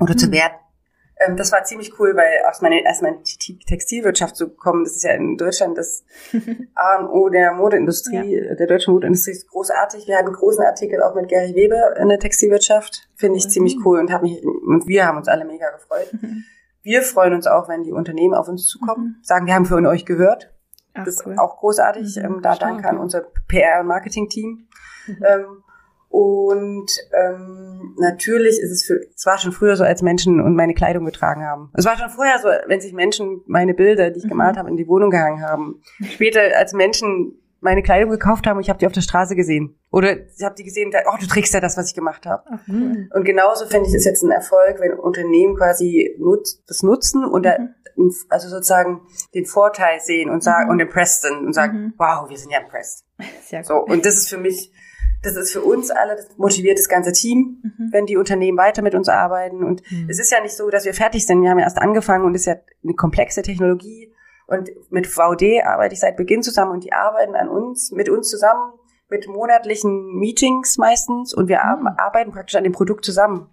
oder 0.00 0.14
mhm. 0.14 0.18
zu 0.18 0.32
werten. 0.32 0.65
Ähm, 1.18 1.36
das 1.36 1.50
war 1.52 1.64
ziemlich 1.64 1.98
cool, 1.98 2.14
weil 2.14 2.44
aus 2.48 2.60
meiner 2.60 2.82
erstmal 2.82 3.14
in 3.14 3.22
die 3.22 3.58
Textilwirtschaft 3.58 4.36
zu 4.36 4.50
kommen, 4.50 4.84
das 4.84 4.96
ist 4.96 5.04
ja 5.04 5.12
in 5.12 5.36
Deutschland 5.36 5.78
das 5.78 6.04
A 6.74 6.98
und 6.98 7.08
O 7.08 7.28
der 7.28 7.52
Modeindustrie, 7.52 8.36
ja. 8.36 8.54
der 8.54 8.66
deutschen 8.66 8.92
Modeindustrie 8.92 9.32
ist 9.32 9.48
großartig. 9.48 10.06
Wir 10.06 10.16
hatten 10.16 10.28
einen 10.28 10.36
großen 10.36 10.64
Artikel 10.64 11.02
auch 11.02 11.14
mit 11.14 11.28
Gary 11.28 11.54
Weber 11.54 11.96
in 11.96 12.08
der 12.08 12.18
Textilwirtschaft, 12.18 13.08
finde 13.14 13.38
ich 13.38 13.46
mhm. 13.46 13.50
ziemlich 13.50 13.76
cool 13.84 13.98
und 13.98 14.12
habe 14.12 14.24
mich 14.24 14.44
und 14.44 14.86
wir 14.86 15.06
haben 15.06 15.16
uns 15.16 15.28
alle 15.28 15.44
mega 15.44 15.70
gefreut. 15.70 16.12
Mhm. 16.12 16.44
Wir 16.82 17.02
freuen 17.02 17.34
uns 17.34 17.48
auch, 17.48 17.68
wenn 17.68 17.82
die 17.82 17.90
Unternehmen 17.90 18.32
auf 18.32 18.46
uns 18.46 18.64
zukommen, 18.68 19.16
mhm. 19.18 19.24
sagen, 19.24 19.46
wir 19.48 19.54
haben 19.54 19.64
von 19.64 19.84
euch 19.86 20.06
gehört. 20.06 20.54
Ach, 20.94 21.04
das 21.04 21.16
ist 21.16 21.36
auch 21.36 21.58
großartig. 21.58 22.14
Mhm. 22.14 22.24
Ähm, 22.24 22.40
da 22.42 22.54
danke 22.54 22.88
an 22.88 22.98
unser 22.98 23.22
PR- 23.48 23.80
und 23.80 23.88
Marketing-Team. 23.88 24.68
Mhm. 25.08 25.24
Ähm, 25.24 25.64
und 26.08 26.90
ähm, 27.12 27.94
natürlich 27.98 28.58
ist 28.60 28.70
es 28.70 28.84
für, 28.84 29.00
es 29.14 29.26
war 29.26 29.38
schon 29.38 29.52
früher 29.52 29.76
so, 29.76 29.84
als 29.84 30.02
Menschen 30.02 30.40
und 30.40 30.54
meine 30.54 30.74
Kleidung 30.74 31.04
getragen 31.04 31.44
haben. 31.44 31.70
Es 31.74 31.84
war 31.84 31.96
schon 31.98 32.10
vorher 32.10 32.38
so, 32.38 32.48
wenn 32.68 32.80
sich 32.80 32.92
Menschen 32.92 33.42
meine 33.46 33.74
Bilder, 33.74 34.10
die 34.10 34.18
ich 34.18 34.24
mhm. 34.24 34.30
gemalt 34.30 34.56
habe, 34.56 34.70
in 34.70 34.76
die 34.76 34.88
Wohnung 34.88 35.10
gehangen 35.10 35.42
haben. 35.42 35.82
Später, 36.08 36.40
als 36.56 36.72
Menschen 36.72 37.38
meine 37.60 37.82
Kleidung 37.82 38.10
gekauft 38.10 38.46
haben 38.46 38.58
und 38.58 38.62
ich 38.62 38.68
habe 38.68 38.78
die 38.78 38.86
auf 38.86 38.92
der 38.92 39.00
Straße 39.00 39.34
gesehen. 39.34 39.78
Oder 39.90 40.16
ich 40.16 40.44
habe 40.44 40.54
die 40.54 40.64
gesehen, 40.64 40.90
da, 40.90 41.00
oh, 41.12 41.16
du 41.18 41.26
trägst 41.26 41.52
ja 41.54 41.60
das, 41.60 41.76
was 41.76 41.88
ich 41.88 41.94
gemacht 41.94 42.24
habe. 42.26 42.44
Cool. 42.68 43.08
Und 43.12 43.24
genauso 43.24 43.66
finde 43.66 43.88
ich 43.88 43.94
es 43.94 44.04
jetzt 44.04 44.22
ein 44.22 44.30
Erfolg, 44.30 44.78
wenn 44.78 44.92
Unternehmen 44.92 45.56
quasi 45.56 46.14
nutz, 46.18 46.62
das 46.66 46.82
nutzen 46.82 47.24
und 47.24 47.44
da, 47.44 47.58
mhm. 47.58 48.12
also 48.28 48.48
sozusagen 48.48 49.00
den 49.34 49.46
Vorteil 49.46 50.00
sehen 50.00 50.30
und 50.30 50.42
sagen 50.42 50.66
mhm. 50.66 50.72
und 50.72 50.80
impressed 50.80 51.22
sind 51.22 51.46
und 51.46 51.54
sagen, 51.54 51.78
mhm. 51.78 51.94
wow, 51.96 52.28
wir 52.28 52.36
sind 52.36 52.52
ja 52.52 52.60
impressed. 52.60 53.04
Sehr 53.42 53.60
gut. 53.60 53.68
So 53.68 53.74
und 53.76 54.04
das 54.04 54.14
ist 54.14 54.28
für 54.28 54.38
mich 54.38 54.70
das 55.26 55.36
ist 55.36 55.52
für 55.52 55.62
uns 55.62 55.90
alle, 55.90 56.16
das 56.16 56.28
motiviert 56.36 56.78
das 56.78 56.88
ganze 56.88 57.12
Team, 57.12 57.58
mhm. 57.62 57.88
wenn 57.92 58.06
die 58.06 58.16
Unternehmen 58.16 58.56
weiter 58.56 58.82
mit 58.82 58.94
uns 58.94 59.08
arbeiten. 59.08 59.64
Und 59.64 59.82
mhm. 59.90 60.08
es 60.08 60.18
ist 60.18 60.30
ja 60.30 60.40
nicht 60.40 60.56
so, 60.56 60.70
dass 60.70 60.84
wir 60.84 60.94
fertig 60.94 61.26
sind. 61.26 61.42
Wir 61.42 61.50
haben 61.50 61.58
ja 61.58 61.64
erst 61.64 61.78
angefangen 61.78 62.24
und 62.24 62.34
es 62.34 62.42
ist 62.42 62.46
ja 62.46 62.56
eine 62.82 62.94
komplexe 62.94 63.42
Technologie. 63.42 64.12
Und 64.46 64.70
mit 64.90 65.06
VD 65.06 65.62
arbeite 65.64 65.94
ich 65.94 66.00
seit 66.00 66.16
Beginn 66.16 66.42
zusammen 66.42 66.72
und 66.72 66.84
die 66.84 66.92
arbeiten 66.92 67.34
an 67.34 67.48
uns, 67.48 67.90
mit 67.90 68.08
uns 68.08 68.28
zusammen, 68.28 68.72
mit 69.08 69.26
monatlichen 69.28 70.14
Meetings 70.18 70.78
meistens 70.78 71.34
und 71.34 71.48
wir 71.48 71.58
mhm. 71.58 71.88
arbeiten 71.88 72.30
praktisch 72.32 72.56
an 72.56 72.64
dem 72.64 72.72
Produkt 72.72 73.04
zusammen. 73.04 73.48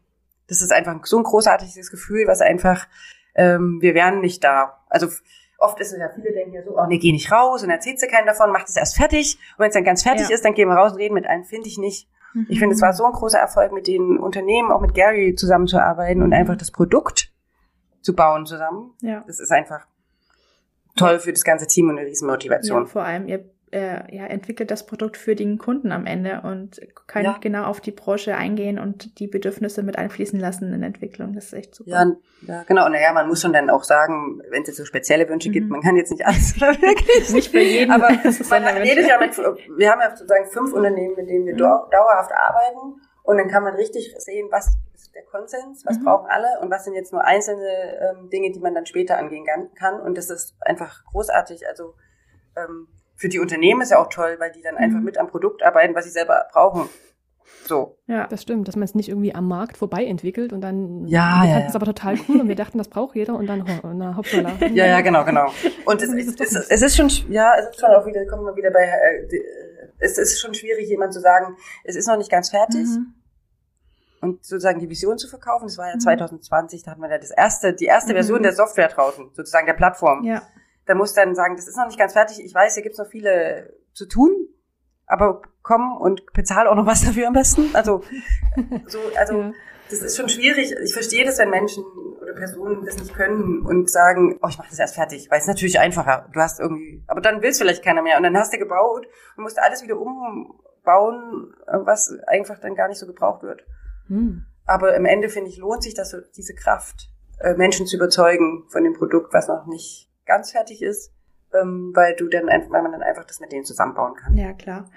Das 0.47 0.61
ist 0.61 0.71
einfach 0.71 1.05
so 1.05 1.17
ein 1.17 1.23
großartiges 1.23 1.89
Gefühl, 1.89 2.27
was 2.27 2.41
einfach, 2.41 2.87
ähm, 3.35 3.79
wir 3.81 3.95
wären 3.95 4.19
nicht 4.19 4.43
da. 4.43 4.83
Also 4.89 5.07
oft 5.63 5.79
ist 5.79 5.93
es 5.93 5.99
ja, 5.99 6.09
viele 6.09 6.33
denken 6.33 6.53
ja 6.53 6.63
so, 6.63 6.77
oh 6.77 6.85
nee, 6.87 6.97
geh 6.97 7.11
nicht 7.11 7.31
raus 7.31 7.63
und 7.63 7.69
erzählst 7.69 8.03
dir 8.03 8.07
keinen 8.07 8.27
davon, 8.27 8.51
mach 8.51 8.63
das 8.63 8.75
erst 8.75 8.97
fertig. 8.97 9.37
Und 9.53 9.59
wenn 9.59 9.69
es 9.69 9.73
dann 9.73 9.83
ganz 9.83 10.03
fertig 10.03 10.29
ja. 10.29 10.35
ist, 10.35 10.43
dann 10.45 10.53
gehen 10.53 10.69
wir 10.69 10.75
raus 10.75 10.91
und 10.91 10.97
reden 10.99 11.13
mit 11.13 11.25
allen, 11.25 11.43
finde 11.43 11.67
ich 11.67 11.77
nicht. 11.77 12.07
Mhm. 12.33 12.47
Ich 12.49 12.59
finde, 12.59 12.75
es 12.75 12.81
war 12.81 12.93
so 12.93 13.05
ein 13.05 13.13
großer 13.13 13.39
Erfolg, 13.39 13.71
mit 13.71 13.87
den 13.87 14.17
Unternehmen, 14.17 14.71
auch 14.71 14.81
mit 14.81 14.93
Gary 14.93 15.35
zusammenzuarbeiten 15.35 16.21
und 16.21 16.33
einfach 16.33 16.57
das 16.57 16.71
Produkt 16.71 17.31
zu 18.01 18.15
bauen 18.15 18.45
zusammen. 18.45 18.93
Ja. 19.01 19.23
Das 19.25 19.39
ist 19.39 19.51
einfach 19.51 19.87
toll 20.95 21.19
für 21.19 21.31
das 21.31 21.43
ganze 21.43 21.67
Team 21.67 21.89
und 21.89 21.97
eine 21.97 22.07
Riesenmotivation. 22.07 22.83
Ja, 22.83 22.85
vor 22.85 23.03
allem, 23.03 23.27
ihr 23.27 23.49
äh, 23.73 24.15
ja, 24.15 24.25
entwickelt 24.25 24.69
das 24.69 24.85
Produkt 24.85 25.17
für 25.17 25.35
den 25.35 25.57
Kunden 25.57 25.91
am 25.91 26.05
Ende 26.05 26.41
und 26.43 26.79
kann 27.07 27.25
ja. 27.25 27.37
genau 27.41 27.65
auf 27.65 27.81
die 27.81 27.91
Branche 27.91 28.35
eingehen 28.35 28.77
und 28.77 29.19
die 29.19 29.27
Bedürfnisse 29.27 29.81
mit 29.83 29.97
einfließen 29.97 30.39
lassen 30.39 30.71
in 30.71 30.83
Entwicklung. 30.83 31.33
Das 31.33 31.45
ist 31.45 31.53
echt 31.53 31.75
super. 31.75 31.89
Ja, 31.89 32.05
ja 32.47 32.63
genau. 32.63 32.87
Naja, 32.87 33.11
man 33.13 33.27
muss 33.27 33.41
schon 33.41 33.51
dann 33.51 33.69
auch 33.69 33.83
sagen, 33.83 34.41
wenn 34.49 34.61
es 34.61 34.69
jetzt 34.69 34.77
so 34.77 34.85
spezielle 34.85 35.27
Wünsche 35.27 35.49
mhm. 35.49 35.53
gibt, 35.53 35.69
man 35.69 35.81
kann 35.81 35.95
jetzt 35.95 36.11
nicht 36.11 36.25
alles 36.25 36.59
wirklich. 36.61 37.33
nicht 37.33 37.51
für 37.51 37.59
jeden. 37.59 37.91
Aber 37.91 38.09
jedes 38.83 39.07
Jahr 39.07 39.19
mit, 39.19 39.35
wir 39.37 39.91
haben 39.91 40.01
ja 40.01 40.15
sozusagen 40.15 40.45
fünf 40.45 40.71
Unternehmen, 40.73 41.15
mit 41.15 41.27
denen 41.27 41.45
wir 41.45 41.55
mhm. 41.55 41.59
dauerhaft 41.59 42.31
arbeiten 42.31 43.01
und 43.23 43.37
dann 43.37 43.47
kann 43.47 43.63
man 43.63 43.75
richtig 43.75 44.13
sehen, 44.17 44.49
was 44.51 44.67
ist 44.93 45.15
der 45.15 45.23
Konsens, 45.23 45.85
was 45.85 45.97
mhm. 45.97 46.03
brauchen 46.03 46.27
alle 46.29 46.59
und 46.61 46.69
was 46.69 46.83
sind 46.83 46.93
jetzt 46.93 47.13
nur 47.13 47.23
einzelne 47.23 47.65
ähm, 47.99 48.29
Dinge, 48.29 48.51
die 48.51 48.59
man 48.59 48.75
dann 48.75 48.85
später 48.85 49.17
angehen 49.17 49.45
kann. 49.75 49.99
Und 50.01 50.17
das 50.17 50.29
ist 50.29 50.55
einfach 50.59 51.03
großartig. 51.05 51.67
Also 51.67 51.95
ähm, 52.55 52.87
für 53.23 53.29
die 53.29 53.39
Unternehmen 53.39 53.79
ist 53.79 53.91
ja 53.91 53.99
auch 53.99 54.09
toll, 54.09 54.35
weil 54.39 54.51
die 54.51 54.61
dann 54.61 54.75
einfach 54.75 54.99
mhm. 54.99 55.05
mit 55.05 55.17
am 55.17 55.29
Produkt 55.29 55.63
arbeiten, 55.63 55.95
was 55.95 56.03
sie 56.03 56.11
selber 56.11 56.45
brauchen. 56.51 56.89
So. 57.65 57.97
Ja, 58.05 58.27
das 58.27 58.41
stimmt, 58.41 58.67
dass 58.67 58.75
man 58.75 58.83
es 58.83 58.95
nicht 58.95 59.07
irgendwie 59.07 59.33
am 59.33 59.47
Markt 59.47 59.77
vorbei 59.77 60.03
entwickelt 60.03 60.51
und 60.51 60.59
dann 60.59 61.07
ja, 61.07 61.39
wir 61.41 61.47
ja, 61.47 61.53
fanden 61.53 61.69
es 61.69 61.75
aber 61.75 61.85
total 61.85 62.17
cool 62.27 62.41
und 62.41 62.49
wir 62.49 62.57
dachten, 62.57 62.77
das 62.77 62.89
braucht 62.89 63.15
jeder 63.15 63.35
und 63.35 63.47
dann 63.47 63.61
oh, 63.61 63.93
na, 63.93 64.17
hoppala. 64.17 64.57
ja, 64.73 64.87
ja, 64.87 64.99
genau, 64.99 65.23
genau. 65.23 65.53
Und 65.85 66.01
es, 66.01 66.09
es, 66.11 66.35
es, 66.37 66.69
es, 66.69 66.81
ist 66.81 66.97
schon, 66.97 67.07
ja, 67.31 67.53
es 67.57 67.69
ist 67.69 67.79
schon 67.79 67.91
auch 67.91 68.05
wieder, 68.05 68.25
kommen 68.25 68.43
wir 68.43 68.57
wieder 68.57 68.71
bei, 68.71 68.83
äh, 68.83 69.39
es 69.99 70.17
ist 70.17 70.41
schon 70.41 70.53
schwierig, 70.53 70.89
jemand 70.89 71.13
zu 71.13 71.21
sagen, 71.21 71.55
es 71.85 71.95
ist 71.95 72.09
noch 72.09 72.17
nicht 72.17 72.29
ganz 72.29 72.49
fertig. 72.49 72.83
Mhm. 72.83 73.13
Und 74.19 74.43
sozusagen 74.43 74.81
die 74.81 74.89
Vision 74.89 75.17
zu 75.17 75.29
verkaufen, 75.29 75.67
das 75.67 75.77
war 75.77 75.87
ja 75.87 75.95
mhm. 75.95 76.01
2020, 76.01 76.83
da 76.83 76.91
hatten 76.91 77.01
wir 77.01 77.09
ja 77.09 77.19
das 77.19 77.31
erste, 77.31 77.73
die 77.73 77.85
erste 77.85 78.11
Version 78.11 78.39
mhm. 78.39 78.43
der 78.43 78.53
Software 78.53 78.89
draußen, 78.89 79.29
sozusagen 79.33 79.65
der 79.65 79.75
Plattform. 79.75 80.25
Ja 80.25 80.41
da 80.85 80.95
muss 80.95 81.13
dann 81.13 81.35
sagen, 81.35 81.55
das 81.55 81.67
ist 81.67 81.77
noch 81.77 81.87
nicht 81.87 81.99
ganz 81.99 82.13
fertig, 82.13 82.43
ich 82.43 82.53
weiß, 82.53 82.73
hier 82.73 82.83
gibt's 82.83 82.97
noch 82.97 83.07
viele 83.07 83.73
zu 83.93 84.07
tun, 84.07 84.31
aber 85.05 85.41
komm 85.61 85.97
und 85.97 86.31
bezahl 86.33 86.67
auch 86.67 86.75
noch 86.75 86.85
was 86.85 87.05
dafür 87.05 87.27
am 87.27 87.33
besten. 87.33 87.69
Also, 87.73 88.03
so, 88.87 88.99
also 89.17 89.41
ja. 89.41 89.53
das 89.89 90.01
ist 90.01 90.17
schon 90.17 90.29
schwierig. 90.29 90.75
Ich 90.83 90.93
verstehe 90.93 91.25
das, 91.25 91.37
wenn 91.39 91.49
Menschen 91.49 91.83
oder 92.21 92.33
Personen 92.33 92.85
das 92.85 92.97
nicht 92.97 93.13
können 93.13 93.61
und 93.61 93.89
sagen, 93.89 94.39
oh, 94.41 94.47
ich 94.49 94.57
mache 94.57 94.69
das 94.69 94.79
erst 94.79 94.95
fertig, 94.95 95.29
weil 95.31 95.39
es 95.39 95.47
natürlich 95.47 95.79
einfacher. 95.79 96.29
Du 96.33 96.39
hast 96.39 96.59
irgendwie, 96.59 97.03
aber 97.07 97.21
dann 97.21 97.41
willst 97.41 97.61
vielleicht 97.61 97.83
keiner 97.83 98.01
mehr 98.01 98.17
und 98.17 98.23
dann 98.23 98.37
hast 98.37 98.53
du 98.53 98.57
gebaut 98.57 99.07
und 99.37 99.43
musst 99.43 99.59
alles 99.59 99.83
wieder 99.83 99.97
umbauen, 99.97 101.53
was 101.67 102.13
einfach 102.27 102.59
dann 102.59 102.75
gar 102.75 102.87
nicht 102.87 102.99
so 102.99 103.07
gebraucht 103.07 103.43
wird. 103.43 103.65
Hm. 104.07 104.45
Aber 104.65 104.95
im 104.95 105.05
Ende 105.05 105.29
finde 105.29 105.49
ich 105.49 105.57
lohnt 105.57 105.83
sich 105.83 105.93
das 105.93 106.15
diese 106.35 106.55
Kraft, 106.55 107.09
äh, 107.39 107.53
Menschen 107.55 107.85
zu 107.85 107.97
überzeugen 107.97 108.65
von 108.69 108.83
dem 108.83 108.93
Produkt, 108.93 109.33
was 109.33 109.47
noch 109.47 109.65
nicht 109.65 110.09
ganz 110.25 110.51
fertig 110.51 110.81
ist, 110.81 111.11
ähm, 111.53 111.91
weil 111.93 112.15
du 112.15 112.27
dann 112.27 112.49
einfach, 112.49 112.71
weil 112.71 112.81
man 112.81 112.91
dann 112.91 113.03
einfach 113.03 113.25
das 113.25 113.39
mit 113.39 113.51
denen 113.51 113.65
zusammenbauen 113.65 114.15
kann. 114.15 114.35
Ja, 114.35 114.53
klar. 114.53 114.89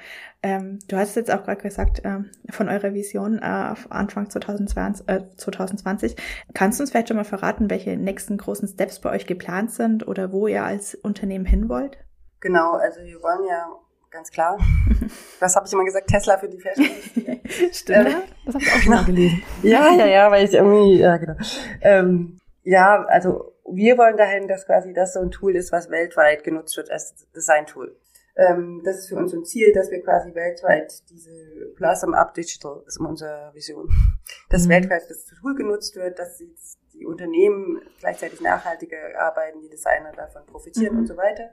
Ähm, 0.42 0.78
du 0.88 0.96
hast 0.96 1.16
jetzt 1.16 1.30
auch 1.30 1.44
gerade 1.44 1.60
gesagt, 1.60 2.02
ähm, 2.04 2.30
von 2.50 2.68
eurer 2.68 2.94
Vision 2.94 3.38
äh, 3.42 3.70
auf 3.70 3.90
Anfang 3.90 4.30
2020, 4.30 5.08
äh, 5.08 5.22
2020. 5.36 6.16
Kannst 6.54 6.78
du 6.78 6.82
uns 6.82 6.90
vielleicht 6.90 7.08
schon 7.08 7.16
mal 7.16 7.24
verraten, 7.24 7.70
welche 7.70 7.96
nächsten 7.96 8.36
großen 8.38 8.68
Steps 8.68 9.00
bei 9.00 9.10
euch 9.10 9.26
geplant 9.26 9.72
sind 9.72 10.06
oder 10.06 10.32
wo 10.32 10.46
ihr 10.46 10.64
als 10.64 10.94
Unternehmen 10.94 11.44
hin 11.44 11.68
wollt? 11.68 11.98
Genau, 12.40 12.72
also 12.72 13.00
wir 13.00 13.22
wollen 13.22 13.46
ja 13.48 13.66
ganz 14.10 14.30
klar. 14.30 14.58
Was 15.40 15.56
habe 15.56 15.66
ich 15.66 15.72
immer 15.72 15.84
gesagt? 15.84 16.08
Tesla 16.08 16.38
für 16.38 16.48
die 16.48 16.58
Fashion. 16.58 16.86
Stimmt. 17.72 18.08
Ähm, 18.08 18.22
das 18.44 18.54
habe 18.54 18.64
ich 18.64 18.72
auch 18.72 18.78
schon 18.78 18.92
mal 18.94 19.04
gelesen. 19.04 19.42
ja, 19.62 19.92
ja, 19.94 20.06
ja, 20.06 20.30
weil 20.30 20.44
ich 20.44 20.54
irgendwie, 20.54 20.98
ja, 20.98 21.16
genau. 21.16 21.34
Ähm, 21.82 22.38
ja, 22.62 23.04
also 23.04 23.55
wir 23.72 23.98
wollen 23.98 24.16
dahin, 24.16 24.48
dass 24.48 24.66
quasi 24.66 24.92
das 24.92 25.14
so 25.14 25.20
ein 25.20 25.30
Tool 25.30 25.56
ist, 25.56 25.72
was 25.72 25.90
weltweit 25.90 26.44
genutzt 26.44 26.76
wird 26.76 26.90
als 26.90 27.26
Design-Tool. 27.34 27.96
Ähm, 28.36 28.82
das 28.84 28.98
ist 28.98 29.08
für 29.08 29.16
uns 29.16 29.32
ein 29.32 29.44
Ziel, 29.44 29.72
dass 29.72 29.90
wir 29.90 30.02
quasi 30.02 30.34
weltweit 30.34 31.08
diese 31.08 31.32
Blossom 31.76 32.14
Up 32.14 32.34
Digital 32.34 32.82
ist 32.86 33.00
unsere 33.00 33.50
Vision, 33.54 33.88
dass 34.50 34.66
mhm. 34.66 34.70
weltweit 34.70 35.08
das 35.08 35.24
Tool 35.24 35.54
genutzt 35.54 35.96
wird, 35.96 36.18
dass 36.18 36.36
die, 36.36 36.54
die 36.92 37.06
Unternehmen 37.06 37.80
gleichzeitig 37.98 38.40
nachhaltiger 38.42 38.98
arbeiten, 39.18 39.62
die 39.62 39.70
Designer 39.70 40.12
davon 40.12 40.44
profitieren 40.44 40.94
mhm. 40.94 41.00
und 41.00 41.06
so 41.06 41.16
weiter. 41.16 41.50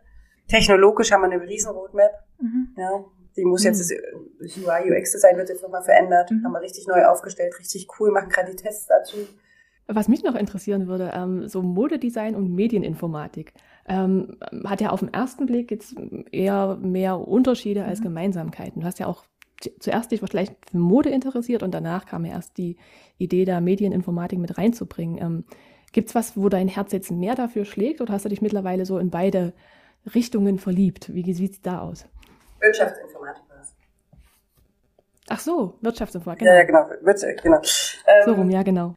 Technologisch 0.50 1.12
haben 1.14 1.22
wir 1.22 1.32
eine 1.32 1.42
riesen 1.42 1.72
Roadmap. 1.72 2.12
Mhm. 2.40 2.76
Ja, 2.78 3.06
die 3.38 3.46
muss 3.46 3.64
jetzt, 3.64 3.90
mhm. 3.90 4.38
das 4.40 4.58
UI, 4.58 4.92
UX 4.92 5.14
Design 5.14 5.38
wird 5.38 5.48
jetzt 5.48 5.64
nochmal 5.64 5.84
verändert, 5.84 6.32
mhm. 6.32 6.44
haben 6.44 6.52
wir 6.52 6.62
richtig 6.62 6.86
neu 6.88 7.06
aufgestellt, 7.06 7.58
richtig 7.60 7.88
cool, 7.98 8.12
machen 8.12 8.30
gerade 8.30 8.52
die 8.52 8.62
Tests 8.62 8.88
dazu 8.88 9.18
Was 9.88 10.08
mich 10.08 10.24
noch 10.24 10.36
interessieren 10.36 10.88
würde, 10.88 11.12
ähm, 11.14 11.48
so 11.48 11.62
Modedesign 11.62 12.36
und 12.36 12.54
Medieninformatik 12.54 13.54
ähm, 13.88 14.38
hat 14.66 14.80
ja 14.80 14.92
auf 14.92 15.02
den 15.02 15.14
ersten 15.14 15.46
Blick 15.46 15.72
jetzt 15.72 15.96
eher 16.32 16.78
mehr 16.78 17.20
Unterschiede 17.20 17.84
als 17.84 18.00
mhm. 18.00 18.06
Gemeinsamkeiten. 18.06 18.82
Du 18.82 18.88
hast 18.88 19.00
ja 19.00 19.08
auch 19.08 19.26
zuerst 19.80 20.12
dich 20.12 20.22
vielleicht 20.22 20.56
für 20.70 20.78
Mode 20.78 21.10
interessiert 21.10 21.64
und 21.64 21.74
danach 21.74 22.06
kam 22.06 22.26
ja 22.26 22.34
erst 22.34 22.58
die 22.58 22.78
Idee, 23.18 23.46
da 23.46 23.62
Medieninformatik 23.62 24.40
mit 24.40 24.58
reinzubringen. 24.58 25.18
Ähm, 25.22 25.44
Gibt 25.92 26.10
es 26.10 26.16
was, 26.16 26.38
wo 26.38 26.50
dein 26.50 26.68
Herz 26.68 26.92
jetzt 26.92 27.12
mehr 27.12 27.36
dafür 27.36 27.66
schlägt 27.66 28.02
oder 28.02 28.14
hast 28.14 28.26
du 28.26 28.30
dich 28.30 28.42
mittlerweile 28.42 28.86
so 28.86 28.98
in 28.98 29.10
beide 29.10 29.54
Richtungen 30.16 30.60
verliebt? 30.60 31.14
Wie 31.14 31.34
sieht 31.34 31.52
es 31.52 31.62
da 31.62 31.80
aus? 31.82 32.06
Wirtschaftsinformatik 32.60 33.44
war 33.50 33.62
es. 33.62 33.76
Ach 35.30 35.40
so, 35.40 35.78
Wirtschaftsinformatik. 35.82 36.40
Genau. 36.40 36.52
Ja, 36.52 36.60
ja, 36.60 36.66
genau. 36.66 37.06
Wirtschaft, 37.06 37.44
genau. 37.44 37.58
Ähm, 38.08 38.24
so 38.26 38.34
rum, 38.34 38.50
ja, 38.50 38.64
genau. 38.64 38.96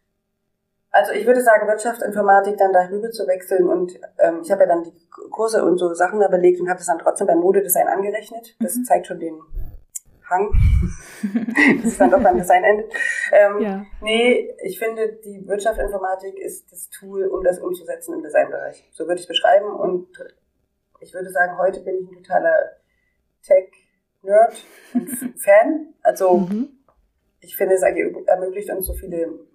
Also 0.97 1.13
ich 1.13 1.27
würde 1.27 1.43
sagen, 1.43 1.69
Wirtschaftsinformatik 1.69 2.57
dann 2.57 2.73
darüber 2.73 3.11
zu 3.11 3.27
wechseln 3.27 3.69
und 3.69 4.01
ähm, 4.19 4.41
ich 4.43 4.51
habe 4.51 4.63
ja 4.63 4.69
dann 4.69 4.83
die 4.83 4.95
Kurse 5.31 5.63
und 5.63 5.77
so 5.77 5.93
Sachen 5.93 6.21
da 6.21 6.29
belegt 6.29 6.59
und 6.59 6.71
habe 6.71 6.79
das 6.79 6.87
dann 6.87 6.99
trotzdem 6.99 7.27
beim 7.27 7.39
Modedesign 7.39 7.87
angerechnet. 7.87 8.57
Das 8.61 8.77
mhm. 8.77 8.85
zeigt 8.85 9.07
schon 9.07 9.21
den 9.21 9.39
Hang, 10.31 10.51
dass 11.77 11.93
es 11.93 11.99
dann 11.99 12.11
doch 12.11 12.23
beim 12.23 12.39
Design 12.39 12.65
endet. 12.65 12.95
Ähm, 13.31 13.61
ja. 13.61 13.85
Nee, 14.01 14.51
ich 14.65 14.79
finde, 14.79 15.13
die 15.23 15.47
Wirtschaftsinformatik 15.47 16.39
ist 16.39 16.73
das 16.73 16.89
Tool, 16.89 17.27
um 17.27 17.45
das 17.45 17.59
umzusetzen 17.59 18.15
im 18.15 18.23
Designbereich. 18.23 18.89
So 18.93 19.05
würde 19.05 19.17
ich 19.17 19.25
es 19.25 19.29
beschreiben 19.29 19.71
und 19.71 20.09
ich 21.01 21.13
würde 21.13 21.29
sagen, 21.29 21.59
heute 21.59 21.81
bin 21.81 21.97
ich 22.01 22.11
ein 22.11 22.23
totaler 22.23 22.71
Tech-Nerd 23.43 24.65
und 24.95 25.11
Fan. 25.39 25.93
Also 26.03 26.39
mhm. 26.39 26.71
ich 27.41 27.55
finde, 27.55 27.75
es 27.75 27.83
ermöglicht 27.83 28.71
uns 28.71 28.87
so 28.87 28.95
viele 28.95 29.46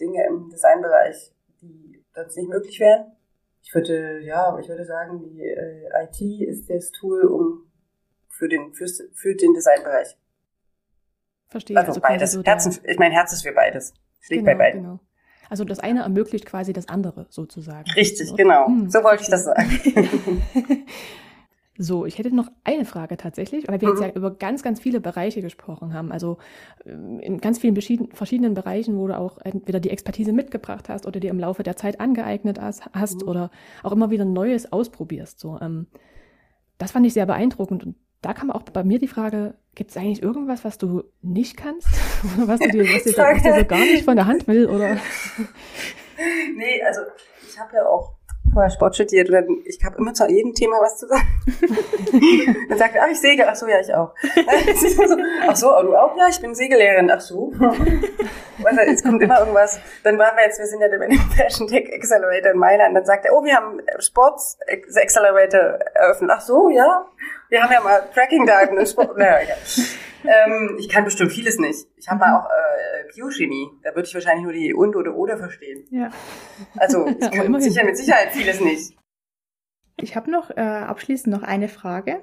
Dinge 0.00 0.26
im 0.26 0.48
Designbereich, 0.50 1.32
die 1.60 2.02
sonst 2.14 2.36
nicht 2.36 2.48
möglich 2.48 2.80
wären. 2.80 3.12
Ich 3.62 3.74
würde, 3.74 4.20
ja, 4.20 4.58
ich 4.58 4.68
würde 4.68 4.84
sagen, 4.84 5.20
die 5.20 5.42
äh, 5.42 5.88
IT 6.02 6.48
ist 6.48 6.70
das 6.70 6.90
Tool, 6.90 7.26
um 7.26 7.70
für 8.28 8.48
den, 8.48 8.72
für, 8.72 8.86
für 9.14 9.34
den 9.34 9.52
Designbereich. 9.52 10.16
Verstehe. 11.48 11.76
Also, 11.76 11.88
also 11.88 12.00
beides. 12.00 12.32
So 12.32 12.42
Herzen, 12.42 12.78
ich 12.84 12.98
mein 12.98 13.12
Herz 13.12 13.32
ist 13.32 13.42
für 13.42 13.52
beides. 13.52 13.92
Schlägt 14.20 14.44
genau, 14.44 14.52
bei 14.52 14.58
beiden. 14.58 14.82
Genau. 14.82 15.00
Also 15.50 15.64
das 15.64 15.80
eine 15.80 16.02
ermöglicht 16.02 16.46
quasi 16.46 16.72
das 16.72 16.88
andere 16.88 17.26
sozusagen. 17.28 17.90
Richtig, 17.90 18.34
genau. 18.36 18.66
Hm, 18.66 18.88
so 18.88 19.02
wollte 19.02 19.24
ich 19.24 19.28
das 19.28 19.44
sagen. 19.44 19.68
So, 21.82 22.04
ich 22.04 22.18
hätte 22.18 22.36
noch 22.36 22.48
eine 22.62 22.84
Frage 22.84 23.16
tatsächlich, 23.16 23.66
weil 23.66 23.80
wir 23.80 23.88
mhm. 23.88 23.94
jetzt 23.94 24.06
ja 24.06 24.12
über 24.12 24.32
ganz, 24.32 24.62
ganz 24.62 24.80
viele 24.80 25.00
Bereiche 25.00 25.40
gesprochen 25.40 25.94
haben. 25.94 26.12
Also 26.12 26.36
ähm, 26.84 27.18
in 27.20 27.40
ganz 27.40 27.58
vielen 27.58 27.74
verschiedenen 27.74 28.52
Bereichen, 28.52 28.98
wo 28.98 29.06
du 29.06 29.16
auch 29.16 29.38
entweder 29.38 29.80
die 29.80 29.88
Expertise 29.88 30.34
mitgebracht 30.34 30.90
hast 30.90 31.06
oder 31.06 31.20
dir 31.20 31.30
im 31.30 31.40
Laufe 31.40 31.62
der 31.62 31.76
Zeit 31.76 31.98
angeeignet 31.98 32.60
hast, 32.60 33.22
mhm. 33.22 33.28
oder 33.28 33.50
auch 33.82 33.92
immer 33.92 34.10
wieder 34.10 34.26
Neues 34.26 34.70
ausprobierst. 34.70 35.40
So, 35.40 35.58
ähm, 35.58 35.86
das 36.76 36.92
fand 36.92 37.06
ich 37.06 37.14
sehr 37.14 37.24
beeindruckend. 37.24 37.82
Und 37.86 37.96
da 38.20 38.34
kam 38.34 38.50
auch 38.50 38.64
bei 38.64 38.84
mir 38.84 38.98
die 38.98 39.08
Frage, 39.08 39.54
gibt 39.74 39.90
es 39.90 39.96
eigentlich 39.96 40.22
irgendwas, 40.22 40.66
was 40.66 40.76
du 40.76 41.04
nicht 41.22 41.56
kannst? 41.56 41.88
Oder 42.36 42.46
was, 42.48 42.60
du 42.60 42.68
dir, 42.68 42.84
was, 42.84 43.04
dir, 43.04 43.16
was 43.16 43.42
dir 43.42 43.58
so 43.58 43.64
gar 43.64 43.78
nicht 43.78 44.04
von 44.04 44.16
der 44.16 44.26
Hand 44.26 44.46
will? 44.46 44.66
Oder? 44.66 44.98
Nee, 46.54 46.82
also 46.82 47.00
ich 47.48 47.58
habe 47.58 47.76
ja 47.76 47.86
auch 47.86 48.19
vorher 48.52 48.70
Sport 48.70 48.94
studiert 48.94 49.30
und 49.30 49.66
ich 49.66 49.82
habe 49.84 49.96
immer 49.98 50.14
zu 50.14 50.28
jedem 50.28 50.54
Thema 50.54 50.76
was 50.80 50.98
zu 50.98 51.06
sagen. 51.06 51.26
dann 52.68 52.78
sagt 52.78 52.94
er, 52.94 53.04
ach, 53.04 53.10
ich 53.10 53.20
segel. 53.20 53.46
Ach 53.48 53.54
so, 53.54 53.66
ja, 53.66 53.80
ich 53.80 53.92
auch. 53.94 54.14
ach 55.48 55.56
so, 55.56 55.76
oh, 55.76 55.82
du 55.82 55.96
auch? 55.96 56.16
Ja, 56.16 56.26
ich 56.28 56.40
bin 56.40 56.54
Segellehrerin. 56.54 57.10
Ach 57.10 57.20
so. 57.20 57.52
Du, 58.60 58.66
es 58.86 59.02
kommt 59.02 59.22
immer 59.22 59.38
irgendwas. 59.38 59.80
Dann 60.04 60.18
waren 60.18 60.36
wir 60.36 60.44
jetzt, 60.44 60.58
wir 60.58 60.66
sind 60.66 60.82
ja 60.82 60.88
der 60.88 61.00
Fashion 61.34 61.66
Tech 61.66 61.90
Accelerator 61.94 62.52
in 62.52 62.58
Mailand. 62.58 62.94
Dann 62.94 63.06
sagt 63.06 63.24
er, 63.24 63.32
oh, 63.32 63.42
wir 63.42 63.56
haben 63.56 63.80
Sports 64.00 64.58
Accelerator 64.68 65.78
eröffnet. 65.94 66.30
Ach 66.30 66.42
so, 66.42 66.68
ja. 66.68 67.06
Wir 67.50 67.62
haben 67.62 67.72
ja 67.72 67.80
mal 67.80 68.08
Tracking-Daten 68.14 68.78
und 68.78 68.88
Sport. 68.88 69.18
Naja. 69.18 69.54
Ähm, 70.24 70.76
ich 70.78 70.88
kann 70.88 71.04
bestimmt 71.04 71.32
vieles 71.32 71.58
nicht. 71.58 71.86
Ich 71.96 72.08
habe 72.08 72.20
mal 72.20 72.38
auch 72.38 72.46
äh, 72.46 73.12
Biochemie. 73.12 73.70
Da 73.82 73.90
würde 73.94 74.08
ich 74.08 74.14
wahrscheinlich 74.14 74.44
nur 74.44 74.52
die 74.52 74.72
und 74.72 74.94
oder 74.96 75.14
oder 75.14 75.36
verstehen. 75.36 75.86
Ja. 75.90 76.10
Also 76.76 77.06
ich 77.20 77.30
kann 77.30 77.60
sicher 77.60 77.84
mit 77.84 77.96
Sicherheit 77.96 78.30
vieles 78.30 78.60
nicht. 78.60 78.96
Ich 79.96 80.16
habe 80.16 80.30
noch 80.30 80.50
äh, 80.50 80.60
abschließend 80.60 81.34
noch 81.34 81.42
eine 81.42 81.68
Frage. 81.68 82.22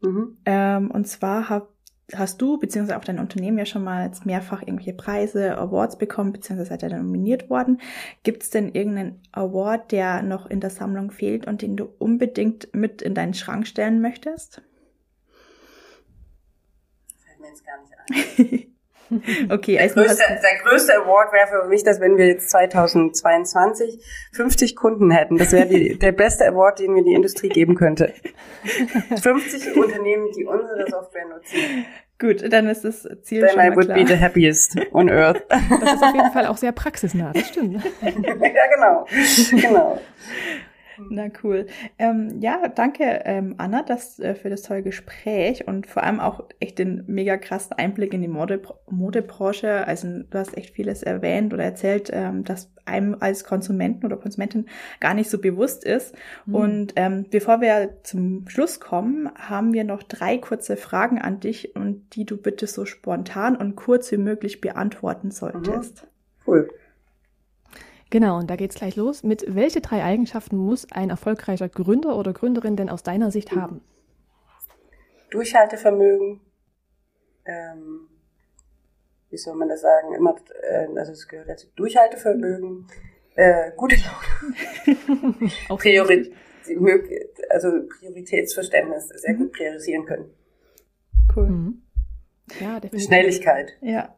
Mhm. 0.00 0.38
Ähm, 0.46 0.90
und 0.90 1.06
zwar 1.06 1.48
hab, 1.50 1.72
hast 2.14 2.40
du 2.40 2.58
beziehungsweise 2.58 2.98
auch 2.98 3.04
dein 3.04 3.18
Unternehmen 3.18 3.58
ja 3.58 3.66
schon 3.66 3.84
mal 3.84 4.10
mehrfach 4.24 4.62
irgendwelche 4.62 4.94
Preise, 4.94 5.58
Awards 5.58 5.98
bekommen, 5.98 6.32
beziehungsweise 6.32 6.70
seid 6.70 6.82
ihr 6.82 6.88
dann 6.88 7.02
nominiert 7.02 7.50
worden. 7.50 7.80
Gibt 8.22 8.42
es 8.42 8.50
denn 8.50 8.70
irgendeinen 8.72 9.20
Award, 9.32 9.92
der 9.92 10.22
noch 10.22 10.46
in 10.46 10.60
der 10.60 10.70
Sammlung 10.70 11.10
fehlt 11.10 11.46
und 11.46 11.62
den 11.62 11.76
du 11.76 11.88
unbedingt 11.98 12.74
mit 12.74 13.02
in 13.02 13.14
deinen 13.14 13.34
Schrank 13.34 13.66
stellen 13.66 14.00
möchtest? 14.00 14.62
mir 17.40 17.48
jetzt 17.48 17.64
gar 17.64 17.80
nicht 17.80 18.38
ein. 18.38 18.72
Okay, 19.50 19.78
also 19.78 19.94
der 19.94 20.04
größte, 20.04 20.22
der 20.42 20.58
größte 20.62 20.94
Award 21.02 21.32
wäre 21.32 21.46
für 21.46 21.68
mich, 21.68 21.82
dass 21.82 22.00
wenn 22.00 22.16
wir 22.16 22.26
jetzt 22.26 22.50
2022 22.50 24.04
50 24.32 24.76
Kunden 24.76 25.10
hätten, 25.10 25.38
das 25.38 25.52
wäre 25.52 25.68
der 25.96 26.12
beste 26.12 26.46
Award, 26.46 26.80
den 26.80 26.92
mir 26.92 27.04
die 27.04 27.14
Industrie 27.14 27.48
geben 27.48 27.74
könnte. 27.74 28.12
50 29.22 29.76
Unternehmen, 29.76 30.28
die 30.36 30.44
unsere 30.44 30.86
Software 30.90 31.26
nutzen. 31.28 31.86
Gut, 32.20 32.52
dann 32.52 32.66
ist 32.66 32.84
das 32.84 33.08
Ziel 33.22 33.40
Then 33.40 33.50
schon 33.50 33.58
mal 33.58 33.72
I 33.72 33.76
would 33.76 33.86
klar. 33.86 33.98
be 33.98 34.06
the 34.06 34.18
happiest 34.18 34.76
on 34.92 35.08
earth. 35.08 35.40
Das 35.48 35.94
ist 35.94 36.02
auf 36.02 36.14
jeden 36.14 36.30
Fall 36.32 36.46
auch 36.46 36.56
sehr 36.56 36.72
praxisnah, 36.72 37.32
das 37.32 37.48
stimmt. 37.48 37.84
ja, 38.02 38.10
genau. 38.74 39.06
genau. 39.50 40.00
Na 41.10 41.28
cool. 41.42 41.66
Ähm, 41.98 42.38
ja, 42.40 42.68
danke 42.68 43.22
ähm, 43.24 43.54
Anna 43.58 43.82
das, 43.82 44.18
äh, 44.18 44.34
für 44.34 44.50
das 44.50 44.62
tolle 44.62 44.82
Gespräch 44.82 45.66
und 45.66 45.86
vor 45.86 46.02
allem 46.02 46.20
auch 46.20 46.44
echt 46.60 46.78
den 46.78 47.04
mega 47.06 47.36
krassen 47.36 47.74
Einblick 47.74 48.12
in 48.14 48.22
die 48.22 48.28
Mode, 48.28 48.60
Modebranche. 48.90 49.86
Also 49.86 50.08
du 50.28 50.38
hast 50.38 50.56
echt 50.56 50.74
vieles 50.74 51.02
erwähnt 51.02 51.54
oder 51.54 51.64
erzählt, 51.64 52.10
ähm, 52.12 52.44
dass 52.44 52.70
einem 52.84 53.16
als 53.20 53.44
Konsumenten 53.44 54.06
oder 54.06 54.16
Konsumentin 54.16 54.66
gar 55.00 55.14
nicht 55.14 55.30
so 55.30 55.38
bewusst 55.38 55.84
ist. 55.84 56.14
Mhm. 56.46 56.54
Und 56.54 56.92
ähm, 56.96 57.26
bevor 57.30 57.60
wir 57.60 57.98
zum 58.02 58.48
Schluss 58.48 58.80
kommen, 58.80 59.28
haben 59.36 59.72
wir 59.72 59.84
noch 59.84 60.02
drei 60.02 60.38
kurze 60.38 60.76
Fragen 60.76 61.18
an 61.18 61.40
dich 61.40 61.76
und 61.76 62.14
die 62.14 62.24
du 62.24 62.36
bitte 62.36 62.66
so 62.66 62.86
spontan 62.86 63.56
und 63.56 63.76
kurz 63.76 64.10
wie 64.10 64.16
möglich 64.16 64.60
beantworten 64.60 65.30
solltest. 65.30 66.02
Mhm. 66.02 66.08
Cool. 66.46 66.68
Genau, 68.10 68.38
und 68.38 68.48
da 68.48 68.56
geht's 68.56 68.76
gleich 68.76 68.96
los. 68.96 69.22
Mit 69.22 69.44
welche 69.54 69.80
drei 69.80 70.02
Eigenschaften 70.02 70.56
muss 70.56 70.90
ein 70.90 71.10
erfolgreicher 71.10 71.68
Gründer 71.68 72.16
oder 72.16 72.32
Gründerin 72.32 72.76
denn 72.76 72.88
aus 72.88 73.02
deiner 73.02 73.30
Sicht 73.30 73.52
haben? 73.52 73.82
Durchhaltevermögen, 75.30 76.40
ähm, 77.44 78.08
wie 79.28 79.36
soll 79.36 79.56
man 79.56 79.68
das 79.68 79.82
sagen, 79.82 80.14
immer, 80.14 80.36
äh, 80.62 80.86
also 80.96 81.12
es 81.12 81.28
gehört 81.28 81.50
dazu, 81.50 81.66
Durchhaltevermögen, 81.76 82.86
äh, 83.34 83.72
gute 83.76 83.96
Laune, 83.96 85.50
Priori 85.76 86.32
also 87.50 87.68
Prioritätsverständnis, 87.98 89.08
sehr 89.08 89.34
gut 89.34 89.52
priorisieren 89.52 90.04
können. 90.04 90.30
Cool. 91.34 91.48
Mhm. 91.48 91.82
Ja, 92.60 92.80
definitiv. 92.80 93.06
Schnelligkeit. 93.06 93.72
Ja. 93.80 94.14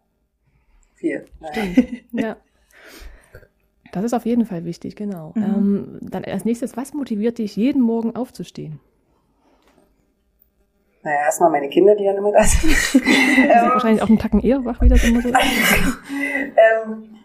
Vier. 0.95 1.25
Stimmt. 1.51 2.05
ja. 2.13 2.37
Das 3.93 4.05
ist 4.05 4.15
auf 4.15 4.25
jeden 4.25 4.47
Fall 4.47 4.65
wichtig, 4.65 4.97
genau. 4.97 5.33
Mhm. 5.35 5.43
Ähm, 5.43 5.99
dann 6.03 6.25
als 6.25 6.45
nächstes, 6.45 6.77
was 6.77 6.95
motiviert 6.95 7.39
dich, 7.39 7.57
jeden 7.57 7.83
Morgen 7.83 8.15
aufzustehen? 8.15 8.81
Naja, 11.03 11.21
erstmal 11.25 11.51
meine 11.51 11.69
Kinder, 11.69 11.95
die 11.95 12.05
dann 12.05 12.17
immer 12.17 12.33
da 12.33 12.43
sind. 12.43 12.71
sind 12.77 13.05
ähm, 13.07 13.71
wahrscheinlich 13.71 14.03
auch 14.03 14.09
einen 14.09 14.19
Tacken 14.19 14.41
eher 14.41 14.65
wach, 14.65 14.81
wie 14.83 14.89
das 14.89 15.03
immer 15.05 15.23
so 15.23 15.29
ist. 15.29 15.37
ähm, 16.87 17.17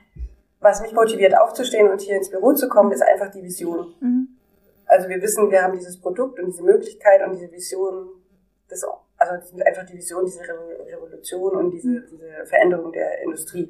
was 0.61 0.81
mich 0.81 0.93
motiviert, 0.93 1.37
aufzustehen 1.37 1.89
und 1.89 2.01
hier 2.01 2.15
ins 2.15 2.29
Büro 2.29 2.53
zu 2.53 2.69
kommen, 2.69 2.91
ist 2.91 3.03
einfach 3.03 3.29
die 3.31 3.43
Vision. 3.43 3.93
Mhm. 3.99 4.29
Also 4.87 5.09
wir 5.09 5.21
wissen, 5.21 5.51
wir 5.51 5.61
haben 5.61 5.73
dieses 5.73 5.99
Produkt 5.99 6.39
und 6.39 6.47
diese 6.47 6.63
Möglichkeit 6.63 7.25
und 7.25 7.33
diese 7.33 7.51
Vision, 7.51 8.09
das, 8.69 8.83
also 9.17 9.57
einfach 9.63 9.85
die 9.85 9.97
Vision, 9.97 10.25
diese 10.25 10.41
Revolution 10.41 11.55
und 11.55 11.71
diese, 11.71 12.01
diese 12.09 12.45
Veränderung 12.45 12.91
der 12.93 13.23
Industrie. 13.23 13.69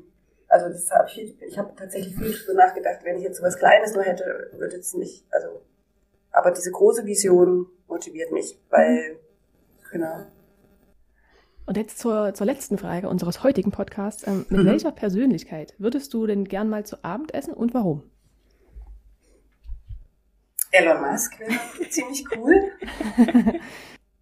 Also 0.56 0.70
das 0.70 0.90
habe 0.90 1.10
ich, 1.10 1.42
ich 1.42 1.58
habe 1.58 1.74
tatsächlich 1.76 2.16
viel 2.16 2.32
drüber 2.32 2.66
nachgedacht, 2.66 3.00
wenn 3.04 3.18
ich 3.18 3.24
jetzt 3.24 3.40
so 3.40 3.44
was 3.44 3.58
Kleines 3.58 3.94
nur 3.94 4.04
hätte, 4.04 4.52
würde 4.54 4.78
es 4.78 4.94
nicht, 4.94 5.26
also, 5.30 5.62
aber 6.32 6.52
diese 6.52 6.72
große 6.72 7.06
Vision 7.06 7.68
motiviert 7.90 8.32
mich, 8.32 8.58
weil, 8.70 9.20
genau. 9.92 10.28
Und 11.66 11.76
jetzt 11.76 12.00
zur, 12.00 12.34
zur 12.34 12.46
letzten 12.46 12.78
Frage 12.78 13.10
unseres 13.10 13.44
heutigen 13.44 13.72
Podcasts. 13.72 14.26
Ähm, 14.26 14.46
mit 14.48 14.62
mhm. 14.62 14.66
welcher 14.68 14.94
Persönlichkeit 14.94 15.76
würdest 15.78 16.14
du 16.14 16.26
denn 16.26 16.46
gern 16.46 16.70
mal 16.70 16.86
zu 16.86 17.04
Abend 17.04 17.34
essen 17.34 17.54
und 17.54 17.74
warum? 17.74 18.04
Elon 20.72 21.02
Musk 21.02 21.38
wäre 21.38 21.60
ziemlich 21.90 22.24
cool. 22.38 22.72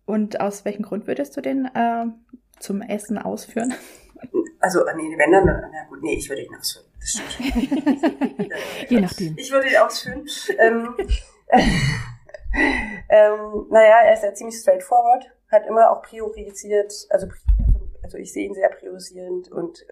und 0.06 0.42
aus 0.42 0.66
welchem 0.66 0.82
Grund 0.82 1.06
würdest 1.06 1.38
du 1.38 1.42
den 1.42 1.66
äh, 1.76 2.06
zum 2.60 2.82
Essen 2.82 3.20
ausführen? 3.20 3.76
Also, 4.60 4.84
nee, 4.96 5.18
wenn 5.18 5.32
dann, 5.32 5.46
na 5.46 5.84
gut, 5.90 6.02
nee, 6.02 6.16
ich 6.16 6.30
würde 6.30 6.44
ihn 6.44 6.56
ausführen. 6.56 6.86
Das 7.00 7.10
stimmt. 7.10 8.54
Je 8.90 9.02
nachdem. 9.02 9.38
Ich 9.38 9.52
würde 9.52 9.70
ihn 9.70 9.78
ausführen. 9.78 10.26
ähm, 10.58 10.96
ähm, 13.10 13.68
naja, 13.70 14.02
er 14.06 14.14
ist 14.14 14.24
ja 14.24 14.34
ziemlich 14.34 14.58
straightforward, 14.58 15.30
hat 15.52 15.68
immer 15.68 15.92
auch 15.92 16.02
priorisiert, 16.02 16.94
also, 17.10 17.28
also 18.02 18.18
ich 18.18 18.32
sehe 18.32 18.48
ihn 18.48 18.54
sehr 18.54 18.70
priorisierend 18.70 19.52
und 19.52 19.86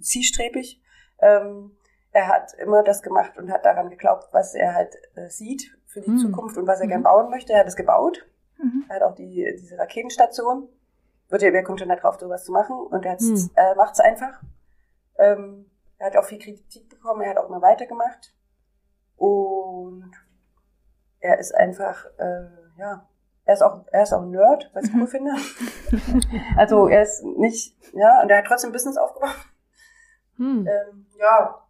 zielstrebig. 0.00 0.80
Ähm, 1.20 1.76
er 2.12 2.28
hat 2.28 2.54
immer 2.54 2.82
das 2.82 3.02
gemacht 3.02 3.38
und 3.38 3.50
hat 3.50 3.64
daran 3.64 3.90
geglaubt, 3.90 4.28
was 4.32 4.54
er 4.54 4.74
halt 4.74 4.96
äh, 5.14 5.28
sieht 5.28 5.76
für 5.86 6.00
die 6.00 6.10
mhm. 6.10 6.18
Zukunft 6.18 6.56
und 6.56 6.66
was 6.66 6.80
er 6.80 6.86
mhm. 6.86 6.90
gern 6.90 7.02
bauen 7.02 7.30
möchte. 7.30 7.52
Er 7.52 7.60
hat 7.60 7.68
es 7.68 7.76
gebaut. 7.76 8.26
Mhm. 8.58 8.84
Er 8.88 8.96
hat 8.96 9.02
auch 9.02 9.14
die, 9.14 9.56
diese 9.60 9.78
Raketenstation. 9.78 10.68
Wird 11.30 11.42
ja, 11.42 11.52
wer 11.52 11.62
kommt 11.62 11.78
schon 11.80 11.88
da 11.88 11.96
drauf, 11.96 12.18
sowas 12.18 12.44
zu 12.44 12.52
machen? 12.52 12.76
Und 12.76 13.06
er, 13.06 13.16
mhm. 13.20 13.50
er 13.54 13.74
macht 13.76 13.94
es 13.94 14.00
einfach. 14.00 14.42
Ähm, 15.18 15.70
er 15.98 16.06
hat 16.06 16.16
auch 16.16 16.24
viel 16.24 16.38
Kritik 16.38 16.88
bekommen, 16.88 17.22
er 17.22 17.30
hat 17.30 17.38
auch 17.38 17.48
immer 17.48 17.62
weitergemacht. 17.62 18.34
Und 19.16 20.12
er 21.20 21.38
ist 21.38 21.54
einfach, 21.54 22.06
äh, 22.18 22.48
ja, 22.78 23.06
er 23.44 23.54
ist 23.54 23.62
auch, 23.62 23.84
er 23.92 24.02
ist 24.02 24.12
auch 24.12 24.22
ein 24.22 24.30
Nerd, 24.30 24.70
was 24.74 24.84
ich 24.86 24.94
cool 24.94 25.00
mhm. 25.00 25.08
finde. 25.08 25.32
also 26.56 26.88
er 26.88 27.02
ist 27.02 27.22
nicht, 27.24 27.76
ja, 27.92 28.22
und 28.22 28.30
er 28.30 28.38
hat 28.38 28.46
trotzdem 28.46 28.72
Business 28.72 28.96
aufgebaut. 28.96 29.36
Hm. 30.36 30.66
Ähm, 30.66 31.06
ja. 31.18 31.62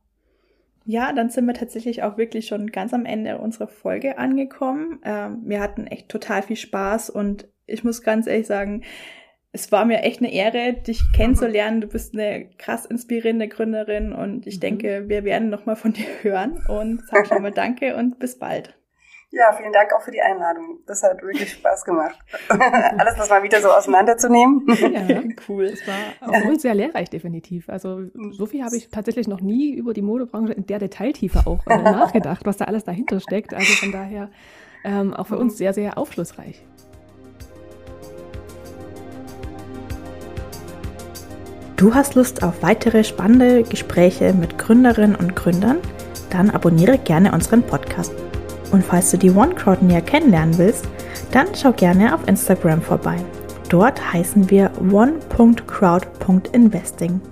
Ja, 0.84 1.12
dann 1.12 1.28
sind 1.28 1.46
wir 1.46 1.54
tatsächlich 1.54 2.02
auch 2.02 2.16
wirklich 2.16 2.46
schon 2.46 2.68
ganz 2.68 2.94
am 2.94 3.04
Ende 3.04 3.38
unserer 3.38 3.68
Folge 3.68 4.16
angekommen. 4.16 5.00
Ähm, 5.04 5.42
wir 5.44 5.60
hatten 5.60 5.86
echt 5.86 6.08
total 6.08 6.42
viel 6.42 6.56
Spaß 6.56 7.10
und 7.10 7.48
ich 7.66 7.84
muss 7.84 8.02
ganz 8.02 8.26
ehrlich 8.26 8.46
sagen, 8.46 8.84
es 9.52 9.72
war 9.72 9.84
mir 9.84 10.02
echt 10.02 10.20
eine 10.20 10.32
Ehre, 10.32 10.74
dich 10.74 11.02
kennenzulernen. 11.12 11.80
Du 11.80 11.88
bist 11.88 12.14
eine 12.14 12.48
krass 12.58 12.86
inspirierende 12.86 13.48
Gründerin 13.48 14.12
und 14.12 14.46
ich 14.46 14.56
mhm. 14.56 14.60
denke, 14.60 15.08
wir 15.08 15.24
werden 15.24 15.50
nochmal 15.50 15.76
von 15.76 15.92
dir 15.94 16.06
hören 16.22 16.64
und 16.68 17.02
sag 17.08 17.26
schon 17.26 17.42
mal 17.42 17.52
Danke 17.52 17.96
und 17.96 18.18
bis 18.18 18.38
bald. 18.38 18.76
Ja, 19.32 19.52
vielen 19.56 19.72
Dank 19.72 19.92
auch 19.96 20.02
für 20.02 20.10
die 20.10 20.20
Einladung. 20.20 20.80
Das 20.88 21.04
hat 21.04 21.22
wirklich 21.22 21.52
Spaß 21.52 21.84
gemacht. 21.84 22.18
Alles, 22.48 23.16
was 23.16 23.30
mal 23.30 23.44
wieder 23.44 23.60
so 23.60 23.70
auseinanderzunehmen. 23.70 24.66
Ja, 24.66 25.22
cool. 25.48 25.66
Es 25.66 25.86
war 25.86 26.28
auch 26.28 26.58
sehr 26.58 26.74
lehrreich, 26.74 27.10
definitiv. 27.10 27.68
Also 27.68 28.02
so 28.32 28.46
viel 28.46 28.64
habe 28.64 28.76
ich 28.76 28.88
tatsächlich 28.90 29.28
noch 29.28 29.40
nie 29.40 29.72
über 29.72 29.94
die 29.94 30.02
Modebranche 30.02 30.52
in 30.52 30.66
der 30.66 30.80
Detailtiefe 30.80 31.46
auch 31.46 31.64
äh, 31.68 31.80
nachgedacht, 31.80 32.44
was 32.44 32.56
da 32.56 32.64
alles 32.64 32.82
dahinter 32.82 33.20
steckt. 33.20 33.54
Also 33.54 33.72
von 33.74 33.92
daher 33.92 34.30
ähm, 34.82 35.14
auch 35.14 35.28
für 35.28 35.38
uns 35.38 35.56
sehr, 35.56 35.74
sehr 35.74 35.96
aufschlussreich. 35.96 36.64
Du 41.80 41.94
hast 41.94 42.14
Lust 42.14 42.42
auf 42.42 42.62
weitere 42.62 43.02
spannende 43.04 43.62
Gespräche 43.62 44.34
mit 44.34 44.58
Gründerinnen 44.58 45.16
und 45.16 45.34
Gründern? 45.34 45.78
Dann 46.28 46.50
abonniere 46.50 46.98
gerne 46.98 47.32
unseren 47.32 47.62
Podcast. 47.62 48.12
Und 48.70 48.84
falls 48.84 49.10
du 49.12 49.16
die 49.16 49.30
OneCrowd 49.30 49.80
näher 49.80 50.02
kennenlernen 50.02 50.58
willst, 50.58 50.86
dann 51.32 51.46
schau 51.54 51.72
gerne 51.72 52.14
auf 52.14 52.28
Instagram 52.28 52.82
vorbei. 52.82 53.16
Dort 53.70 54.12
heißen 54.12 54.50
wir 54.50 54.70
one.crowd.investing. 54.92 57.22